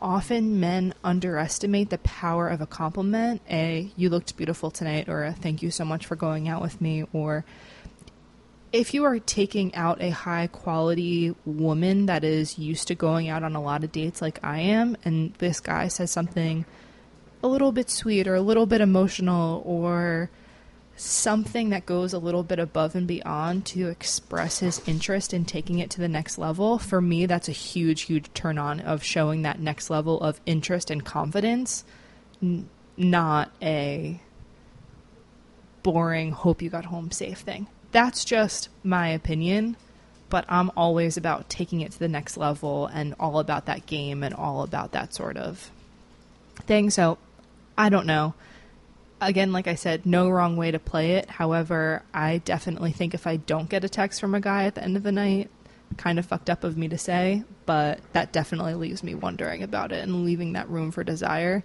often 0.00 0.60
men 0.60 0.94
underestimate 1.02 1.90
the 1.90 1.98
power 1.98 2.48
of 2.48 2.60
a 2.60 2.66
compliment. 2.66 3.40
A, 3.50 3.90
you 3.96 4.10
looked 4.10 4.36
beautiful 4.36 4.70
tonight, 4.70 5.08
or 5.08 5.24
a 5.24 5.32
thank 5.32 5.62
you 5.62 5.70
so 5.70 5.84
much 5.84 6.06
for 6.06 6.16
going 6.16 6.48
out 6.48 6.62
with 6.62 6.80
me, 6.80 7.04
or 7.12 7.44
if 8.72 8.92
you 8.92 9.04
are 9.04 9.18
taking 9.18 9.74
out 9.74 10.02
a 10.02 10.10
high 10.10 10.48
quality 10.48 11.34
woman 11.44 12.06
that 12.06 12.24
is 12.24 12.58
used 12.58 12.88
to 12.88 12.94
going 12.94 13.28
out 13.28 13.42
on 13.42 13.56
a 13.56 13.62
lot 13.62 13.84
of 13.84 13.92
dates 13.92 14.20
like 14.20 14.38
I 14.42 14.60
am, 14.60 14.96
and 15.04 15.32
this 15.34 15.60
guy 15.60 15.88
says 15.88 16.10
something 16.10 16.66
a 17.42 17.48
little 17.48 17.72
bit 17.72 17.88
sweet 17.88 18.26
or 18.26 18.34
a 18.34 18.40
little 18.40 18.66
bit 18.66 18.80
emotional 18.80 19.62
or 19.64 20.30
something 20.96 21.70
that 21.70 21.86
goes 21.86 22.12
a 22.12 22.18
little 22.18 22.42
bit 22.42 22.58
above 22.58 22.94
and 22.94 23.06
beyond 23.06 23.66
to 23.66 23.88
express 23.88 24.60
his 24.60 24.80
interest 24.86 25.34
in 25.34 25.44
taking 25.44 25.78
it 25.78 25.90
to 25.90 26.00
the 26.00 26.08
next 26.08 26.38
level, 26.38 26.78
for 26.78 27.00
me, 27.00 27.26
that's 27.26 27.48
a 27.48 27.52
huge, 27.52 28.02
huge 28.02 28.32
turn 28.32 28.58
on 28.58 28.80
of 28.80 29.02
showing 29.02 29.42
that 29.42 29.60
next 29.60 29.90
level 29.90 30.20
of 30.20 30.40
interest 30.46 30.90
and 30.90 31.04
confidence, 31.04 31.84
n- 32.42 32.68
not 32.96 33.50
a 33.60 34.20
boring, 35.82 36.32
hope 36.32 36.62
you 36.62 36.70
got 36.70 36.86
home 36.86 37.10
safe 37.10 37.38
thing. 37.38 37.66
That's 37.92 38.24
just 38.24 38.70
my 38.82 39.08
opinion, 39.08 39.76
but 40.30 40.46
I'm 40.48 40.70
always 40.76 41.16
about 41.16 41.48
taking 41.50 41.82
it 41.82 41.92
to 41.92 41.98
the 41.98 42.08
next 42.08 42.36
level 42.36 42.86
and 42.86 43.14
all 43.20 43.38
about 43.38 43.66
that 43.66 43.86
game 43.86 44.22
and 44.22 44.34
all 44.34 44.62
about 44.62 44.92
that 44.92 45.14
sort 45.14 45.36
of 45.36 45.70
thing. 46.62 46.90
So 46.90 47.18
I 47.76 47.90
don't 47.90 48.06
know 48.06 48.34
again, 49.20 49.52
like 49.52 49.66
I 49.66 49.74
said, 49.74 50.06
no 50.06 50.28
wrong 50.28 50.56
way 50.56 50.70
to 50.70 50.78
play 50.78 51.12
it. 51.12 51.28
However, 51.28 52.02
I 52.12 52.38
definitely 52.38 52.92
think 52.92 53.14
if 53.14 53.26
I 53.26 53.36
don't 53.36 53.68
get 53.68 53.84
a 53.84 53.88
text 53.88 54.20
from 54.20 54.34
a 54.34 54.40
guy 54.40 54.64
at 54.64 54.74
the 54.74 54.82
end 54.82 54.96
of 54.96 55.02
the 55.02 55.12
night, 55.12 55.50
kind 55.96 56.18
of 56.18 56.26
fucked 56.26 56.50
up 56.50 56.64
of 56.64 56.76
me 56.76 56.88
to 56.88 56.98
say, 56.98 57.44
but 57.64 58.00
that 58.12 58.32
definitely 58.32 58.74
leaves 58.74 59.02
me 59.02 59.14
wondering 59.14 59.62
about 59.62 59.92
it 59.92 60.02
and 60.02 60.24
leaving 60.24 60.52
that 60.52 60.68
room 60.68 60.90
for 60.90 61.04
desire. 61.04 61.64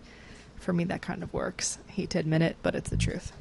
For 0.58 0.74
me, 0.74 0.84
that 0.86 1.02
kind 1.02 1.24
of 1.24 1.34
works. 1.34 1.80
I 1.88 1.92
hate 1.92 2.12
to 2.12 2.20
admit 2.20 2.42
it, 2.42 2.56
but 2.62 2.76
it's 2.76 2.90
the 2.90 2.98
truth. 2.98 3.32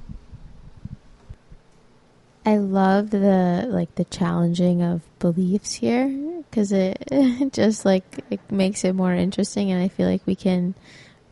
I 2.46 2.56
love 2.56 3.10
the 3.10 3.66
like 3.68 3.94
the 3.96 4.06
challenging 4.06 4.80
of 4.80 5.02
beliefs 5.18 5.74
here 5.74 6.08
because 6.50 6.72
it, 6.72 7.04
it 7.12 7.52
just 7.52 7.84
like 7.84 8.24
it 8.30 8.40
makes 8.50 8.84
it 8.84 8.94
more 8.94 9.12
interesting, 9.12 9.70
and 9.70 9.82
I 9.82 9.88
feel 9.88 10.08
like 10.08 10.26
we 10.26 10.34
can 10.34 10.74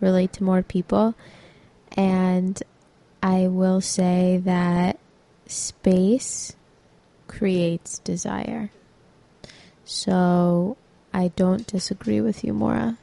relate 0.00 0.34
to 0.34 0.44
more 0.44 0.62
people. 0.62 1.14
And 1.98 2.62
I 3.24 3.48
will 3.48 3.80
say 3.80 4.40
that 4.44 5.00
space 5.46 6.54
creates 7.26 7.98
desire. 7.98 8.70
So 9.84 10.76
I 11.12 11.28
don't 11.34 11.66
disagree 11.66 12.20
with 12.20 12.44
you, 12.44 12.52
Mora. 12.52 12.98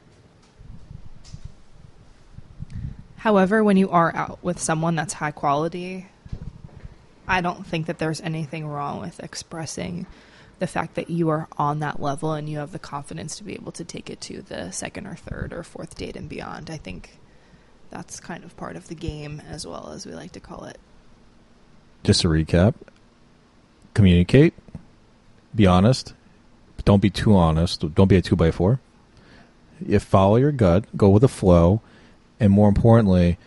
However, 3.16 3.62
when 3.62 3.76
you 3.76 3.90
are 3.90 4.16
out 4.16 4.38
with 4.42 4.58
someone 4.58 4.94
that's 4.94 5.12
high 5.12 5.30
quality, 5.30 6.06
I 7.28 7.42
don't 7.42 7.66
think 7.66 7.86
that 7.86 7.98
there's 7.98 8.22
anything 8.22 8.66
wrong 8.66 9.00
with 9.00 9.20
expressing 9.20 10.06
the 10.58 10.66
fact 10.66 10.94
that 10.94 11.10
you 11.10 11.28
are 11.28 11.48
on 11.58 11.80
that 11.80 12.00
level 12.00 12.32
and 12.32 12.48
you 12.48 12.58
have 12.60 12.72
the 12.72 12.78
confidence 12.78 13.36
to 13.36 13.44
be 13.44 13.52
able 13.52 13.72
to 13.72 13.84
take 13.84 14.08
it 14.08 14.22
to 14.22 14.40
the 14.40 14.70
second 14.70 15.06
or 15.06 15.16
third 15.16 15.52
or 15.52 15.62
fourth 15.62 15.96
date 15.96 16.16
and 16.16 16.30
beyond. 16.30 16.70
I 16.70 16.78
think 16.78 17.18
that's 17.90 18.20
kind 18.20 18.44
of 18.44 18.56
part 18.56 18.76
of 18.76 18.88
the 18.88 18.94
game 18.94 19.42
as 19.48 19.66
well 19.66 19.90
as 19.90 20.06
we 20.06 20.12
like 20.12 20.32
to 20.32 20.40
call 20.40 20.64
it. 20.64 20.78
Just 22.04 22.24
a 22.24 22.28
recap, 22.28 22.74
communicate, 23.94 24.54
be 25.54 25.66
honest, 25.66 26.14
but 26.76 26.84
don't 26.84 27.02
be 27.02 27.10
too 27.10 27.34
honest. 27.34 27.94
Don't 27.94 28.08
be 28.08 28.16
a 28.16 28.22
two 28.22 28.36
by 28.36 28.50
four. 28.50 28.80
If 29.86 30.02
follow 30.02 30.36
your 30.36 30.52
gut, 30.52 30.84
go 30.96 31.08
with 31.08 31.22
the 31.22 31.28
flow, 31.28 31.80
and 32.38 32.52
more 32.52 32.68
importantly, 32.68 33.38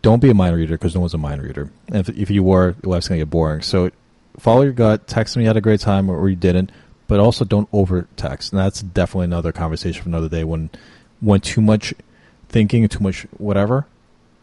don't 0.00 0.20
be 0.20 0.30
a 0.30 0.34
mind 0.34 0.56
reader 0.56 0.74
because 0.74 0.94
no 0.94 1.00
one's 1.00 1.14
a 1.14 1.18
mind 1.18 1.42
reader. 1.42 1.70
And 1.88 1.96
if, 1.96 2.08
if 2.08 2.30
you 2.30 2.42
were, 2.42 2.74
life's 2.82 3.08
going 3.08 3.18
to 3.18 3.24
get 3.26 3.30
boring. 3.30 3.62
So 3.62 3.90
follow 4.38 4.62
your 4.62 4.72
gut, 4.72 5.06
text 5.06 5.36
me, 5.36 5.42
you 5.42 5.48
had 5.48 5.56
a 5.56 5.60
great 5.60 5.80
time, 5.80 6.10
or, 6.10 6.18
or 6.18 6.28
you 6.28 6.36
didn't, 6.36 6.72
but 7.06 7.20
also 7.20 7.44
don't 7.44 7.68
over 7.72 8.08
text. 8.16 8.52
And 8.52 8.60
that's 8.60 8.80
definitely 8.80 9.26
another 9.26 9.52
conversation 9.52 10.02
for 10.02 10.08
another 10.08 10.28
day 10.28 10.44
when 10.44 10.70
when 11.20 11.40
too 11.40 11.60
much 11.60 11.94
thinking 12.52 12.86
too 12.88 13.00
much 13.00 13.26
whatever 13.38 13.86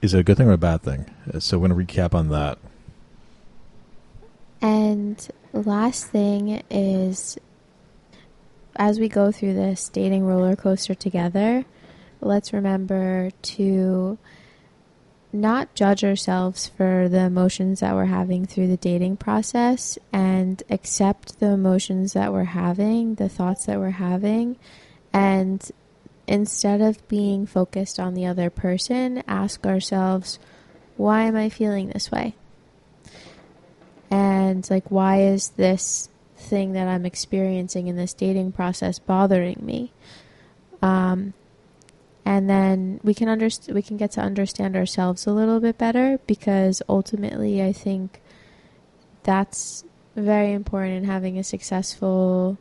is 0.01 0.13
it 0.13 0.19
a 0.19 0.23
good 0.23 0.37
thing 0.37 0.47
or 0.47 0.53
a 0.53 0.57
bad 0.57 0.81
thing? 0.81 1.05
So 1.39 1.57
we're 1.57 1.67
going 1.67 1.85
to 1.85 1.93
recap 1.93 2.13
on 2.13 2.29
that. 2.29 2.57
And 4.61 5.27
last 5.53 6.07
thing 6.07 6.61
is 6.69 7.37
as 8.75 8.99
we 8.99 9.09
go 9.09 9.31
through 9.31 9.53
this 9.53 9.89
dating 9.89 10.25
roller 10.25 10.55
coaster 10.55 10.95
together, 10.95 11.65
let's 12.21 12.53
remember 12.53 13.31
to 13.41 14.17
not 15.31 15.75
judge 15.75 16.03
ourselves 16.03 16.69
for 16.69 17.07
the 17.07 17.19
emotions 17.19 17.81
that 17.81 17.93
we're 17.93 18.05
having 18.05 18.45
through 18.45 18.67
the 18.67 18.77
dating 18.77 19.15
process 19.17 19.97
and 20.11 20.63
accept 20.69 21.39
the 21.39 21.51
emotions 21.51 22.13
that 22.13 22.33
we're 22.33 22.43
having, 22.45 23.15
the 23.15 23.29
thoughts 23.29 23.65
that 23.65 23.79
we're 23.79 23.91
having, 23.91 24.57
and 25.13 25.71
instead 26.29 26.79
of 26.79 27.05
being 27.07 27.47
focused 27.47 27.99
on 27.99 28.13
the 28.13 28.27
other 28.27 28.51
person, 28.51 29.23
ask 29.27 29.65
ourselves, 29.65 30.37
why 30.95 31.23
am 31.23 31.35
I 31.35 31.49
feeling 31.49 31.89
this 31.89 32.11
way? 32.11 32.35
And 34.11 34.69
like, 34.69 34.89
why 34.89 35.21
is 35.21 35.49
this 35.49 36.07
thing 36.37 36.73
that 36.73 36.87
I'm 36.87 37.03
experiencing 37.03 37.87
in 37.87 37.95
this 37.95 38.13
dating 38.13 38.51
process 38.51 38.99
bothering 38.99 39.57
me? 39.59 39.91
Um, 40.83 41.33
and 42.25 42.47
then 42.47 42.99
we 43.03 43.15
can 43.15 43.27
underst- 43.27 43.73
we 43.73 43.81
can 43.81 43.97
get 43.97 44.11
to 44.11 44.21
understand 44.21 44.75
ourselves 44.75 45.25
a 45.25 45.33
little 45.33 45.59
bit 45.59 45.79
better 45.79 46.19
because 46.27 46.83
ultimately, 46.87 47.63
I 47.63 47.73
think 47.73 48.21
that's 49.23 49.83
very 50.15 50.53
important 50.53 50.97
in 50.97 51.03
having 51.05 51.39
a 51.39 51.43
successful 51.43 52.59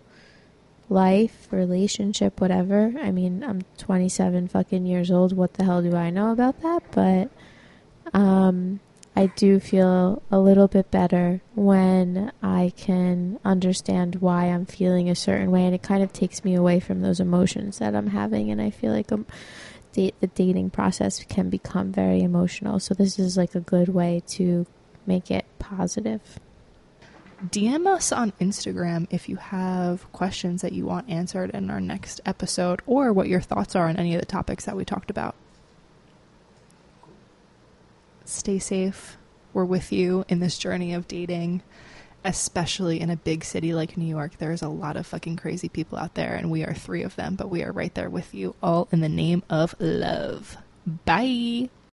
life, 0.88 1.48
relationship, 1.50 2.40
whatever. 2.40 2.92
I 3.00 3.10
mean, 3.10 3.44
I'm 3.44 3.62
27 3.78 4.48
fucking 4.48 4.86
years 4.86 5.10
old. 5.10 5.36
What 5.36 5.54
the 5.54 5.64
hell 5.64 5.82
do 5.82 5.94
I 5.94 6.10
know 6.10 6.32
about 6.32 6.60
that? 6.62 6.82
But 6.92 7.30
um, 8.18 8.80
I 9.14 9.26
do 9.26 9.60
feel 9.60 10.22
a 10.30 10.38
little 10.38 10.68
bit 10.68 10.90
better 10.90 11.40
when 11.54 12.32
I 12.42 12.72
can 12.76 13.38
understand 13.44 14.16
why 14.16 14.44
I'm 14.44 14.64
feeling 14.64 15.10
a 15.10 15.14
certain 15.14 15.50
way, 15.50 15.64
and 15.64 15.74
it 15.74 15.82
kind 15.82 16.02
of 16.02 16.12
takes 16.12 16.44
me 16.44 16.54
away 16.54 16.80
from 16.80 17.00
those 17.00 17.20
emotions 17.20 17.78
that 17.78 17.94
I'm 17.94 18.08
having. 18.08 18.50
And 18.50 18.62
I 18.62 18.70
feel 18.70 18.92
like 18.92 19.10
um, 19.12 19.26
the 19.92 20.12
dating 20.34 20.70
process 20.70 21.24
can 21.24 21.50
become 21.50 21.92
very 21.92 22.22
emotional. 22.22 22.78
So 22.78 22.94
this 22.94 23.18
is 23.18 23.36
like 23.36 23.54
a 23.54 23.60
good 23.60 23.88
way 23.88 24.22
to 24.28 24.66
make 25.06 25.30
it 25.30 25.44
positive. 25.58 26.38
DM 27.44 27.86
us 27.86 28.10
on 28.10 28.32
Instagram 28.40 29.06
if 29.10 29.28
you 29.28 29.36
have 29.36 30.10
questions 30.12 30.62
that 30.62 30.72
you 30.72 30.84
want 30.84 31.08
answered 31.08 31.50
in 31.50 31.70
our 31.70 31.80
next 31.80 32.20
episode 32.26 32.82
or 32.86 33.12
what 33.12 33.28
your 33.28 33.40
thoughts 33.40 33.76
are 33.76 33.88
on 33.88 33.96
any 33.96 34.14
of 34.14 34.20
the 34.20 34.26
topics 34.26 34.64
that 34.64 34.76
we 34.76 34.84
talked 34.84 35.10
about. 35.10 35.36
Stay 38.24 38.58
safe. 38.58 39.16
We're 39.52 39.64
with 39.64 39.92
you 39.92 40.24
in 40.28 40.40
this 40.40 40.58
journey 40.58 40.92
of 40.92 41.08
dating, 41.08 41.62
especially 42.24 43.00
in 43.00 43.08
a 43.08 43.16
big 43.16 43.44
city 43.44 43.72
like 43.72 43.96
New 43.96 44.04
York. 44.04 44.32
There's 44.38 44.62
a 44.62 44.68
lot 44.68 44.96
of 44.96 45.06
fucking 45.06 45.36
crazy 45.36 45.68
people 45.68 45.96
out 45.96 46.14
there, 46.14 46.34
and 46.34 46.50
we 46.50 46.64
are 46.64 46.74
three 46.74 47.02
of 47.02 47.16
them, 47.16 47.36
but 47.36 47.48
we 47.48 47.62
are 47.62 47.72
right 47.72 47.94
there 47.94 48.10
with 48.10 48.34
you, 48.34 48.54
all 48.62 48.88
in 48.90 49.00
the 49.00 49.08
name 49.08 49.42
of 49.48 49.74
love. 49.78 50.56
Bye. 50.86 51.70